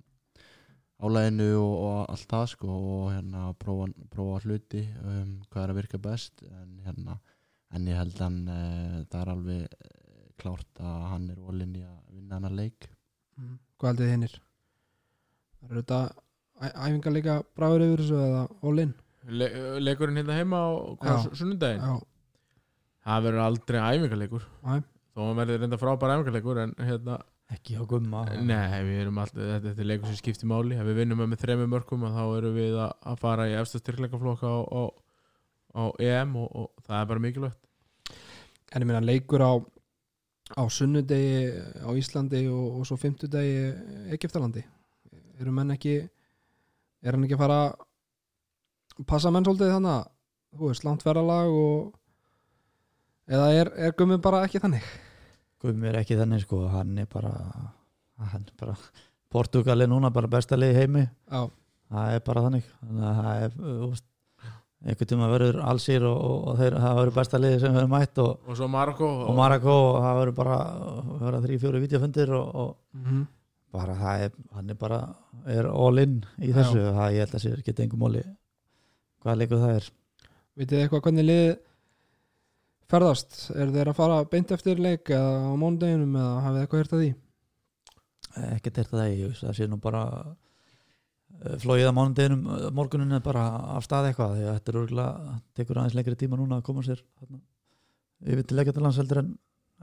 álæginu 1.01 1.51
og, 1.59 1.75
og 1.85 1.99
allt 2.13 2.29
það 2.29 2.47
sko 2.55 2.71
og 2.71 3.05
hérna 3.13 3.45
prófa, 3.61 3.89
prófa 4.13 4.41
hluti 4.45 4.81
um, 5.01 5.37
hvað 5.49 5.63
er 5.63 5.75
að 5.75 5.79
virka 5.81 6.01
best. 6.01 6.41
En 6.49 6.81
hérna 6.87 7.19
en 7.74 7.88
ég 7.88 7.97
held 7.99 8.17
hann 8.19 8.39
uh, 8.51 9.01
það 9.11 9.22
er 9.22 9.32
alveg 9.36 9.61
uh, 9.63 10.26
klárt 10.41 10.82
að 10.82 11.03
hann 11.13 11.30
er 11.34 11.39
volinn 11.45 11.76
í 11.80 11.84
að 11.88 11.99
vinna 12.17 12.39
hennar 12.39 12.57
leik 12.63 12.89
Mhm. 13.41 13.53
Hvað 13.80 13.88
haldið 13.93 14.05
þið 14.05 14.11
hinnir? 14.11 14.34
Er 15.69 15.78
þetta 15.80 15.99
æ- 16.61 16.76
æfingar 16.86 17.13
líka 17.15 17.36
bráður 17.57 17.84
yfir 17.88 18.01
þessu 18.03 18.17
eða 18.22 18.41
all-in? 18.69 18.91
Le 19.39 19.47
leikurinn 19.82 20.17
hérna 20.19 20.36
heima 20.38 20.59
á 20.61 20.69
hvað, 20.99 21.15
Já. 21.15 21.24
su- 21.24 21.36
sunnudaginn 21.39 21.82
Já, 21.88 21.95
það 23.07 23.24
verður 23.26 23.43
aldrei 23.45 23.80
æfingarleikur 23.82 24.45
þó 25.15 25.22
hann 25.26 25.39
verður 25.39 25.61
reynda 25.63 25.80
frábær 25.82 26.13
æfingarleikur 26.17 26.59
en 26.65 26.74
hérna, 26.86 27.17
ekki 27.55 27.80
á 27.80 27.84
gumma 27.88 28.22
nei, 28.30 28.84
við 28.88 28.99
erum 29.05 29.17
alltaf 29.24 29.41
þetta, 29.41 29.63
þetta 29.72 29.82
er 29.86 29.89
leikur 29.89 30.11
sem 30.11 30.19
skiptir 30.22 30.51
máli 30.51 30.78
ef 30.78 30.86
við 30.91 30.99
vinnum 31.01 31.24
með 31.26 31.41
þremi 31.45 31.67
mörgum 31.72 32.05
að 32.07 32.15
þá 32.19 32.24
erum 32.41 32.55
við 32.59 32.78
að, 32.86 32.93
að 33.13 33.19
fara 33.24 33.47
í 33.49 33.55
efsta 33.61 33.82
styrkleikaflokka 33.82 34.47
á, 34.51 34.59
á, 34.69 34.82
á 35.78 35.84
EM 35.99 36.36
og, 36.43 36.49
og 36.55 36.86
það 36.86 36.99
er 37.01 37.09
bara 37.13 37.26
mikilvægt 37.26 37.61
en 38.72 38.84
ég 38.84 38.88
meina 38.88 39.03
leikur 39.03 39.43
á 39.43 39.51
á 40.51 40.63
sunnudegi 40.67 41.51
á 41.84 41.89
Íslandi 41.95 42.45
og, 42.51 42.82
og 42.82 42.88
svo 42.88 42.97
fimmtudegi 42.99 44.11
Egiptalandi 44.15 44.63
eru 45.39 45.53
menn 45.55 45.76
ekki 45.76 45.95
er 46.01 47.15
hann 47.15 47.24
ekki 47.26 47.38
að 47.38 47.43
fara 47.45 47.61
að 47.69 49.05
passa 49.07 49.32
menn 49.32 49.47
svolítið 49.47 49.76
þannig 49.76 49.95
að 49.95 50.09
þú 50.51 50.67
veist, 50.67 50.86
langt 50.86 51.05
ferralag 51.05 51.53
og 51.55 51.93
eða 53.32 53.47
er, 53.55 53.72
er 53.88 53.95
gummið 53.97 54.22
bara 54.24 54.43
ekki 54.47 54.61
þannig? 54.63 54.86
Gummi 55.61 55.89
er 55.91 55.99
ekki 56.01 56.17
þannig 56.19 56.43
sko. 56.43 56.65
Hann 56.74 56.97
er 56.99 57.07
bara 57.09 57.32
hann 58.32 58.45
er 58.45 58.55
bara 58.59 58.76
Portugal 59.32 59.82
er 59.82 59.89
núna 59.89 60.11
bara 60.13 60.30
besta 60.30 60.57
í 60.59 60.74
heimi. 60.76 61.05
Já, 61.32 61.47
það 61.93 62.15
er 62.15 62.24
bara 62.28 62.45
þannig. 62.47 62.72
Þannig 62.82 63.07
að 63.07 63.19
það 63.22 63.45
er 63.45 63.86
úst, 63.88 64.07
einhvern 64.82 65.09
tíma 65.11 65.27
verður 65.32 65.59
allsýr 65.71 66.05
og, 66.09 66.15
og, 66.17 66.39
og 66.51 66.61
þeir, 66.61 66.77
það 66.82 66.97
verður 67.01 67.17
besta 67.19 67.41
liði 67.41 67.59
sem 67.61 67.75
verður 67.75 67.91
mætt 67.91 68.23
og, 68.23 68.32
og 68.47 68.57
svo 68.57 68.69
Marokko 68.71 69.11
og 69.27 69.36
Marako 69.38 69.75
og 69.91 69.99
það 70.05 70.17
verður 70.21 70.39
bara 70.39 70.57
verður 71.21 71.45
þrý, 71.45 71.59
fjóri 71.61 71.84
vítjafundir 71.86 72.34
og, 72.38 72.49
og 72.63 72.73
mm 72.97 73.21
bara 73.71 73.95
það 73.95 74.25
er, 74.25 74.38
hann 74.55 74.71
er 74.73 74.77
bara 74.79 74.99
er 75.49 75.67
all 75.71 76.01
in 76.01 76.19
í 76.43 76.51
þessu, 76.55 76.84
það 76.91 77.15
ég 77.15 77.25
held 77.25 77.36
að 77.38 77.43
sér 77.45 77.65
geta 77.65 77.84
engum 77.86 78.03
móli 78.03 78.23
hvað 79.21 79.38
leikur 79.39 79.61
það 79.61 79.75
er. 79.77 79.89
Vitið 80.59 80.75
þið 80.75 80.86
eitthvað 80.86 81.03
hvernig 81.07 81.27
lið 81.27 81.45
ferðast, 82.91 83.38
er 83.55 83.71
þeir 83.71 83.91
að 83.93 83.99
fara 84.01 84.21
beint 84.32 84.53
eftir 84.55 84.82
leik 84.84 85.11
eða 85.15 85.36
á 85.47 85.51
mánudeginum 85.55 86.17
eða 86.19 86.45
hafið 86.45 86.63
eitthvað 86.65 86.84
hýrt 86.84 86.95
að 86.97 87.03
því? 87.03 87.11
Ekkert 88.51 88.82
er 88.82 88.91
ég 89.07 89.29
veist, 89.29 89.45
það 89.45 89.57
sé 89.57 89.67
nú 89.71 89.79
bara 89.84 90.03
eh, 91.41 91.55
flogið 91.61 91.89
að 91.89 91.95
mánudeginum 91.97 92.43
eh, 92.55 92.67
morgunin 92.77 93.17
er 93.17 93.23
bara 93.25 93.45
af 93.77 93.86
stað 93.88 94.09
eitthvað 94.09 94.36
því 94.38 94.45
að 94.45 94.57
þetta 94.57 94.71
er 94.71 94.79
örgulega, 94.82 95.36
tekur 95.57 95.79
aðeins 95.82 95.97
lengri 95.97 96.17
tíma 96.19 96.39
núna 96.39 96.59
að 96.59 96.67
koma 96.69 96.86
sér 96.86 97.03
þarna, 97.19 97.41
yfir 98.34 98.47
til 98.47 98.59
leikjatalands 98.59 99.01
heldur 99.01 99.21
en 99.23 99.34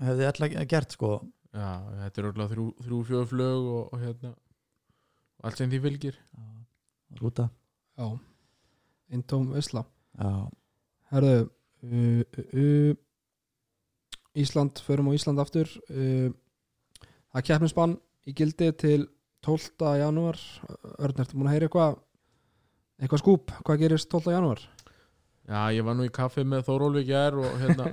hefði 0.09 0.29
alltaf 0.31 0.57
gert 0.73 0.97
sko. 0.97 1.13
Já, 1.49 1.69
þetta 2.05 2.21
er 2.21 2.31
orðlega 2.31 2.53
þrjú, 2.53 2.67
þrjú 2.87 3.03
fjögur 3.09 3.31
flög 3.33 3.69
og, 3.73 3.85
og 3.93 4.03
hérna 4.05 4.35
allt 5.43 5.61
sem 5.61 5.71
því 5.71 5.81
fylgir. 5.87 6.19
Rúta. 7.19 7.49
Já, 7.99 8.09
eintóm 9.15 9.55
Isla 9.57 9.85
já, 10.19 10.33
Herðu 11.09 11.39
uh, 11.39 12.21
uh, 12.21 12.51
uh, 12.53 12.99
Ísland, 14.39 14.83
förum 14.85 15.09
á 15.09 15.17
Ísland 15.17 15.41
aftur. 15.41 15.73
Uh, 15.89 16.29
Það 17.29 17.41
er 17.41 17.47
keppnisbann 17.47 17.95
í 18.29 18.33
gildi 18.37 18.69
til 18.81 19.03
12. 19.49 19.89
janúar 20.03 20.39
Örn, 20.99 21.25
ertu 21.25 21.39
múin 21.39 21.51
að 21.51 21.57
heyra 21.57 21.69
eitthvað 21.69 21.99
eitthvað 22.99 23.23
skúp, 23.25 23.53
hvað 23.65 23.83
gerist 23.85 24.11
12. 24.13 24.35
janúar? 24.37 24.63
já, 25.49 25.61
ég 25.73 25.85
var 25.87 25.97
nú 25.97 26.07
í 26.07 26.13
kaffi 26.13 26.45
með 26.45 26.67
Þórólfi 26.69 27.05
gær 27.09 27.39
og 27.41 27.59
hérna 27.63 27.91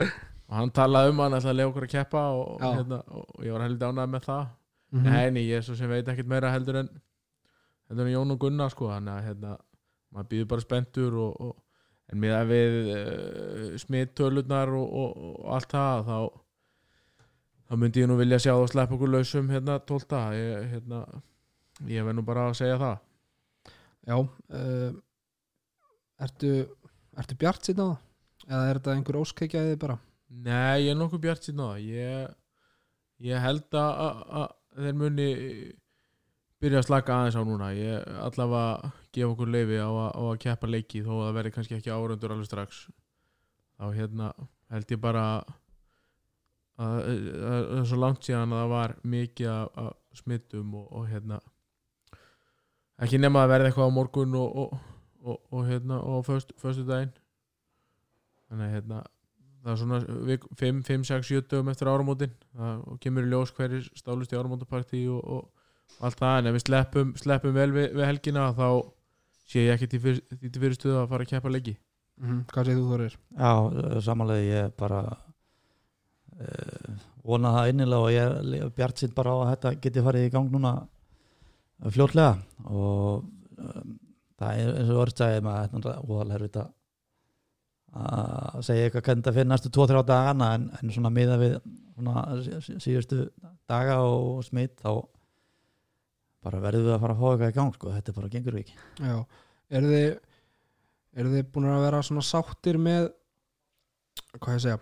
og 0.48 0.54
hann 0.58 0.72
talaði 0.74 1.12
um 1.14 1.24
hann 1.24 1.38
að 1.38 1.50
lega 1.54 1.70
okkur 1.72 1.88
að 1.88 1.92
keppa 1.94 2.28
og, 2.36 2.62
hérna, 2.62 3.02
og 3.06 3.44
ég 3.46 3.54
var 3.54 3.66
heldur 3.66 3.92
ánægð 3.94 4.14
með 4.14 4.30
það 4.30 4.46
Mm 4.94 5.02
Nei, 5.02 5.30
nei, 5.34 5.42
ég 5.48 5.58
er 5.58 5.64
svo 5.66 5.74
sem 5.74 5.90
veit 5.90 6.08
ekkert 6.08 6.28
meira 6.30 6.52
heldur 6.54 6.80
en 6.82 6.88
heldur 7.90 8.06
en 8.06 8.12
Jón 8.12 8.34
og 8.34 8.40
Gunnar 8.42 8.70
sko 8.70 8.90
þannig 8.90 9.12
að 9.12 9.24
hérna, 9.28 9.54
maður 10.14 10.28
býður 10.30 10.50
bara 10.52 10.64
spenntur 10.64 11.16
og, 11.24 11.40
og, 11.42 11.56
en 12.12 12.20
með 12.22 12.34
að 12.36 12.52
við 12.52 12.76
uh, 12.94 13.64
smittölunar 13.82 14.70
og, 14.78 14.92
og, 15.02 15.24
og 15.26 15.48
allt 15.56 15.74
það 15.74 16.04
þá 16.06 16.18
þá 17.66 17.74
myndi 17.80 18.02
ég 18.02 18.10
nú 18.10 18.16
vilja 18.20 18.38
sjá 18.42 18.52
það 18.52 18.70
sleppa 18.72 18.96
okkur 18.96 19.12
lausum 19.12 19.50
hérna 19.50 19.78
12. 19.90 20.20
Ég, 20.38 20.66
hérna, 20.72 21.02
ég 21.90 22.06
verð 22.06 22.18
nú 22.18 22.26
bara 22.26 22.48
að 22.50 22.58
segja 22.60 22.80
það 22.82 22.96
Já 24.06 24.16
uh, 24.22 24.90
Ertu 26.26 26.52
Ertu 27.16 27.38
bjart 27.40 27.66
síðan 27.66 27.82
á 27.82 27.88
það? 27.88 28.02
Eða 28.46 28.66
er 28.66 28.78
þetta 28.78 28.92
einhver 28.94 29.18
óskækjaðið 29.22 29.80
bara? 29.82 29.96
Nei, 30.30 30.86
ég 30.86 30.92
er 30.92 31.00
nokkuð 31.00 31.24
bjart 31.24 31.46
síðan 31.48 31.64
á 31.64 31.68
það 31.72 31.88
ég, 31.90 32.36
ég 33.26 33.42
held 33.42 33.78
að, 33.80 34.54
þeir 34.76 34.98
muni 35.00 35.28
byrja 36.62 36.80
að 36.82 36.86
slaka 36.88 37.16
aðeins 37.16 37.38
á 37.38 37.42
núna 37.46 37.70
ég 37.76 38.06
allavega 38.22 38.92
gefa 39.14 39.32
okkur 39.32 39.52
leifi 39.52 39.80
á 39.80 39.88
á 39.88 40.22
að 40.22 40.38
keppa 40.44 40.70
leiki 40.70 41.02
þó 41.04 41.12
að 41.16 41.24
það 41.24 41.36
verði 41.38 41.54
kannski 41.56 41.76
ekki 41.76 41.92
árundur 41.92 42.34
alveg 42.34 42.48
strax 42.48 42.82
þá 43.76 43.86
hérna 43.96 44.30
held 44.72 44.94
ég 44.94 45.02
bara 45.02 45.24
að 45.34 45.54
það 46.76 47.10
er 47.78 47.84
svo 47.88 48.00
langt 48.00 48.26
síðan 48.26 48.52
að 48.52 48.62
það 48.62 48.72
var 48.74 48.96
mikið 49.16 49.50
af, 49.52 49.82
af 49.84 50.20
smittum 50.20 50.74
og, 50.76 50.86
og 50.92 51.08
hérna 51.10 51.40
ekki 53.04 53.20
nema 53.20 53.44
að 53.44 53.52
verði 53.52 53.70
eitthvað 53.70 53.92
á 53.92 53.96
morgun 53.96 54.38
og, 54.40 54.56
og, 54.62 54.78
og, 55.24 55.38
og 55.52 55.68
hérna 55.68 56.00
og 56.00 56.24
föstu 56.28 56.86
daginn 56.88 57.12
þannig 58.46 58.66
að 58.66 58.74
hérna 58.76 59.02
það 59.66 59.72
er 59.72 59.80
svona 59.80 60.00
5, 60.62 60.82
5, 60.86 61.04
6, 61.10 61.28
7 61.32 61.40
dögum 61.50 61.70
eftir 61.72 61.90
áramótin. 61.90 62.34
Það 62.54 62.84
og 62.86 63.00
kemur 63.02 63.26
í 63.26 63.30
ljós 63.32 63.52
hverjir 63.56 63.88
stálust 63.98 64.34
í 64.34 64.38
áramótapartí 64.38 65.02
og, 65.10 65.22
og 65.26 66.04
allt 66.06 66.20
það. 66.20 66.36
En 66.38 66.50
ef 66.50 66.56
við 66.56 66.64
sleppum, 66.68 67.14
sleppum 67.18 67.56
vel 67.56 67.72
við, 67.74 67.88
við 67.96 68.06
helgina 68.06 68.46
þá 68.56 68.68
sé 69.46 69.66
ég 69.66 69.74
ekki 69.74 69.90
til, 69.90 70.02
fyr, 70.04 70.20
því 70.36 70.52
til 70.54 70.62
fyrirstuðu 70.62 71.00
að 71.00 71.10
fara 71.12 71.26
að 71.26 71.32
keppa 71.34 71.54
leiki. 71.54 71.76
Mm 72.22 72.44
Hvað 72.52 72.68
segir 72.70 72.78
þú 72.80 72.86
Þorir? 72.92 73.16
já 73.36 74.00
samanlega 74.06 74.44
ég 74.46 74.76
bara 74.80 75.00
vona 77.26 77.52
það 77.56 77.70
innilega 77.72 78.06
og 78.06 78.12
ég 78.14 78.60
er 78.60 78.72
bjart 78.76 79.00
sitt 79.02 79.14
bara 79.16 79.32
á 79.32 79.36
að 79.42 79.50
þetta 79.54 79.72
geti 79.86 80.02
farið 80.04 80.26
í 80.28 80.32
gang 80.34 80.50
núna 80.52 80.72
fljótlega. 81.92 82.36
Og 82.70 83.24
um, 83.58 83.96
það 84.38 84.60
er 84.62 84.72
eins 84.80 84.92
og 84.92 85.00
orðstæði 85.06 85.44
með 85.46 85.60
þetta 85.74 85.94
óðal 86.06 86.34
herfið 86.36 86.60
að 87.96 88.64
segja 88.66 88.86
eitthvað 88.86 89.04
hvernig 89.06 89.24
það 89.24 89.36
fyrir 89.38 89.48
næstu 89.48 89.70
2-3 89.72 90.00
dagana 90.10 90.48
en, 90.58 90.64
en 90.76 90.90
svona 90.92 91.12
miða 91.14 91.36
við 91.40 91.54
svona 91.96 92.24
sí- 92.44 92.58
sí- 92.66 92.76
síðustu 92.84 93.18
daga 93.70 93.94
og 94.04 94.42
smitt 94.44 94.74
þá 94.82 94.90
bara 96.44 96.60
verðum 96.60 96.90
við 96.90 96.96
að 96.96 97.00
fara 97.06 97.14
að 97.16 97.22
fá 97.22 97.28
eitthvað 97.30 97.52
í 97.54 97.56
gang 97.56 97.72
sko, 97.78 97.92
þetta 97.94 98.14
bara 98.18 98.28
gengur 98.34 98.58
við 98.58 98.66
ekki 98.66 98.76
Já, 99.00 99.16
eru 99.80 99.92
þið 99.94 100.10
eru 101.22 101.32
þið 101.32 101.48
búin 101.54 101.70
að 101.72 101.84
vera 101.86 102.02
svona 102.10 102.26
sáttir 102.28 102.78
með 102.84 103.08
hvað 104.36 104.58
ég 104.58 104.64
segja 104.66 104.78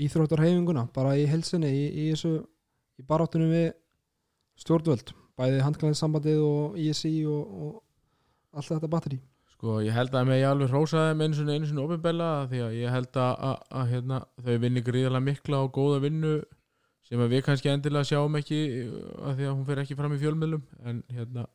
íþróttarheyfinguna, 0.00 0.88
bara 0.94 1.14
í 1.20 1.26
helsinni 1.30 1.70
í, 1.70 1.84
í 1.90 2.08
þessu, 2.12 2.38
í 2.98 3.06
baráttunum 3.06 3.52
við 3.54 3.68
stjórnvöld, 4.62 5.14
bæði 5.38 5.62
handklæðinsambandið 5.66 6.42
og 6.46 6.76
ISI 6.78 7.14
og, 7.30 7.54
og 7.68 8.58
allt 8.58 8.74
þetta 8.74 8.90
batteri 8.90 9.20
sko 9.54 9.78
ég 9.80 9.94
held 9.96 10.14
að 10.14 10.28
mig 10.28 10.44
alveg 10.44 10.68
hrósa 10.72 11.08
þeim 11.08 11.22
einu 11.24 11.38
sinni 11.38 11.56
einu 11.56 11.68
sinni 11.68 11.82
ofinbella 11.84 12.28
því 12.50 12.60
að 12.66 12.76
ég 12.76 12.92
held 12.92 13.16
að, 13.16 13.32
að, 13.48 13.56
að 13.80 13.90
hérna, 13.94 14.20
þau 14.44 14.54
vinni 14.64 14.82
gríðarlega 14.84 15.26
mikla 15.28 15.60
og 15.64 15.72
góða 15.74 16.00
vinnu 16.04 16.32
sem 17.04 17.22
við 17.30 17.44
kannski 17.46 17.70
endilega 17.72 18.08
sjáum 18.08 18.38
ekki 18.40 18.58
að 19.24 19.38
því 19.38 19.46
að 19.48 19.54
hún 19.54 19.68
fer 19.68 19.82
ekki 19.82 19.96
fram 19.98 20.16
í 20.16 20.20
fjölmiðlum 20.20 20.64
en 20.84 21.00
hérna 21.12 21.46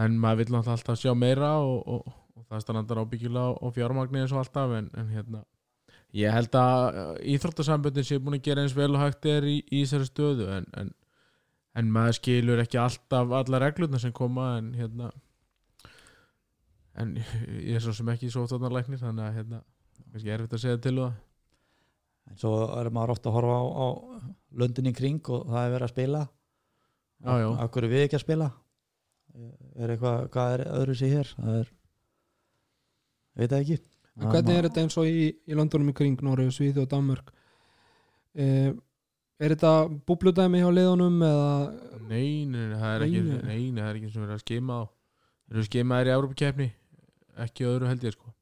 en 0.00 0.18
maður 0.20 0.52
náttúrulega 0.52 0.76
alltaf 0.76 1.00
sjá 1.00 1.14
meira 1.16 1.54
og, 1.64 1.80
og, 1.88 2.12
og 2.36 2.44
það 2.48 2.64
standar 2.66 3.02
ábyggilega 3.02 3.56
á 3.56 3.66
fjármagni 3.74 4.22
eins 4.22 4.34
og 4.34 4.42
alltaf 4.42 4.76
en, 4.76 4.92
en 4.96 5.10
hérna 5.14 5.42
ég 6.16 6.34
held 6.34 6.56
að 6.58 7.18
íþróttasamböndin 7.34 8.06
sé 8.06 8.18
búin 8.18 8.38
að 8.38 8.46
gera 8.48 8.64
eins 8.64 8.76
vel 8.76 8.90
og 8.94 9.02
hægt 9.04 9.28
er 9.30 9.46
í, 9.46 9.60
í 9.70 9.84
þessari 9.84 10.08
stöðu 10.08 10.48
en, 10.56 10.68
en, 10.80 10.94
en 11.78 11.90
maður 11.94 12.18
skilur 12.18 12.62
ekki 12.62 12.80
alltaf 12.82 13.34
alla 13.40 13.60
reglurna 13.62 14.00
sem 14.02 14.14
koma 14.14 14.56
en 14.58 14.72
hérna 14.78 15.12
en 16.98 17.16
ég 17.68 17.76
er 17.78 17.84
svo 17.84 17.94
sem 17.96 18.08
ekki 18.12 18.30
læknir 18.30 19.00
þannig 19.00 19.26
að 19.26 19.36
hérna 19.38 19.62
kannski 20.10 20.32
erfitt 20.34 20.56
að 20.56 20.64
segja 20.64 20.80
til 20.82 20.96
um 20.98 21.04
það. 21.04 21.18
En 22.30 22.38
svo 22.38 22.52
er 22.78 22.90
maður 22.94 23.14
ofta 23.16 23.30
að 23.30 23.36
horfa 23.38 23.56
á, 23.58 23.64
á 23.70 23.86
löndin 24.60 24.90
í 24.90 24.94
kring 24.94 25.30
og 25.32 25.46
það 25.48 25.64
er 25.64 25.72
verið 25.74 25.86
að 25.86 25.94
spila. 25.94 26.22
Akkur 27.64 27.86
er 27.86 27.92
við 27.92 28.04
ekki 28.06 28.18
að 28.18 28.24
spila? 28.24 28.50
Er 29.78 29.92
eitthvað, 29.94 30.28
hvað 30.34 30.54
er 30.54 30.64
öðru 30.74 30.96
sér 30.98 31.14
hér? 31.14 31.32
Það 31.36 31.58
er 31.60 31.72
veit 33.40 33.50
það 33.52 33.60
ekki 33.60 33.78
En 34.18 34.26
hvernig 34.32 34.56
er 34.58 34.66
þetta 34.68 34.82
eins 34.84 34.96
og 35.00 35.06
í, 35.08 35.28
í 35.46 35.56
landunum 35.56 35.92
í 35.92 35.96
kring 35.96 36.22
Noregu, 36.26 36.52
Svíði 36.52 36.82
og 36.82 36.88
Danmörk? 36.90 37.30
Uh, 38.34 38.72
er 39.40 39.54
þetta 39.54 39.72
búbludæmi 40.08 40.60
hjá 40.60 40.68
liðunum 40.74 41.22
eða? 41.24 41.52
Nei, 42.10 42.44
nei, 42.44 42.64
nei, 42.72 42.78
það 42.80 42.94
er 42.96 43.04
ekki 43.06 43.20
Nei, 43.22 43.30
Nei, 43.30 43.44
nei. 43.46 43.70
nei, 43.70 43.80
það 43.82 43.88
er 43.90 44.00
ekki 44.00 44.10
sem 44.12 44.24
verið 44.24 44.36
að 44.36 44.42
skima 44.44 44.76
á. 44.76 44.82
Þeir 45.46 45.56
eru 45.60 45.66
skimaðir 45.68 46.10
í 46.10 46.14
Európa-keppni 46.16 46.68
ekki 47.46 47.68
öðru 47.70 47.88
held 47.90 48.04
ég 48.04 48.16
sko. 48.16 48.32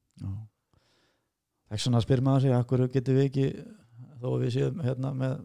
Þess 1.68 1.86
vegna 1.86 2.00
spyr 2.02 2.24
maður 2.24 2.44
sig, 2.46 2.56
akkur 2.56 2.82
getum 2.92 3.18
við 3.18 3.28
ekki 3.28 3.46
þó 4.18 4.28
við 4.40 4.50
séum 4.56 4.80
hérna 4.82 5.12
með 5.14 5.36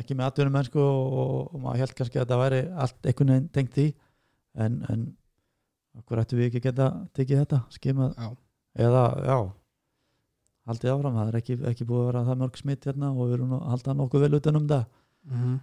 ekki 0.00 0.16
með 0.16 0.28
atvinnum 0.30 0.54
mennsku 0.56 0.80
og, 0.80 1.16
og, 1.22 1.32
og 1.52 1.64
maður 1.64 1.82
held 1.82 1.96
kannski 1.98 2.20
að 2.20 2.22
þetta 2.24 2.38
væri 2.40 2.60
allt 2.84 3.08
einhvern 3.10 3.32
veginn 3.34 3.48
tengt 3.56 3.74
því. 3.76 3.86
En, 4.62 4.78
en 4.92 5.02
akkur 5.98 6.22
ættum 6.22 6.40
við 6.40 6.48
ekki 6.50 6.62
geta 6.68 6.86
tekið 7.16 7.42
þetta, 7.42 7.60
skimað? 7.74 8.14
Já, 8.16 8.30
eða, 8.86 9.02
já 9.26 9.36
haldið 10.70 10.92
áfram, 10.94 11.16
það 11.18 11.28
er 11.32 11.38
ekki, 11.40 11.56
ekki 11.72 11.86
búið 11.88 12.02
að 12.02 12.08
vera 12.12 12.24
það 12.28 12.40
mörg 12.42 12.58
smitt 12.60 12.86
hérna 12.88 13.10
og 13.12 13.22
við 13.26 13.34
erum 13.38 13.54
halda 13.72 13.94
nokkuð 13.98 14.24
vel 14.26 14.38
utan 14.40 14.58
um 14.62 14.68
það. 14.70 14.84
Mm 15.32 15.60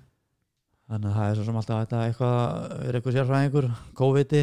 þannig 0.90 1.06
að 1.12 1.18
það 1.20 1.28
er 1.30 1.36
svo 1.38 1.44
sem 1.46 1.58
alltaf 1.60 1.80
þetta 1.84 1.98
eitthvað 2.08 2.38
er 2.90 2.96
eitthvað 2.98 3.16
sérfræðingur, 3.20 3.66
COVID-i 4.00 4.40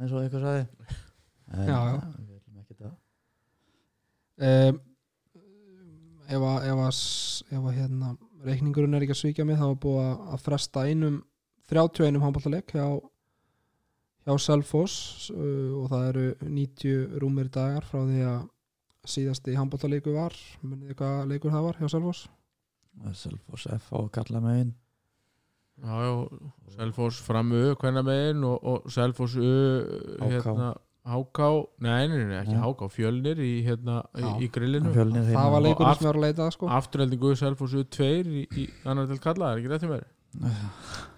eins 0.00 0.10
og 0.10 0.24
eitthvað 0.24 0.42
sagði. 0.48 0.64
En 1.54 1.68
Já, 1.68 1.76
já. 1.86 1.98
við 2.16 2.30
viljum 2.32 2.62
ekki 2.64 2.74
það 2.80 2.94
um, 4.48 4.78
ef 6.34 6.46
að 6.48 6.66
ef 6.72 6.80
að, 6.88 7.00
ef 7.54 7.68
að 7.68 7.76
hérna, 7.78 8.08
reikningurinn 8.48 8.96
er 8.98 9.04
ekki 9.06 9.14
að 9.14 9.20
svíkja 9.20 9.46
mig 9.46 9.60
þá 9.60 9.66
er 9.68 9.78
búið 9.84 10.08
að- 10.08 10.42
fresta 10.48 10.84
einum 10.88 11.20
31 11.70 12.18
handbóltaleg 12.24 12.74
hjá 12.74 12.86
hjá 14.24 14.34
Selfoss 14.40 15.30
uh, 15.30 15.78
og 15.84 15.86
það 15.92 16.08
eru 16.10 16.24
90 16.48 17.18
rúmir 17.22 17.50
dagar 17.54 17.84
frá 17.86 18.00
því 18.08 18.22
að 18.32 18.42
síðasti 19.08 19.54
handbóltaleiku 19.58 20.14
var. 20.14 20.34
Munið 20.62 20.90
þið 20.92 20.98
hvað 21.00 21.28
leikur 21.32 21.52
það 21.54 21.66
var 21.68 21.78
hjá 21.82 21.88
Selfoss? 21.94 22.24
Selfoss 23.18 23.66
F 23.74 23.88
og 23.98 24.10
kalla 24.14 24.40
megin 24.44 24.68
Já, 25.82 25.94
já, 26.06 26.12
Selfoss 26.76 27.16
fram 27.26 27.48
U 27.50 27.62
hvenna 27.80 28.02
megin 28.06 28.44
og, 28.46 28.60
og 28.62 28.84
Selfoss 28.94 29.34
U 29.34 29.42
HK. 29.42 30.28
hérna, 30.30 30.68
HK, 31.04 31.40
nei, 31.84 32.04
nei, 32.08 32.20
nei, 32.30 32.36
ekki. 32.44 32.54
HK 32.62 32.86
Fjölnir 32.94 33.40
í, 33.42 33.50
hérna, 33.66 33.96
í, 34.16 34.28
í 34.46 34.50
grillinu. 34.54 34.92
Fjölnir 34.94 35.26
það 35.34 35.50
var 35.56 35.64
leikurinn 35.66 35.90
aft- 35.90 36.00
sem 36.04 36.08
var 36.12 36.20
að 36.20 36.26
leita 36.28 36.46
sko. 36.54 36.70
Afturheldingu 36.78 37.34
Selfoss 37.36 37.74
U2 37.82 38.06
í, 38.22 38.44
í 38.62 38.68
annar 38.86 39.10
til 39.10 39.18
kalla, 39.26 39.50
er 39.56 39.60
ekki 39.64 39.72
rétt 39.74 39.84
um 39.88 39.92
mér 39.96 40.06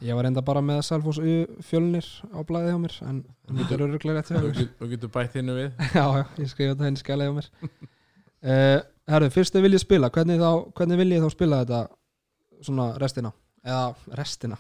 ég 0.04 0.16
var 0.18 0.28
enda 0.28 0.42
bara 0.44 0.60
með 0.64 0.82
Selfoss 0.86 1.18
U 1.22 1.34
fjölnir 1.64 2.06
á 2.32 2.38
blæði 2.46 2.72
hjá 2.72 2.78
mér 2.82 2.96
en, 3.08 3.20
þetta 3.48 3.74
er 3.76 3.84
öruglega 3.86 4.18
rétt 4.18 4.32
hjá 4.32 4.38
og 4.40 4.48
mér. 4.50 4.68
og 4.80 4.92
getur 4.92 5.12
bætt 5.14 5.36
hinnu 5.38 5.56
við. 5.56 5.70
Já, 5.96 6.04
já, 6.04 6.24
ég 6.42 6.50
skrifa 6.52 6.74
þetta 6.74 6.88
henni 6.88 7.02
skælega 7.02 7.30
hjá 7.30 7.36
mér. 7.40 7.50
Uh, 8.46 8.78
herru, 9.10 9.26
fyrst 9.32 9.54
þið 9.56 9.64
viljið 9.64 9.80
spila. 9.82 10.10
Hvernig, 10.12 10.36
þá, 10.38 10.50
hvernig 10.76 10.98
viljið 11.00 11.24
þá 11.24 11.30
spila 11.32 11.56
þetta 11.64 11.78
svona 12.62 12.84
restina? 13.00 13.32
Eða 13.66 14.14
restina? 14.20 14.58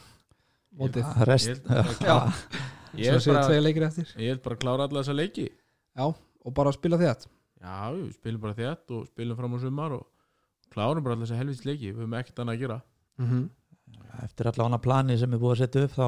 Mótið, 0.80 1.04
Rest, 1.28 1.52
Ég 1.52 1.68
held 1.70 2.00
já. 2.02 2.16
Ég 2.96 3.12
er 3.12 3.20
bara, 3.28 3.44
tvei 3.46 3.60
leikir 3.62 3.84
eftir. 3.86 4.10
ég 4.18 4.32
er 4.34 4.40
bara 4.42 4.56
að 4.56 4.62
klára 4.64 4.88
alla 4.88 5.02
þessa 5.04 5.14
leiki. 5.16 5.44
Já, 5.96 6.06
og 6.08 6.54
bara 6.56 6.72
spila 6.74 6.98
þétt. 7.00 7.28
Já, 7.62 7.76
við 7.94 8.10
spilum 8.16 8.42
bara 8.42 8.56
þétt 8.58 8.96
og 8.96 9.06
spilum 9.12 9.38
fram 9.38 9.54
á 9.54 9.58
sumar 9.62 9.94
og 10.00 10.02
klárum 10.74 11.04
bara 11.06 11.16
alla 11.16 11.28
þessa 11.28 11.38
helvits 11.40 11.64
leiki. 11.68 11.92
Við 11.92 12.02
höfum 12.02 12.18
ekkert 12.18 12.42
annað 12.42 12.56
að 12.58 12.64
gera. 12.64 12.80
Mm 13.20 13.28
-hmm. 13.30 13.46
Eftir 14.24 14.50
allavega 14.50 14.82
plani 14.82 15.18
sem 15.20 15.32
er 15.32 15.42
búið 15.42 15.54
að 15.54 15.62
setja 15.62 15.86
upp 15.86 15.96
þá 15.96 16.06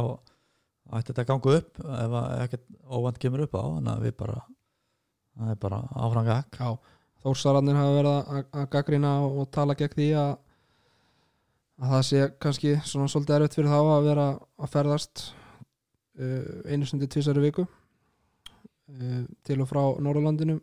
ætti 0.99 1.13
þetta 1.13 1.25
að 1.25 1.31
ganga 1.31 1.57
upp 1.59 1.81
ef 1.85 2.15
ekkert 2.45 2.69
óvænt 2.89 3.19
kemur 3.23 3.45
upp 3.45 3.57
á 3.59 3.63
þannig 3.63 3.93
að 3.93 4.05
við 4.07 4.15
bara 4.23 4.37
það 5.39 5.51
er 5.53 5.59
bara 5.65 5.81
áfrangak 5.95 6.59
já, 6.59 6.69
þórsararnir 7.23 7.79
hafa 7.79 7.97
verið 7.99 8.15
að, 8.39 8.69
gaggrina 8.73 9.15
og 9.27 9.51
tala 9.55 9.77
gegn 9.79 9.97
því 9.97 10.13
að 10.23 10.31
að 11.79 11.93
það 11.93 12.07
sé 12.09 12.23
kannski 12.43 12.73
svona 12.83 13.11
svolítið 13.11 13.37
erfitt 13.37 13.59
fyrir 13.59 13.71
þá 13.71 13.81
að 13.81 14.07
vera 14.09 14.25
að 14.59 14.73
ferðast 14.73 15.27
uh, 16.19 16.55
einu 16.67 16.89
stundi 16.89 17.07
tvisari 17.11 17.45
viku 17.45 17.67
uh, 17.69 19.21
til 19.47 19.61
og 19.63 19.69
frá 19.71 19.83
Norðurlandinu. 20.03 20.59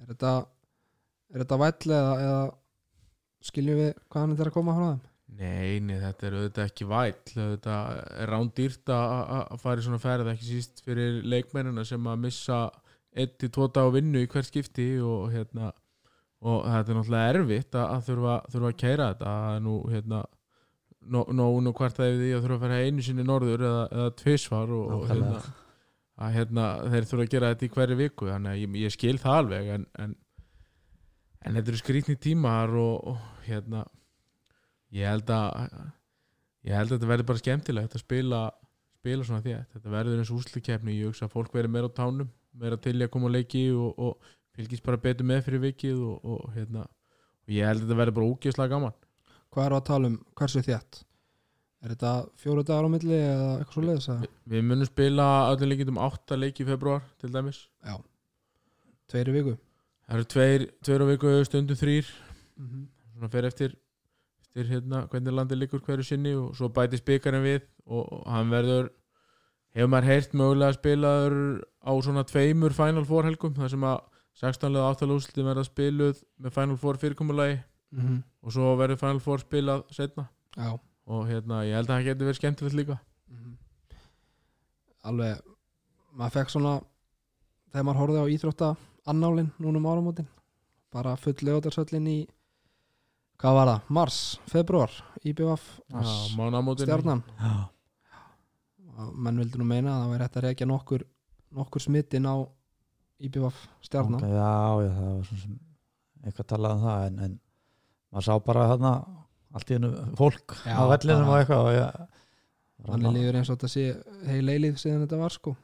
Er 0.00 0.08
þetta 0.14 0.32
er 1.34 1.44
þetta 1.44 1.60
væll 1.60 1.92
eða, 1.98 2.14
eða 2.24 2.40
skiljum 3.48 3.82
við 3.82 3.92
hvaðan 4.08 4.32
þetta 4.32 4.46
er 4.46 4.52
að 4.52 4.56
koma 4.56 4.76
frá 4.78 4.86
þeim 4.86 5.07
Nei, 5.36 5.78
nei, 5.84 5.98
þetta 6.00 6.26
er 6.26 6.36
auðvitað 6.38 6.70
ekki 6.70 6.86
væll. 6.88 7.16
Þetta 7.34 7.74
er 8.22 8.30
rándýrt 8.32 8.92
að 8.94 9.10
að 9.36 9.60
fara 9.62 9.82
í 9.82 9.84
svona 9.84 10.00
ferð 10.02 10.30
ekki 10.32 10.46
síst 10.48 10.80
fyrir 10.86 11.20
leikmennina 11.28 11.84
sem 11.86 12.08
að 12.08 12.22
missa 12.24 12.62
1-2 13.18 13.68
dag 13.74 13.92
vinnu 13.92 14.22
í 14.24 14.30
hver 14.30 14.46
skipti 14.46 14.88
og 15.04 15.28
hérna 15.34 15.72
og 16.38 16.64
þetta 16.64 16.92
er 16.92 16.98
náttúrulega 16.98 17.30
erfitt 17.34 17.76
að, 17.76 17.86
að 17.92 18.02
þurfa, 18.08 18.34
þurfa 18.52 18.70
að 18.70 18.80
kæra 18.82 19.08
þetta. 19.12 19.36
Er 19.54 19.64
nú 19.66 19.76
hérna 19.92 20.22
nógun 21.08 21.70
og 21.70 21.78
hvart 21.78 21.98
það 21.98 22.10
er 22.10 22.18
því 22.18 22.30
að 22.32 22.44
þurfa 22.44 22.58
að 22.58 22.64
fara 22.64 22.80
einu 22.84 23.04
sinni 23.04 23.26
norður 23.26 23.64
eða, 23.68 23.84
eða 23.98 24.14
tvisvar 24.22 24.74
og, 24.76 24.94
og 24.94 25.04
hérna, 25.10 25.42
að 26.18 26.34
hérna 26.38 26.66
þeir 26.94 27.10
þurfa 27.10 27.26
að 27.26 27.34
gera 27.34 27.52
þetta 27.52 27.68
í 27.68 27.72
hverju 27.76 28.00
viku. 28.00 28.30
Þannig 28.32 28.54
að 28.54 28.62
ég, 28.62 28.80
ég 28.84 28.96
skil 28.96 29.14
það 29.22 29.38
alveg 29.42 29.70
en, 29.76 29.86
en, 30.04 30.16
en 31.44 31.60
þetta 31.60 31.74
eru 31.74 31.82
skrýtni 31.82 32.18
tímar 32.22 32.74
og, 32.80 33.12
og 33.12 33.46
hérna 33.48 33.84
ég 34.96 35.08
held 35.08 35.30
að 35.30 35.76
ég 36.68 36.74
held 36.74 36.90
að 36.90 36.96
þetta 36.96 37.12
verður 37.12 37.30
bara 37.30 37.42
skemmtilegt 37.42 37.94
að 37.94 38.04
spila 38.04 38.40
spila 38.98 39.24
svona 39.24 39.44
því 39.44 39.56
þetta 39.74 39.94
verður 39.94 40.18
eins 40.22 40.34
úslikefni 40.34 40.98
ég 40.98 41.10
hugsa 41.10 41.28
að 41.28 41.34
fólk 41.36 41.54
verður 41.54 41.74
meira 41.74 41.90
á 41.90 41.98
tánum 41.98 42.30
meira 42.58 42.78
til 42.80 42.96
í 42.98 43.04
að 43.04 43.12
koma 43.14 43.30
á 43.30 43.36
leiki 43.36 43.68
og, 43.74 43.98
og 43.98 44.32
fylgist 44.58 44.86
bara 44.86 45.00
betur 45.00 45.28
með 45.28 45.44
fyrir 45.46 45.62
vikið 45.68 46.00
og, 46.02 46.24
og 46.24 46.48
hérna. 46.56 46.86
Og 47.46 47.54
ég 47.54 47.68
held 47.68 47.82
að 47.82 47.86
þetta 47.86 48.00
verður 48.00 48.16
bara 48.18 48.30
úgeðslega 48.32 48.74
gaman. 48.74 48.96
Hvað 49.54 49.66
er 49.68 49.76
að 49.76 49.86
tala 49.88 50.10
um? 50.10 50.18
Hversu 50.38 50.64
þétt? 50.66 51.00
Er 51.78 51.94
þetta 51.94 52.12
fjóru 52.42 52.64
dagar 52.66 52.88
á 52.90 52.90
milli 52.90 53.14
eða 53.14 53.50
eitthvað 53.54 53.76
svo 53.76 53.84
leiðis 53.84 54.08
að 54.10 54.22
Vi, 54.24 54.30
við 54.50 54.64
munum 54.66 54.88
spila 54.88 55.26
öllum 55.52 55.70
leikindum 55.72 56.00
átta 56.02 56.38
leiki 56.38 56.64
í 56.64 56.68
februar 56.68 57.04
til 57.22 57.30
dæmis. 57.34 57.60
Já, 57.86 57.94
tveiri 59.12 59.34
viku? 59.36 59.54
Það 60.08 60.16
eru 60.16 60.28
tveir, 60.34 60.64
tveir 60.82 61.04
á 61.04 61.10
viku 61.12 61.34
stundum 61.46 61.78
þrýr 61.78 62.08
mm 62.08 62.66
-hmm. 62.66 62.88
svona 63.12 63.30
fer 63.30 63.46
eftir, 63.46 63.76
eftir 64.48 64.70
hérna, 64.72 65.06
hvernig 65.12 65.34
landið 65.34 65.58
liggur 65.60 65.80
hverju 65.84 66.04
sinni 66.08 66.32
og 66.34 66.54
svo 66.56 66.68
bætist 66.72 67.04
byggarinn 67.06 67.44
við 67.44 67.62
og, 67.86 68.24
hann 68.26 68.50
verður 68.50 68.88
hefur 69.76 69.88
maður 69.92 70.08
heyrt 70.08 70.32
mögulega 70.34 70.72
spilaður 70.78 71.36
á 71.84 71.92
svona 72.02 72.24
tveimur 72.24 72.72
Final 72.74 73.04
Four 73.04 73.24
helgum 73.28 73.54
þar 73.54 73.68
sem 73.70 73.84
að 73.84 74.00
16 74.40 74.72
leða 74.72 74.90
áttalúsli 74.94 75.44
verða 75.44 75.64
spiluð 75.66 76.22
með 76.40 76.52
Final 76.56 76.76
Four 76.76 76.96
fyrirkomulagi 76.96 77.58
Mm 77.90 78.00
-hmm. 78.04 78.22
og 78.42 78.52
svo 78.52 78.76
verður 78.76 78.98
Final 79.00 79.20
Four 79.20 79.38
spilað 79.40 79.82
setna 79.90 80.28
já 80.56 80.78
og 81.06 81.26
hérna 81.28 81.62
ég 81.64 81.72
held 81.74 81.88
að 81.88 81.94
það 81.96 82.04
getur 82.04 82.26
verið 82.26 82.36
skemmtilegt 82.36 82.74
líka 82.76 82.98
Mhm. 83.30 83.56
alveg 85.04 85.40
maður 86.12 86.32
fekk 86.34 86.50
svona 86.50 86.80
þegar 87.72 87.84
maður 87.84 88.00
horfði 88.02 88.20
á 88.20 88.32
íþrótta 88.34 88.76
annálinn 89.06 89.50
núna 89.58 89.78
um 89.78 89.86
áramótin 89.86 90.26
bara 90.92 91.16
full 91.16 91.32
legotarsöllin 91.40 92.06
í 92.08 92.26
hvað 93.38 93.58
var 93.58 93.70
það, 93.70 93.90
mars, 93.98 94.18
februar 94.50 94.94
IBF, 95.26 95.66
mánamótin 96.38 96.88
stjarnan. 96.88 97.22
Menn 99.14 99.38
vildi 99.38 99.60
nú 99.60 99.66
meina 99.68 99.94
að 99.94 100.02
það 100.02 100.12
væri 100.12 100.26
hægt 100.26 100.38
að 100.40 100.46
rekja 100.48 100.68
nokkur 100.68 101.04
nokkur 101.58 101.82
smittin 101.82 102.26
á 102.26 102.34
IBF 103.22 103.60
stjarnan. 103.86 104.20
Ok, 104.20 104.30
já, 104.30 104.52
já, 104.84 104.90
það 104.98 105.12
var 105.14 105.28
svona 105.30 105.42
sem 105.42 105.56
eitthvað 106.26 106.50
talað 106.50 106.74
um 106.74 106.84
það 106.84 107.06
en, 107.06 107.18
en 107.26 107.36
maður 108.12 108.26
sá 108.26 108.34
bara 108.48 108.68
þarna 108.72 108.92
allt 109.58 109.70
í 109.70 109.76
hennu 109.76 109.90
fólk 110.18 110.54
Já, 110.66 110.74
á 110.76 110.82
vellinum 110.90 111.30
og 111.30 111.38
eitthvað 111.38 111.68
og 111.68 111.76
ég, 111.76 112.18
Þannig 112.88 113.16
líður 113.16 113.38
eins 113.40 113.48
og 113.50 113.56
þetta 113.58 113.70
sé 113.72 113.84
heil 114.28 114.52
eilíð 114.52 114.76
síðan 114.78 115.00
þetta 115.02 115.18
var 115.18 115.34
sko. 115.34 115.54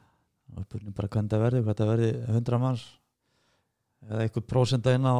Og 0.54 0.64
spurning 0.66 0.94
bara 0.96 1.10
hvernig 1.10 1.30
það 1.30 1.44
verði, 1.44 1.60
hvað 1.66 1.80
það 1.80 1.90
verði 1.92 2.08
100 2.32 2.60
manns 2.62 2.86
eða 4.04 4.24
eitthvað 4.24 4.48
prósenda 4.50 4.94
inn 4.98 5.06
á 5.06 5.14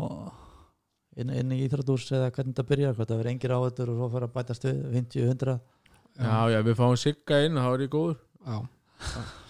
inn, 1.21 1.31
inn 1.31 1.53
í 1.55 1.61
Íþrótús 1.67 2.09
eða 2.17 2.31
hvernig 2.35 2.57
það 2.59 2.69
byrjar 2.73 2.97
hvað 2.99 3.11
það 3.12 3.21
verði 3.23 3.33
engir 3.37 3.55
áhættur 3.59 3.93
og 3.93 4.01
svo 4.01 4.09
fyrir 4.15 4.29
að 4.29 4.35
bætast 4.39 4.67
við 4.69 4.83
50-100, 4.99 5.57
já 6.25 6.37
já 6.55 6.59
við 6.69 6.77
fáum 6.81 6.97
Sigga 7.01 7.41
inn 7.47 7.59
þá 7.59 7.69
er 7.75 7.85
ég 7.87 7.93
góður. 7.95 8.19
Já, 8.45 8.57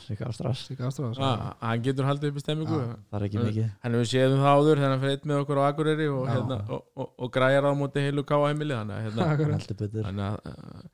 sikka 0.04 0.28
á 0.28 0.32
strass 0.36 0.66
Sigga 0.68 0.88
Ástráðar 0.90 1.20
ah, 1.24 1.44
hann 1.64 1.82
getur 1.84 2.06
haldið 2.08 2.30
upp 2.32 2.38
í 2.40 2.42
stemmingu 2.44 2.76
Já. 2.80 2.88
það 3.10 3.16
er 3.18 3.24
ekki 3.28 3.40
mikið. 3.44 3.68
hann 3.84 3.94
hefur 3.96 4.08
séð 4.10 4.34
um 4.36 4.42
það 4.44 4.58
áður 4.58 4.80
þegar 4.80 4.92
hann 4.94 5.02
fyrir 5.04 5.14
eitt 5.16 5.24
með 5.30 5.40
okkur 5.44 5.60
á 5.60 5.64
Akureyri 5.70 6.08
og, 6.12 6.24
hérna, 6.28 6.58
og, 6.76 6.82
og, 7.00 7.08
og 7.24 7.32
græjar 7.34 7.68
á 7.68 7.72
móti 7.78 8.04
heilu 8.04 8.24
káa 8.28 8.50
heimili 8.50 8.76
þannig 8.76 8.98
að 8.98 9.06
hérna, 9.08 9.28
Akkurat. 9.34 9.54
heldur 9.64 9.78
betur. 9.80 10.04
Þannig 10.08 10.26
að 10.28 10.36
uh, 10.52 10.84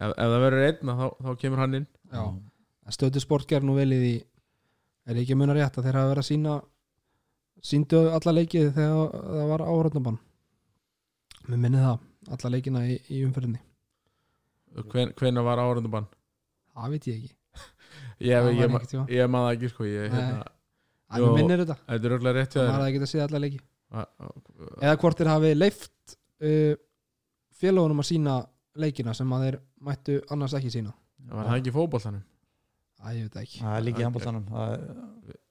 ef, 0.00 0.10
ef 0.14 0.34
það 0.34 0.44
verður 0.46 0.66
einn 0.68 0.92
þá, 1.00 1.06
þá 1.26 1.30
kemur 1.44 1.62
hann 1.64 1.78
inn. 1.80 1.88
Já, 2.14 2.22
stöðu 2.96 3.22
sport 3.26 3.48
ger 3.50 3.66
nú 3.66 3.74
vel 3.78 3.90
í 3.96 4.14
er 5.10 5.18
ekki 5.24 5.34
að 5.34 5.40
muna 5.42 5.56
rétt 5.58 5.78
að 5.80 5.88
þeir 5.88 5.98
hafa 6.00 6.12
verið 6.14 6.22
að 6.24 6.30
sína 6.30 6.56
síndu 7.64 8.00
alla 8.14 8.32
leikið 8.36 8.70
þegar 8.76 9.10
það 9.16 9.48
var 9.52 9.64
áhörðnabann 9.66 10.18
mér 11.50 11.58
minni 11.64 11.80
það, 11.82 11.98
alla 12.36 12.50
leikina 12.54 12.82
í, 12.86 12.96
í 13.10 13.20
umferðinni. 13.26 13.60
Hven, 14.92 15.12
hvenær 15.18 15.44
var 15.46 15.58
áhörðundubann 15.64 16.06
það 16.76 16.94
veit 16.94 17.08
ég 17.10 17.18
ekki. 17.20 17.32
Ég, 18.20 18.36
Það 18.36 18.50
ég, 18.52 18.70
var 18.70 18.84
ég, 18.84 19.14
ég 19.16 19.30
maður 19.32 19.46
það 19.48 19.54
ekki 19.56 19.68
sko 19.72 19.86
ég, 19.88 20.12
hérna, 20.14 20.44
Jó. 21.18 21.30
minnir 21.34 21.62
þetta. 21.64 21.76
Þetta 21.88 22.06
er 22.06 22.14
auðvitað 22.14 22.36
rétt 22.36 22.54
það 22.54 22.66
var 22.68 22.74
þér. 22.76 22.84
að 22.86 22.92
geta 22.96 23.08
séð 23.10 23.22
alla 23.24 23.40
leiki. 23.42 23.60
A- 23.90 24.04
a- 24.06 24.32
eða 24.86 24.98
hvort 25.02 25.18
þeir 25.18 25.30
hafi 25.32 25.50
leift 25.56 26.14
uh, 26.46 26.74
félagunum 27.60 28.02
að 28.04 28.08
sína 28.12 28.34
leikina 28.84 29.14
sem 29.18 29.32
að 29.34 29.46
þeir 29.46 29.56
mættu 29.88 30.18
annars 30.30 30.54
ekki 30.60 30.70
sína 30.76 30.92
Var 31.30 31.48
það 31.50 31.56
ekki 31.58 31.72
í 31.72 31.74
fótboltanum? 31.74 32.22
Æ, 33.00 33.06
ég 33.16 33.24
veit 33.26 33.34
það 33.34 33.42
ekki. 33.42 33.58
Það 33.64 33.74
er 33.80 33.86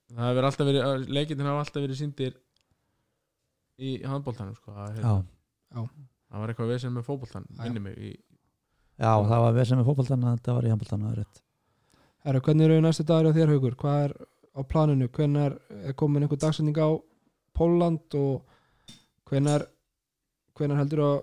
Það 0.10 0.30
hefur 0.32 0.48
alltaf 0.50 0.70
verið, 0.70 1.10
leikindir 1.14 1.50
hafa 1.50 1.66
alltaf 1.66 1.84
verið 1.84 2.00
síndir 2.00 2.38
í 3.80 3.92
handbóltanum 4.10 4.56
sko. 4.58 4.74
Það, 4.76 4.98
já, 4.98 5.04
hérna, 5.04 5.84
það 6.30 6.42
var 6.44 6.54
eitthvað 6.54 6.72
vesen 6.74 6.96
með 6.96 7.06
fótboltan 7.08 7.46
Já. 7.50 7.62
minni 7.64 7.84
mig 7.84 8.00
í, 8.00 8.10
já, 9.00 9.12
það 9.14 9.44
var 9.46 9.56
við 9.58 9.70
sem 9.70 9.82
er 9.82 9.88
fótbóltan 9.88 10.26
þetta 10.28 10.58
var 10.58 10.68
í 10.68 10.74
handbóltan, 10.74 11.06
það 11.06 11.14
er 11.14 11.22
rétt 11.24 11.44
Herru, 12.28 12.42
hvernig 12.44 12.68
eru 12.68 12.82
næstu 12.84 13.06
dagur 13.08 13.32
á 13.32 13.38
þér 13.38 13.54
haugur? 13.54 13.76
Hvað 13.80 14.02
er 14.08 14.14
á 14.52 14.62
planinu? 14.68 15.08
Hvernig 15.16 15.46
er, 15.46 15.94
komin 15.96 16.26
einhver 16.26 16.42
dagsending 16.42 16.82
á 16.84 16.90
Póland 17.56 18.18
og 18.20 18.44
hvernig 19.30 19.64
hvernig 20.58 20.82
heldur 20.82 21.06
að 21.06 21.16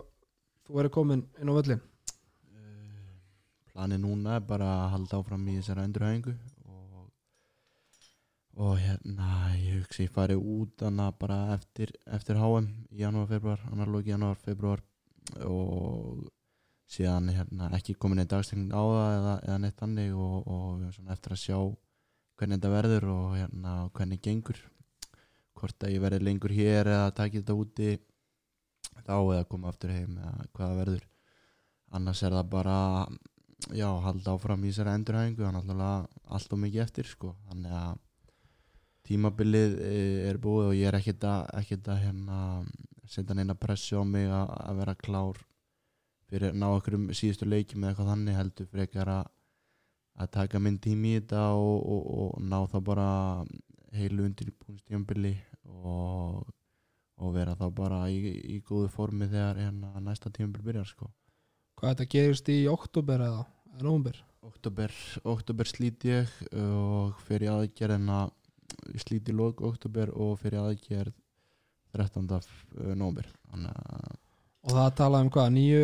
þú 0.67 0.81
er 0.81 0.89
komin 0.95 1.27
inn 1.37 1.53
á 1.53 1.59
völlin? 1.59 1.83
planið 3.77 4.01
núna 4.01 4.39
er 4.39 4.45
bara 4.49 4.67
að 4.73 4.93
halda 4.95 5.19
áfram 5.21 5.49
í 5.53 5.59
þessari 5.59 5.85
endurhæfingu 5.85 6.33
og 8.57 8.79
hérna 8.81 9.53
ég 9.61 9.83
hugsi 9.83 10.07
ég 10.07 10.13
fari 10.13 10.37
út 10.37 10.81
hana 10.81 11.11
bara 11.13 11.55
eftir, 11.55 11.93
eftir 12.09 12.39
HM 12.41 12.69
í 12.91 13.03
janúar, 13.03 13.29
februar, 13.29 13.61
annar 13.71 13.91
loki 13.93 14.15
janúar, 14.15 14.39
februar 14.41 14.81
og 15.45 16.25
síðan 16.89 17.29
hérna 17.35 17.69
ekki 17.77 17.97
komin 18.01 18.23
einn 18.23 18.31
dagstekning 18.31 18.73
á 18.73 18.81
það 18.81 19.17
eða, 19.19 19.35
eða 19.49 19.59
neitt 19.61 19.83
þannig 19.83 20.15
og, 20.15 20.47
og 20.47 21.11
eftir 21.13 21.35
að 21.37 21.43
sjá 21.43 21.59
hvernig 22.37 22.59
þetta 22.59 22.73
verður 22.73 23.09
og 23.13 23.37
hérna 23.37 23.75
hvernig 23.97 24.23
gengur. 24.25 24.63
Hvort 25.57 25.85
að 25.85 25.95
ég 25.97 26.05
verði 26.05 26.25
lengur 26.25 26.53
hér 26.53 26.93
eða 26.93 27.13
taki 27.17 27.43
þetta 27.43 27.57
úti 27.61 27.93
þá 29.07 29.17
eða 29.19 29.47
koma 29.51 29.73
aftur 29.73 29.93
heim 29.93 30.17
eða 30.17 30.49
hvaða 30.57 30.81
verður. 30.81 31.07
Annars 31.97 32.23
er 32.25 32.37
það 32.37 32.51
bara 32.57 32.79
já, 33.73 33.89
halda 34.05 34.35
áfram 34.37 34.65
í 34.65 34.73
þessari 34.73 34.97
endurhæfingu 34.97 35.43
það 35.43 35.49
er 35.51 35.57
náttúrulega 35.59 36.35
allt 36.37 36.57
og 36.57 36.63
mikið 36.65 36.85
eftir 36.87 37.09
sko. 37.09 37.37
þannig 37.51 37.79
að 37.83 38.06
tímabilið 39.07 39.77
eh, 39.87 40.29
er 40.31 40.41
búið 40.43 40.71
og 40.71 40.77
ég 40.79 40.91
er 40.91 40.99
ekkert 40.99 41.27
að, 41.29 41.47
ekkert 41.61 41.91
að 41.93 42.03
hérna, 42.05 42.41
setja 43.07 43.37
neina 43.39 43.57
pressu 43.59 44.01
á 44.01 44.05
mig 44.07 44.27
að, 44.27 44.51
að 44.67 44.83
vera 44.83 44.97
klár 44.99 45.41
fyrir 46.27 46.51
að 46.51 46.61
ná 46.61 46.67
okkur 46.73 46.99
um 46.99 47.09
síðustu 47.15 47.47
leikjum 47.47 47.85
eða 47.85 47.93
eitthvað 47.93 48.13
þannig 48.13 48.39
heldur 48.41 48.71
frekar 48.73 49.13
að, 49.13 49.33
að 50.23 50.33
taka 50.39 50.63
minn 50.63 50.79
tími 50.83 51.15
í 51.15 51.21
þetta 51.21 51.49
og, 51.55 51.77
og, 51.95 52.07
og 52.23 52.39
ná 52.43 52.59
þá 52.73 52.79
bara 52.91 53.09
heilu 53.97 54.27
undir 54.27 54.51
búinstímabili 54.61 55.37
og, 55.71 56.47
og 57.17 57.37
vera 57.37 57.55
þá 57.59 57.67
bara 57.75 58.01
í, 58.13 58.19
í 58.57 58.61
góðu 58.67 58.91
formi 58.93 59.29
þegar 59.31 59.63
hérna, 59.63 59.93
næsta 60.03 60.33
tímabil 60.35 60.67
byrjar 60.67 60.91
sko. 60.91 61.11
Hvað 61.77 61.93
þetta 61.93 62.09
gerist 62.17 62.51
í 62.51 62.59
oktober 62.73 63.23
eða, 63.23 63.45
nóvumber? 63.83 64.19
Oktober, 64.47 64.93
oktober 65.27 65.69
slít 65.69 66.05
ég 66.07 66.31
og 66.55 67.17
fyrir 67.27 67.51
aðgerðina 67.53 68.27
slít 68.29 68.46
í 68.95 69.33
lók 69.37 69.61
oktober 69.61 70.11
og 70.15 70.39
fyrir 70.41 70.61
aðgerð 70.63 71.15
13. 71.97 72.41
nómber 72.97 73.29
þannig 73.51 73.73
að 73.77 74.17
Og 74.67 74.73
það 74.75 74.95
tala 74.99 75.21
um 75.23 75.29
hvað, 75.31 75.53
nýju, 75.55 75.83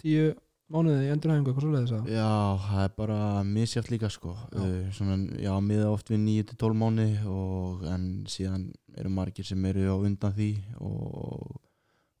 tíu 0.00 0.28
mánuði 0.72 1.02
í 1.04 1.10
endurhæfingu, 1.12 1.50
eitthvað 1.52 1.64
svo 1.66 1.72
leiðis 1.74 1.90
að? 1.98 2.06
já, 2.14 2.28
það 2.64 2.84
er 2.86 2.92
bara 2.96 3.18
misjátt 3.44 3.90
líka 3.92 4.08
sko 4.12 4.32
Já. 4.54 4.62
uh, 4.62 4.86
svona, 4.96 5.16
já, 5.36 5.52
miða 5.60 5.90
oft 5.92 6.08
við 6.08 6.22
9-12 6.24 6.78
mánu 6.80 7.06
og 7.28 7.82
en 7.92 8.06
síðan 8.32 8.70
eru 8.96 9.12
margir 9.12 9.44
sem 9.44 9.64
eru 9.68 9.84
á 9.92 9.96
undan 10.00 10.32
því 10.32 10.50
og, 10.80 11.60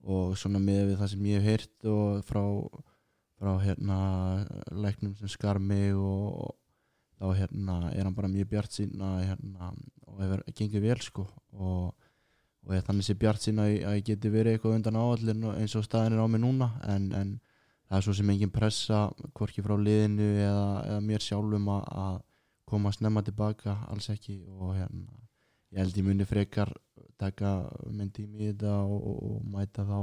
og 0.04 0.36
svona 0.36 0.60
miða 0.60 0.90
við 0.90 0.98
það 1.00 1.12
sem 1.14 1.26
ég 1.32 1.40
hef 1.40 1.48
heyrt 1.48 1.88
og 1.94 2.20
frá, 2.28 2.42
frá 3.40 3.52
hérna 3.64 3.98
læknum 4.84 5.16
sem 5.16 5.32
skar 5.32 5.58
mig 5.62 5.96
og 5.96 6.52
þá 7.22 7.38
hérna 7.38 7.76
er 7.92 8.06
hann 8.06 8.16
bara 8.16 8.30
mjög 8.30 8.48
bjart 8.50 8.74
sín 8.74 9.02
að 9.02 9.20
hérna 9.28 9.70
og 10.10 10.18
hefur 10.24 10.42
gengið 10.58 10.82
vel 10.88 10.98
sko 11.04 11.24
og, 11.52 11.92
og 12.66 12.74
ég 12.74 12.84
þannig 12.86 13.06
sé 13.06 13.14
bjart 13.18 13.44
sín 13.44 13.62
að, 13.62 13.76
að 13.86 13.96
ég 14.00 14.06
geti 14.08 14.32
verið 14.32 14.56
eitthvað 14.56 14.76
undan 14.80 14.98
áallin 14.98 15.48
eins 15.52 15.76
og 15.78 15.86
staðin 15.86 16.16
er 16.16 16.24
á 16.24 16.26
mig 16.26 16.42
núna 16.42 16.72
en, 16.90 17.08
en 17.14 17.32
það 17.86 17.98
er 17.98 18.06
svo 18.08 18.16
sem 18.18 18.32
engin 18.34 18.54
pressa 18.54 19.04
hvorki 19.38 19.62
frá 19.62 19.76
liðinu 19.78 20.28
eða, 20.32 20.66
eða 20.90 21.04
mér 21.06 21.22
sjálfum 21.22 21.70
að, 21.76 21.84
að 22.06 22.18
koma 22.72 22.92
snemma 22.96 23.22
tilbaka 23.22 23.76
alls 23.92 24.10
ekki 24.10 24.40
og 24.56 24.74
hérna 24.80 25.22
ég 25.70 25.84
held 25.84 26.00
ég 26.00 26.08
muni 26.08 26.26
frekar 26.26 26.72
taka 27.22 27.54
minn 27.86 28.10
tími 28.10 28.40
í 28.40 28.50
þetta 28.50 28.80
og, 28.82 28.98
og, 28.98 29.22
og 29.30 29.46
mæta 29.54 29.86
þá 29.86 29.98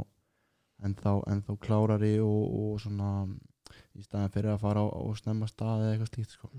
ennþá, 0.87 1.17
ennþá 1.33 1.57
klárari 1.65 2.13
og, 2.23 2.45
og 2.61 2.79
svona 2.79 3.09
í 3.97 4.05
staðin 4.05 4.31
fyrir 4.33 4.53
að 4.53 4.63
fara 4.63 4.85
á, 4.85 4.87
á 4.87 5.03
snemma 5.19 5.49
stað 5.51 5.83
eða 5.83 5.91
eitthvað 5.97 6.13
slíkt 6.13 6.37
sko. 6.37 6.51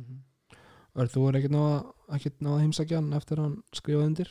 Verður 0.97 1.13
þú 1.15 1.25
er 1.29 1.39
ekkert 1.41 1.55
náða 1.55 2.35
náða 2.47 2.61
heimsækja 2.65 2.99
hann 3.01 3.17
eftir 3.19 3.41
að 3.41 3.47
hann 3.49 3.57
skrifaði 3.79 4.11
undir? 4.11 4.31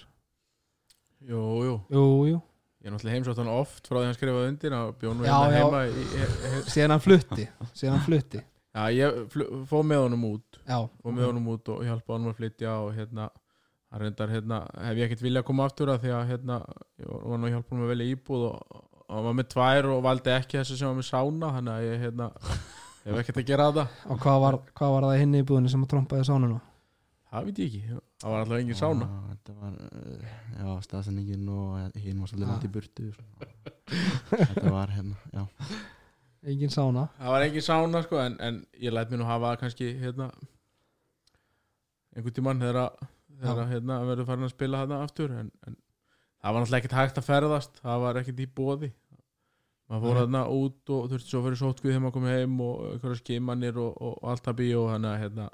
Jú, 1.30 1.44
jú. 1.66 1.76
Jú, 1.92 2.06
jú, 2.30 2.38
Ég 2.80 2.88
er 2.88 2.94
náttúrulega 2.96 3.18
heimsótt 3.18 3.40
hann 3.42 3.52
oft 3.52 3.90
frá 3.90 3.98
því 4.00 4.06
hann 4.08 4.16
skrifaði 4.16 4.52
undir 4.54 4.76
að 4.78 4.92
bjónu 5.02 5.26
Já, 5.28 5.34
hérna 5.36 5.52
já. 5.52 5.64
heima 5.66 5.82
í, 5.84 6.04
í, 6.06 6.22
í, 6.24 6.62
síðan 6.72 6.94
hann 6.96 7.04
flutti 7.04 7.48
síðan 7.74 7.96
hann 7.98 8.06
flutti. 8.06 8.44
Já, 8.70 8.84
ég 8.96 9.18
fór 9.68 9.84
með 9.90 10.04
honum 10.06 10.24
út. 10.30 10.60
Já, 10.64 10.78
fór 11.02 11.16
með 11.18 11.28
honum 11.28 11.50
út 11.56 11.72
og 11.74 11.82
hjálpa 11.84 12.16
honum 12.16 12.32
að 12.32 12.38
flytja 12.40 12.76
og 12.86 12.94
hérna 12.96 13.26
hann 13.90 14.04
reyndar 14.06 14.32
hérna 14.32 14.62
hef 14.86 15.00
ég 15.02 15.10
ekkert 15.10 15.26
vilja 15.26 15.44
að 15.44 15.50
koma 15.50 15.66
aftur 15.68 15.92
að 15.92 16.06
því 16.06 16.14
að 16.16 16.28
hérna 16.30 16.60
ég 17.02 17.10
var 17.10 17.42
nú 17.42 17.50
að 17.50 17.56
hjálpa 17.56 17.74
honum 17.74 17.88
að 17.88 17.94
velja 17.96 18.10
íbúð 18.14 18.46
og, 18.48 18.80
og 19.02 19.14
hann 19.18 19.28
var 19.28 19.38
með 19.42 19.50
tvær 19.56 19.90
og 19.96 20.04
valdi 20.06 20.34
ekki 20.38 20.60
þessu 20.62 20.78
sem 20.80 20.92
var 20.92 21.00
með 21.02 21.10
sána 21.10 21.52
þannig 21.58 21.74
að 21.76 21.88
ég 21.90 22.04
hérna 22.06 22.30
hef 23.06 23.22
ekkert 23.24 23.42
að 23.42 23.52
gera 23.52 23.70
þetta. 23.70 23.86
Og 24.10 24.20
hvað 24.24 24.42
var, 24.46 24.60
hvað 24.80 24.96
var 24.96 25.08
það 25.10 25.22
hinni 25.24 25.44
í 25.44 25.48
búðinni 25.52 25.72
sem 25.74 25.86
að 25.86 25.94
trompaði 25.94 26.28
sánuna? 26.30 26.60
það 27.30 27.46
veit 27.46 27.60
ég 27.62 27.68
ekki, 27.70 27.98
það 28.22 28.34
var 28.34 28.44
alltaf 28.44 28.60
engin 28.60 28.80
sána 28.80 29.08
Já, 29.08 29.18
þetta 29.34 29.56
var, 29.60 29.74
uh, 29.86 30.30
já, 30.60 30.70
staðsendingin 30.88 31.52
og 31.54 32.00
hinn 32.02 32.22
var 32.22 32.32
svolítið 32.32 32.50
langt 32.50 32.66
í 32.66 32.72
burtu 32.74 33.10
þetta 34.32 34.74
var 34.74 34.94
hérna, 34.96 35.20
já. 35.36 35.44
Engin 36.50 36.74
sána 36.74 37.06
það 37.20 37.36
var 37.36 37.46
engin 37.46 37.66
sána 37.66 38.02
sko 38.06 38.22
en, 38.24 38.40
en 38.42 38.64
ég 38.82 38.96
læt 38.96 39.14
mér 39.14 39.22
nú 39.22 39.30
hafa 39.30 39.54
kannski 39.62 39.92
hérna 40.02 40.32
einhvern 42.18 42.64
að 42.66 42.66
þegar 43.40 43.62
að 43.64 43.70
hérna, 43.76 44.02
verður 44.08 44.28
farin 44.28 44.48
að 44.50 44.56
spila 44.56 44.82
þarna 44.82 45.04
aftur 45.06 45.36
en, 45.36 45.52
en 45.68 45.78
það 46.42 46.56
var 46.56 46.64
náttúrulega 46.64 46.82
ekkert 46.82 46.98
hægt 46.98 47.20
að 47.22 47.28
ferðast. 47.30 47.78
Það 47.84 48.02
var 48.04 48.20
ekkert 48.20 48.42
í 48.44 48.48
bóði 48.58 48.90
maður 49.90 50.04
fór 50.06 50.20
þarna 50.22 50.44
út 50.54 50.92
og 50.96 51.08
þurfti 51.12 51.30
svo 51.32 51.40
að 51.42 51.48
fyrir 51.50 51.60
sótkvið 51.64 51.92
þegar 51.92 52.04
maður 52.06 52.16
komið 52.20 52.38
heim 52.38 52.60
og 52.66 52.84
einhverja 52.92 53.20
skimanir 53.24 53.80
og, 53.82 53.92
og, 53.98 54.14
og 54.22 54.30
allt 54.34 54.46
það 54.46 54.60
bíó 54.62 54.84
þannig 54.92 55.12
að 55.16 55.22
hérna 55.24 55.48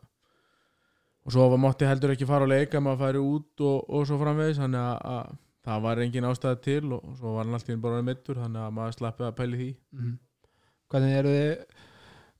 og 1.25 1.33
svo 1.33 1.47
var 1.49 1.61
mátti 1.63 1.87
heldur 1.89 2.13
ekki 2.13 2.27
fara 2.29 2.45
á 2.45 2.51
leika 2.51 2.81
maður 2.83 3.01
færi 3.05 3.23
út 3.23 3.63
og, 3.65 3.89
og 3.89 4.05
svo 4.09 4.19
framvegis 4.21 4.59
þannig 4.61 4.83
að, 4.83 4.99
að 5.15 5.33
það 5.65 5.81
var 5.87 6.03
engin 6.03 6.27
ástæða 6.29 6.59
til 6.67 6.83
og 6.93 7.07
svo 7.17 7.31
var 7.37 7.47
hann 7.47 7.57
alltaf 7.57 7.81
bara 7.87 8.03
mittur 8.05 8.37
þannig 8.43 8.61
að 8.67 8.75
maður 8.77 8.97
slappið 8.99 9.27
að 9.31 9.35
pæli 9.39 9.61
því 9.63 9.71
mm. 9.97 10.13
Hvernig 10.93 11.15
eru 11.17 11.31
þið 11.33 11.47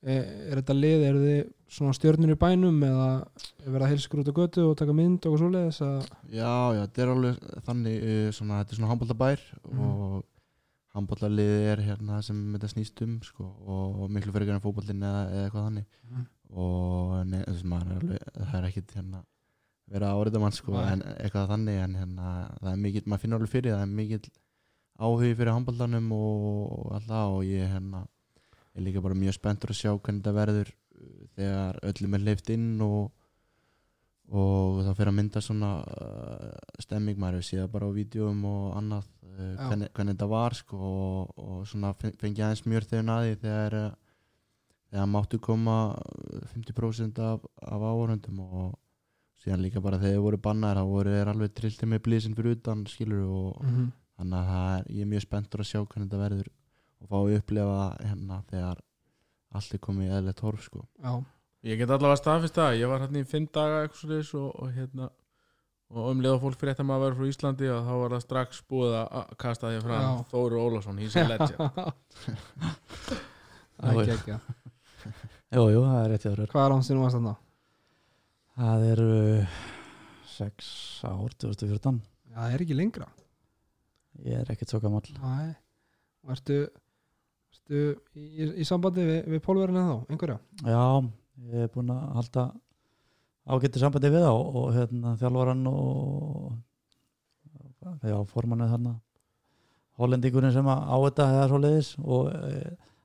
er, 0.06 0.20
er 0.52 0.60
þetta 0.60 0.74
lið, 0.76 1.00
eru 1.08 1.22
þið 1.24 1.40
svona 1.76 1.96
stjörnur 1.96 2.30
í 2.30 2.38
bænum 2.38 2.76
eða 2.86 3.08
er 3.64 3.72
verið 3.74 3.82
að 3.82 3.90
heilsa 3.90 4.06
ykkur 4.06 4.20
út 4.22 4.30
á 4.30 4.38
götu 4.38 4.66
og 4.68 4.76
taka 4.78 4.94
mynd 4.94 5.26
og 5.26 5.34
svo 5.40 5.48
leiðis 5.50 5.80
að 5.82 6.04
Já, 6.30 6.52
já, 6.76 6.82
þetta 6.84 7.02
er 7.02 7.12
alveg 7.16 7.40
þannig 7.66 8.04
uh, 8.06 8.28
svona, 8.36 8.60
þetta 8.62 8.76
er 8.76 8.78
svona 8.78 8.90
handbóltabær 8.92 9.42
Mhm. 9.66 9.82
og 9.90 10.24
handbóltaliðið 10.96 11.68
er 11.72 11.82
hérna 11.86 12.18
sem 12.24 12.38
þetta 12.56 12.70
snýst 12.72 13.02
um 13.04 13.14
sko, 13.26 13.46
og 13.76 14.10
miklu 14.16 14.32
frekar 14.34 14.56
en 14.56 14.64
fótbollin 14.64 15.04
eða, 15.04 15.22
eða 15.30 15.44
eitthvað 15.46 15.68
þannig 15.68 15.86
Mhm. 16.06 16.26
og 16.56 17.14
ne, 17.26 17.40
er 17.46 17.96
alveg, 17.98 18.26
það 18.36 18.54
er 18.60 18.66
ekkit 18.70 18.92
hérna 18.96 19.22
vera 19.90 20.12
áriða 20.18 20.40
mann 20.42 20.54
sko, 20.56 20.74
en 20.80 21.02
eitthvað 21.16 21.48
þannig 21.52 21.78
en 21.84 21.94
hérna, 22.00 22.32
það 22.60 22.72
er 22.72 22.82
mikill, 22.82 23.02
maður 23.06 23.22
finnur 23.24 23.40
alveg 23.40 23.52
fyrir 23.54 23.74
það 23.76 23.82
er 23.86 23.94
mikill 24.00 24.30
áhugi 24.98 25.34
fyrir 25.36 25.52
handbóltanum 25.52 26.12
og, 26.16 26.46
og 26.78 26.92
alltaf 26.96 27.34
og 27.36 27.42
ég 27.44 27.68
hérna 27.70 28.06
er 28.76 28.82
líka 28.86 29.02
bara 29.04 29.14
mjög 29.18 29.36
spenntur 29.36 29.70
að 29.72 29.78
sjá 29.80 29.90
hvernig 29.92 30.22
þetta 30.22 30.32
verður 30.36 30.70
uh, 30.72 31.26
þegar 31.36 31.78
öllum 31.90 32.14
er 32.16 32.24
leift 32.26 32.50
inn 32.54 32.80
og 32.86 33.12
og 34.26 34.80
það 34.82 34.96
fyrir 34.98 35.10
að 35.12 35.16
mynda 35.20 35.42
svona 35.44 35.72
uh, 35.86 36.80
stemming 36.82 37.18
maður 37.20 37.38
hefur 37.38 37.48
séð 37.50 37.68
bara 37.70 37.86
á 37.86 37.94
vídjóum 37.94 38.40
og 38.50 38.64
annað 38.78 39.04
uh, 39.22 39.52
hvernig, 39.60 39.90
hvernig 39.94 40.16
þetta 40.16 40.28
var 40.32 40.56
sko 40.58 40.80
og, 40.80 41.36
og 41.36 41.60
svona 41.70 41.92
fe- 42.00 42.14
fengi 42.18 42.42
aðeins 42.42 42.64
mjör 42.66 42.88
þegar 42.90 43.06
naði 43.06 43.36
þegar 43.44 43.76
uh, 43.82 43.92
þegar 44.90 45.12
máttu 45.12 45.40
koma 45.42 45.76
uh, 45.94 46.48
50% 46.56 47.22
af, 47.22 47.46
af 47.62 47.86
áhörundum 47.86 48.42
og 48.46 48.74
síðan 49.44 49.62
líka 49.62 49.84
bara 49.84 50.00
þegar 50.02 50.16
þeir 50.16 50.26
voru 50.26 50.42
bannar 50.42 50.80
þá 50.80 50.90
voru 50.90 51.14
þeir 51.14 51.30
alveg 51.30 51.54
trilltið 51.54 51.92
með 51.92 52.04
blísin 52.08 52.34
fyrir 52.34 52.58
utan 52.58 52.82
skilur 52.90 53.24
og 53.28 53.62
mm. 53.62 53.88
þannig 54.18 54.52
að 54.56 54.74
er, 54.80 54.90
ég 54.96 55.06
er 55.06 55.12
mjög 55.12 55.26
spenntur 55.28 55.62
að 55.62 55.70
sjá 55.70 55.80
hvernig 55.84 56.08
þetta 56.08 56.22
verður 56.24 56.52
og 56.96 57.10
fá 57.12 57.16
að 57.20 57.38
upplefa 57.38 57.80
hérna 58.02 58.42
þegar 58.50 58.84
allt 59.56 59.74
er 59.76 59.82
komið 59.86 60.08
í 60.08 60.14
eðlert 60.18 60.42
horf 60.44 60.64
sko. 60.66 60.82
Já, 60.98 61.12
Ég 61.66 61.80
get 61.80 61.90
allavega 61.90 62.18
staðfist 62.20 62.58
það, 62.60 62.76
ég 62.78 62.90
var 62.92 63.02
hérna 63.02 63.22
í 63.22 63.26
fimm 63.26 63.46
daga 63.50 63.80
eitthvað 63.86 64.34
og, 64.38 64.50
og 64.62 64.74
hérna 64.76 65.08
og 65.86 66.10
um 66.10 66.20
leið 66.22 66.34
og 66.36 66.42
fólk 66.42 66.60
fyrir 66.60 66.74
þetta 66.74 66.86
maður 66.86 66.98
að 66.98 67.06
vera 67.06 67.18
frá 67.18 67.30
Íslandi 67.30 67.70
og 67.70 67.80
þá 67.86 67.92
var 68.02 68.14
það 68.14 68.22
strax 68.24 68.60
búið 68.70 68.94
að 68.98 69.16
að 69.20 69.32
kasta 69.42 69.70
því 69.70 69.80
fram. 69.84 70.04
Já. 70.06 70.28
Þóru 70.32 70.62
Ólafsson, 70.62 71.00
he's 71.02 71.16
a 71.16 71.24
legend. 71.30 71.56
Það 73.76 73.90
er 73.90 74.00
ekki 74.02 74.14
ekki 74.16 74.38
jú, 75.56 75.66
jú, 75.70 75.82
það 75.86 75.98
er 76.00 76.08
rétt 76.12 76.26
hjá 76.26 76.30
þér. 76.32 76.48
Hvað 76.54 76.64
er 76.64 76.74
hann 76.74 76.86
sinum 76.86 77.06
að 77.06 77.12
standa? 77.14 77.34
það 78.56 78.86
eru 78.88 79.10
sex 80.32 80.70
ár 81.04 81.34
2014 81.36 82.00
Já, 82.00 82.38
það 82.38 82.54
er 82.56 82.64
ekki 82.64 82.76
lengra. 82.76 83.06
Ég 84.24 84.40
er 84.40 84.50
ekkert 84.54 84.72
svo 84.72 84.80
gammal 84.80 85.04
Næ 85.12 85.54
Og 86.26 86.32
ertu, 86.34 86.56
ertu 87.52 87.82
í, 88.16 88.48
í 88.62 88.64
sambandi 88.66 89.04
við, 89.06 89.18
við 89.34 89.42
pólverðinu 89.44 89.84
þá, 89.86 89.96
einhverja? 90.10 90.38
já, 90.64 90.80
ég 91.44 91.66
er 91.66 91.72
búin 91.72 91.92
að 91.92 92.02
halda 92.16 92.46
ágætti 93.46 93.82
sambandi 93.82 94.10
við 94.12 94.24
þá 94.26 94.32
og, 94.32 94.56
og 94.60 94.70
hérna 94.74 95.14
þjálfarann 95.20 95.66
og 95.70 96.56
já, 98.02 98.16
formannið 98.32 98.72
þarna 98.74 98.94
hollendingurinn 100.00 100.52
sem 100.52 100.66
að 100.68 100.80
á 100.90 100.96
þetta 101.06 101.28
eða 101.34 101.46
svo 101.50 101.60
leiðis 101.62 101.92
og 102.02 102.32
e, 102.32 102.34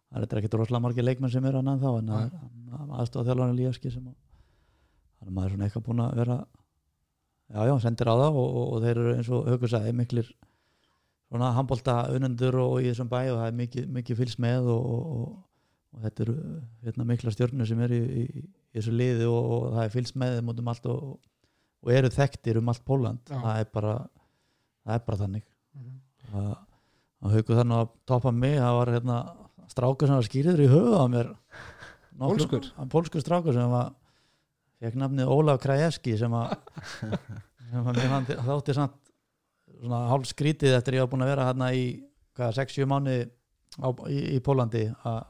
það 0.10 0.18
er 0.18 0.26
þetta 0.26 0.40
ekkert 0.42 0.58
rosalega 0.60 0.86
margir 0.88 1.08
leikmenn 1.08 1.32
sem 1.32 1.46
eru 1.48 1.62
annan 1.62 1.82
þá 1.84 1.92
en 1.94 2.10
Nei. 2.10 2.26
aðstofa 3.00 3.28
þjálfarinn 3.30 3.60
Líaski 3.60 3.94
sem 3.94 4.08
að 4.10 4.18
að 5.22 5.36
maður 5.36 5.48
er 5.48 5.54
svona 5.56 5.68
eitthvað 5.68 5.86
búin 5.86 6.02
að 6.02 6.16
vera 6.18 6.38
já, 7.52 7.60
já, 7.68 7.76
sendir 7.84 8.10
á 8.10 8.16
það 8.16 8.40
og, 8.42 8.48
og, 8.48 8.66
og 8.66 8.86
þeir 8.86 9.02
eru 9.04 9.14
eins 9.18 9.30
og 9.30 9.52
haugur 9.52 9.72
sagði 9.72 9.94
miklir 9.98 10.32
svona 11.32 11.54
handbólta 11.56 11.98
unendur 12.16 12.58
og 12.60 12.76
í 12.82 12.90
þessum 12.90 13.12
bæ 13.12 13.20
og 13.22 13.38
það 13.38 13.48
er 13.48 13.58
mikið, 13.62 13.88
mikið 14.00 14.22
fylgst 14.22 14.42
með 14.44 14.72
og, 14.74 14.88
og, 15.92 16.00
þetta 16.06 16.26
eru 16.26 16.38
hérna, 16.86 17.08
mikla 17.10 17.34
stjórnur 17.36 17.70
sem 17.70 17.84
eru 17.86 18.00
í, 18.00 18.24
í, 18.24 18.46
í 18.72 18.80
þessu 18.80 18.96
liði 18.96 19.28
og, 19.30 19.52
og 19.58 19.68
það 19.76 19.84
er 19.84 19.94
fylgst 19.96 20.18
með 20.22 20.38
þeim 20.38 20.52
um 20.54 20.74
allt 20.74 20.90
og, 20.92 21.06
og 21.82 21.94
eru 21.94 22.12
þekktir 22.14 22.62
um 22.62 22.74
allt 22.74 22.84
Póland 22.88 23.32
það 23.32 23.54
er 23.54 23.72
bara 23.74 23.96
það 24.82 24.96
er 24.96 25.06
bara 25.08 25.22
þannig. 25.22 25.48
Mhm. 25.78 25.98
að, 26.32 26.52
að 27.22 27.38
haugu 27.38 27.58
þannig 27.60 27.82
að 27.82 27.96
toppa 28.10 28.36
mig 28.36 28.58
það 28.58 28.78
var 28.80 28.94
hérna 28.96 29.18
strákur 29.72 30.10
sem 30.10 30.20
var 30.20 30.28
skýriður 30.28 30.64
í 30.66 30.70
höfuð 30.72 30.98
á 31.00 31.06
mér. 31.12 31.34
Pólskur? 32.22 32.72
Pólskur 32.92 33.24
strákur 33.24 33.56
sem 33.56 33.72
var 33.72 33.94
fekk 34.82 34.98
nafnið 35.00 35.32
Ólaf 35.32 35.62
Krajewski 35.64 36.18
sem 36.20 36.34
að 36.36 36.56
þátti 38.48 38.76
samt 38.76 38.98
svona 39.82 40.02
hálf 40.12 40.28
skrítið 40.30 40.76
eftir 40.78 40.98
ég 40.98 41.06
var 41.06 41.12
búin 41.14 41.24
að 41.26 41.32
vera 41.32 41.48
hérna 41.50 41.70
í 41.74 41.86
hvað 42.38 42.58
6-7 42.60 42.88
mánu 42.90 43.16
á, 43.82 43.88
í, 44.12 44.20
í 44.36 44.42
Pólandi 44.44 44.88
að 45.08 45.22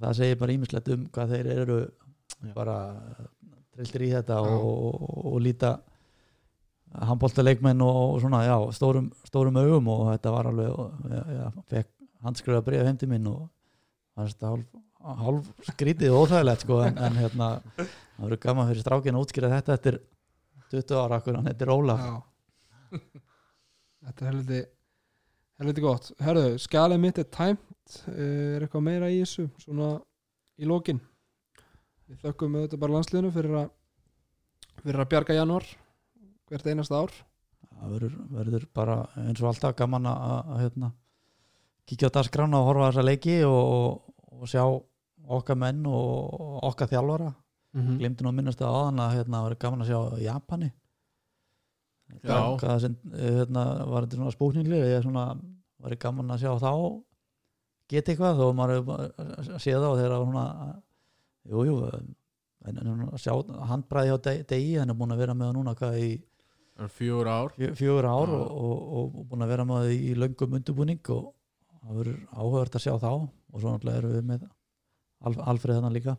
það 0.00 0.18
segir 0.18 0.40
bara 0.40 0.56
ímislegt 0.56 0.90
um 0.94 1.06
hvað 1.12 1.34
þeir 1.36 1.50
eru 1.56 1.78
Já. 2.42 2.52
bara 2.56 2.76
trilltir 3.72 4.06
í 4.06 4.12
þetta 4.12 4.38
og, 4.42 4.68
og, 4.68 5.16
og 5.32 5.40
líta 5.42 5.72
handbóltaleikmenn 6.92 7.80
og, 7.84 7.98
og 8.02 8.20
svona 8.20 8.42
já, 8.44 8.56
stórum, 8.76 9.08
stórum 9.24 9.56
augum 9.56 9.88
og 9.94 10.02
þetta 10.10 10.32
var 10.34 10.50
alveg 10.50 11.86
handskrifa 12.22 12.64
bregð 12.66 12.88
heim 12.88 12.98
til 13.00 13.08
minn 13.10 13.28
og 13.30 13.46
það 14.12 14.24
er 14.24 14.34
þetta 14.34 14.50
hálf, 14.50 14.66
hálf 15.22 15.70
skrítið 15.70 16.12
og 16.12 16.26
óþægilegt 16.26 16.66
sko 16.66 16.82
en, 16.84 17.00
en 17.00 17.18
hérna 17.18 17.48
það 17.72 18.26
verður 18.26 18.42
gaman 18.44 18.68
fyrir 18.70 18.84
strákin 18.84 19.16
að 19.16 19.24
útskýra 19.24 19.52
þetta 19.54 19.78
eftir 19.78 19.98
20 20.72 21.00
ára 21.00 21.18
akkur 21.20 21.36
hann 21.36 21.48
heitir 21.50 21.72
Ólaf. 21.72 22.04
Þetta 24.02 24.24
er 24.24 24.30
helviti 24.30 24.60
helviti 25.60 25.84
gott. 25.84 26.08
Herðu, 26.22 26.56
skjalið 26.62 27.02
mitt 27.02 27.20
er 27.20 27.28
tæmt 27.28 27.71
Eh, 28.12 28.56
er 28.56 28.64
eitthvað 28.64 28.84
meira 28.86 29.10
í 29.12 29.20
þessu 29.22 29.48
svona 29.60 29.94
í 30.60 30.68
lokin? 30.68 31.00
Við 32.08 32.22
þökkum 32.24 32.56
auðvitað 32.58 32.82
bara 32.82 32.96
landsliðinu 32.96 33.32
fyrir 33.34 33.58
að 33.62 33.70
fyrir 34.82 35.02
að 35.02 35.10
bjarga 35.12 35.36
janúar 35.36 35.68
hvert 36.50 36.66
einasta 36.68 37.02
ár. 37.02 37.12
Það 37.72 37.94
verður, 37.96 38.16
verður 38.36 38.66
bara 38.74 38.96
eins 39.22 39.42
og 39.42 39.50
alltaf 39.50 39.76
gaman 39.78 40.08
að, 40.10 40.24
að, 40.32 40.50
að 40.54 40.62
hérna, 40.64 40.90
kíkja 41.88 42.10
á 42.12 42.14
dagskrána 42.16 42.60
og 42.60 42.68
horfa 42.68 42.88
á 42.88 42.90
þessa 42.90 43.06
leiki 43.06 43.36
og, 43.46 43.60
og, 43.76 44.18
og 44.38 44.50
sjá 44.50 44.64
okkar 45.32 45.58
menn 45.58 45.86
og 45.88 46.60
okkar 46.70 46.90
þjálfara. 46.90 47.32
Mm 47.72 47.96
glimti 48.02 48.24
nú 48.24 48.28
að 48.28 48.36
minnast 48.36 48.60
það 48.60 48.74
áðan 48.76 48.98
að 49.00 49.14
hérna, 49.16 49.38
verður 49.46 49.60
gaman 49.64 49.84
að 49.84 49.92
sjá 49.92 50.24
Japani. 50.26 50.72
Já. 52.20 52.36
hvað 52.60 52.82
sem 52.82 52.96
hérna, 53.08 53.62
var 53.88 54.04
þetta 54.04 54.18
svona 54.18 54.32
spúkningli 54.34 54.80
eða 54.84 54.98
svona 55.06 55.22
var 55.80 55.94
gaman 55.96 56.34
að 56.34 56.42
sjá 56.42 56.50
þá 56.60 56.72
geta 57.92 58.12
eitthvað 58.12 58.40
þó 58.40 58.46
maður 58.58 58.78
séð 59.62 59.78
það 59.78 59.88
og 59.92 59.98
þeirra 60.00 60.18
svona 60.22 60.44
jú, 61.52 61.64
jú 61.68 61.76
handbræði 63.72 64.10
hjá 64.12 64.18
Degi- 64.26 64.46
degi 64.52 64.74
hann 64.78 64.90
er 64.92 64.98
búin 64.98 65.12
að 65.14 65.22
vera 65.24 65.34
með 65.34 65.48
það 65.50 65.56
núna 65.58 65.74
hvað 65.78 65.96
í 66.02 66.10
Það 66.72 66.84
er 66.86 66.92
fjögur 66.96 67.28
ár. 67.28 67.50
Fjö- 67.58 67.74
fjögur 67.76 68.06
ár 68.08 68.30
Já. 68.32 68.36
og, 68.38 68.52
og, 68.64 69.14
og 69.16 69.26
búin 69.28 69.42
að 69.44 69.50
vera 69.52 69.64
með 69.68 69.80
það 69.82 69.90
í 69.92 70.12
löngum 70.16 70.54
undirbúning 70.56 71.00
og 71.12 71.26
það 71.82 71.98
verður 71.98 72.20
áhugavert 72.32 72.78
að 72.78 72.84
sjá 72.86 72.94
þá 73.02 73.08
og 73.12 73.60
svo 73.60 73.72
náttúrulega 73.74 73.98
erum 74.00 74.14
við 74.16 74.24
með 74.30 74.46
Alf, 75.22 75.38
Alfreð 75.52 75.76
þannig 75.78 75.92
líka. 75.98 76.14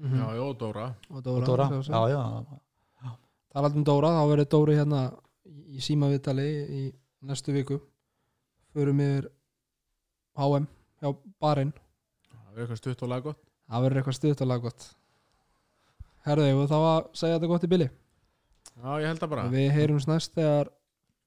Mhm. 0.00 0.16
Já, 0.18 0.26
já, 0.38 0.46
Dóra. 0.58 0.86
Og 1.10 1.16
og 1.16 1.22
Dóra, 1.26 1.46
Dóra, 1.46 1.66
sjálfsagt. 1.68 1.92
já, 1.92 2.16
já, 3.04 3.10
talað 3.54 3.76
um 3.76 3.84
Dóra, 3.84 4.08
þá 4.16 4.22
verður 4.32 4.48
Dóri 4.54 4.74
hérna 4.80 5.02
í 5.46 5.78
símaviðtali 5.84 6.46
í 6.80 6.82
næstu 7.22 7.52
viku. 7.54 7.78
Förum 8.74 9.00
yfir 9.04 9.28
HM 10.36 10.66
hjá 11.06 11.34
Barinn. 11.42 11.72
Það 12.26 12.52
er 12.52 12.64
eitthvað 12.64 12.80
stutt 12.82 13.04
og 13.06 13.12
laggott. 13.12 13.40
Það 13.66 13.86
verður 13.86 14.00
eitthvað 14.02 14.18
stutt 14.18 14.42
og 14.42 14.50
laggott. 14.50 14.90
Herðu, 16.26 16.50
og 16.58 16.68
þá 16.70 16.76
að 16.80 17.08
segja 17.14 17.38
þetta 17.38 17.50
gott 17.52 17.64
í 17.66 17.70
bili? 17.70 17.88
Já, 18.76 18.90
ég 19.00 19.08
held 19.08 19.22
það 19.22 19.32
bara. 19.32 19.48
Við 19.52 19.66
heyrums 19.76 20.06
næst 20.10 20.34
þegar, 20.36 20.70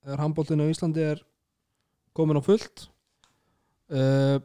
þegar 0.04 0.24
handbóltinu 0.26 0.68
á 0.68 0.72
Íslandi 0.72 1.06
er 1.16 1.22
komin 2.18 2.40
á 2.40 2.44
fullt. 2.44 2.90
Uh, 3.90 4.38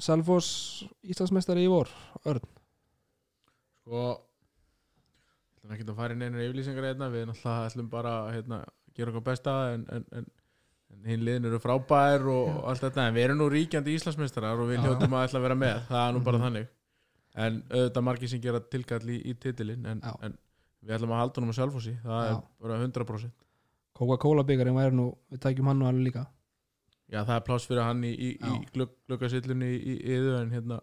Selfoss 0.00 0.84
Íslandsmeistari 1.02 1.64
í 1.66 1.70
vor 1.70 1.90
Örn, 2.28 2.44
Sko 3.82 4.02
Við 5.60 5.64
ætlum 5.66 5.74
ekki 5.74 5.88
að 5.90 5.98
fara 5.98 6.14
inn 6.14 6.22
einar 6.24 6.44
yfirlýsingar 6.44 6.86
hérna. 6.86 7.08
Við 7.12 7.32
ætlum 7.34 7.88
bara 7.92 8.12
að 8.22 8.30
hérna, 8.38 8.60
gera 8.96 9.12
okkar 9.12 9.26
besta 9.26 9.56
en, 9.74 9.82
en, 9.92 10.06
en 10.16 10.28
hinn 11.06 11.22
liðin 11.24 11.46
eru 11.48 11.58
frábær 11.62 12.26
og 12.28 12.58
allt 12.68 12.82
þetta 12.84 13.06
en 13.08 13.14
við 13.16 13.24
erum 13.28 13.38
nú 13.40 13.48
ríkjandi 13.52 13.94
Íslandsmeistarar 13.96 14.58
og 14.60 14.68
við 14.68 14.78
Já. 14.78 14.82
hljótum 14.86 15.14
að 15.16 15.26
ætla 15.28 15.38
að 15.40 15.46
vera 15.46 15.58
með 15.62 15.78
það 15.88 16.02
er 16.08 16.12
nú 16.16 16.22
bara 16.26 16.40
þannig 16.42 16.66
en 17.44 17.60
auðvitað 17.70 18.04
margir 18.08 18.28
sem 18.32 18.40
gera 18.44 18.60
tilkall 18.60 19.06
í, 19.08 19.16
í 19.30 19.34
titilin 19.40 19.86
en, 19.86 20.02
Já. 20.04 20.12
en 20.26 20.34
við 20.82 20.96
ætlum 20.98 21.14
að 21.14 21.20
halda 21.22 21.40
honum 21.40 21.54
að 21.54 21.58
sjálfhúsi 21.60 21.94
það 22.04 22.26
Já. 22.26 22.34
er 22.34 22.66
bara 22.66 22.80
100% 22.84 23.46
Coca-Cola 24.00 24.44
byggarinn 24.48 24.76
væri 24.76 24.96
nú 24.96 25.08
við 25.32 25.42
tækjum 25.46 25.70
hann 25.72 25.78
nú 25.80 25.88
alveg 25.88 26.06
líka 26.10 26.26
Já, 27.10 27.24
það 27.26 27.34
er 27.36 27.44
pláss 27.48 27.66
fyrir 27.66 27.82
hann 27.86 28.04
í, 28.06 28.12
í, 28.14 28.28
í 28.36 28.50
Já. 28.52 28.60
glugg, 28.74 28.92
gluggasillunni 29.08 29.70
í, 29.76 29.94
í 30.04 30.14
yðu 30.18 30.36
en 30.42 30.52
hérna 30.54 30.80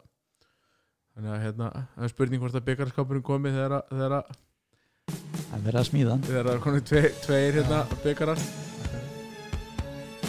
þannig 1.16 1.32
að 1.34 1.44
hérna 1.46 1.70
það 1.96 2.04
er 2.08 2.12
spurning 2.14 2.42
hvort 2.44 2.58
að 2.60 2.66
byggarskapurinn 2.68 3.24
komi 3.26 3.54
þegar 3.56 3.78
að- 3.80 3.94
þegar 3.94 4.18
að- 4.18 4.36
það 5.48 5.70
er 5.72 5.78
að 5.82 5.88
smíða 5.92 6.18
þegar 6.28 6.50
það 6.50 6.54
er 6.58 6.64
konið 6.66 6.84
tveir, 6.92 7.08
tveir 7.26 7.60
hérna 7.62 7.80
byggarar 8.04 8.44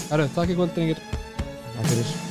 Herru, 0.09 0.25
takk 0.33 0.55
í 0.55 0.57
kvöld, 0.57 0.73
drengir. 0.77 1.05
Takk 1.13 1.93
fyrir 1.93 2.28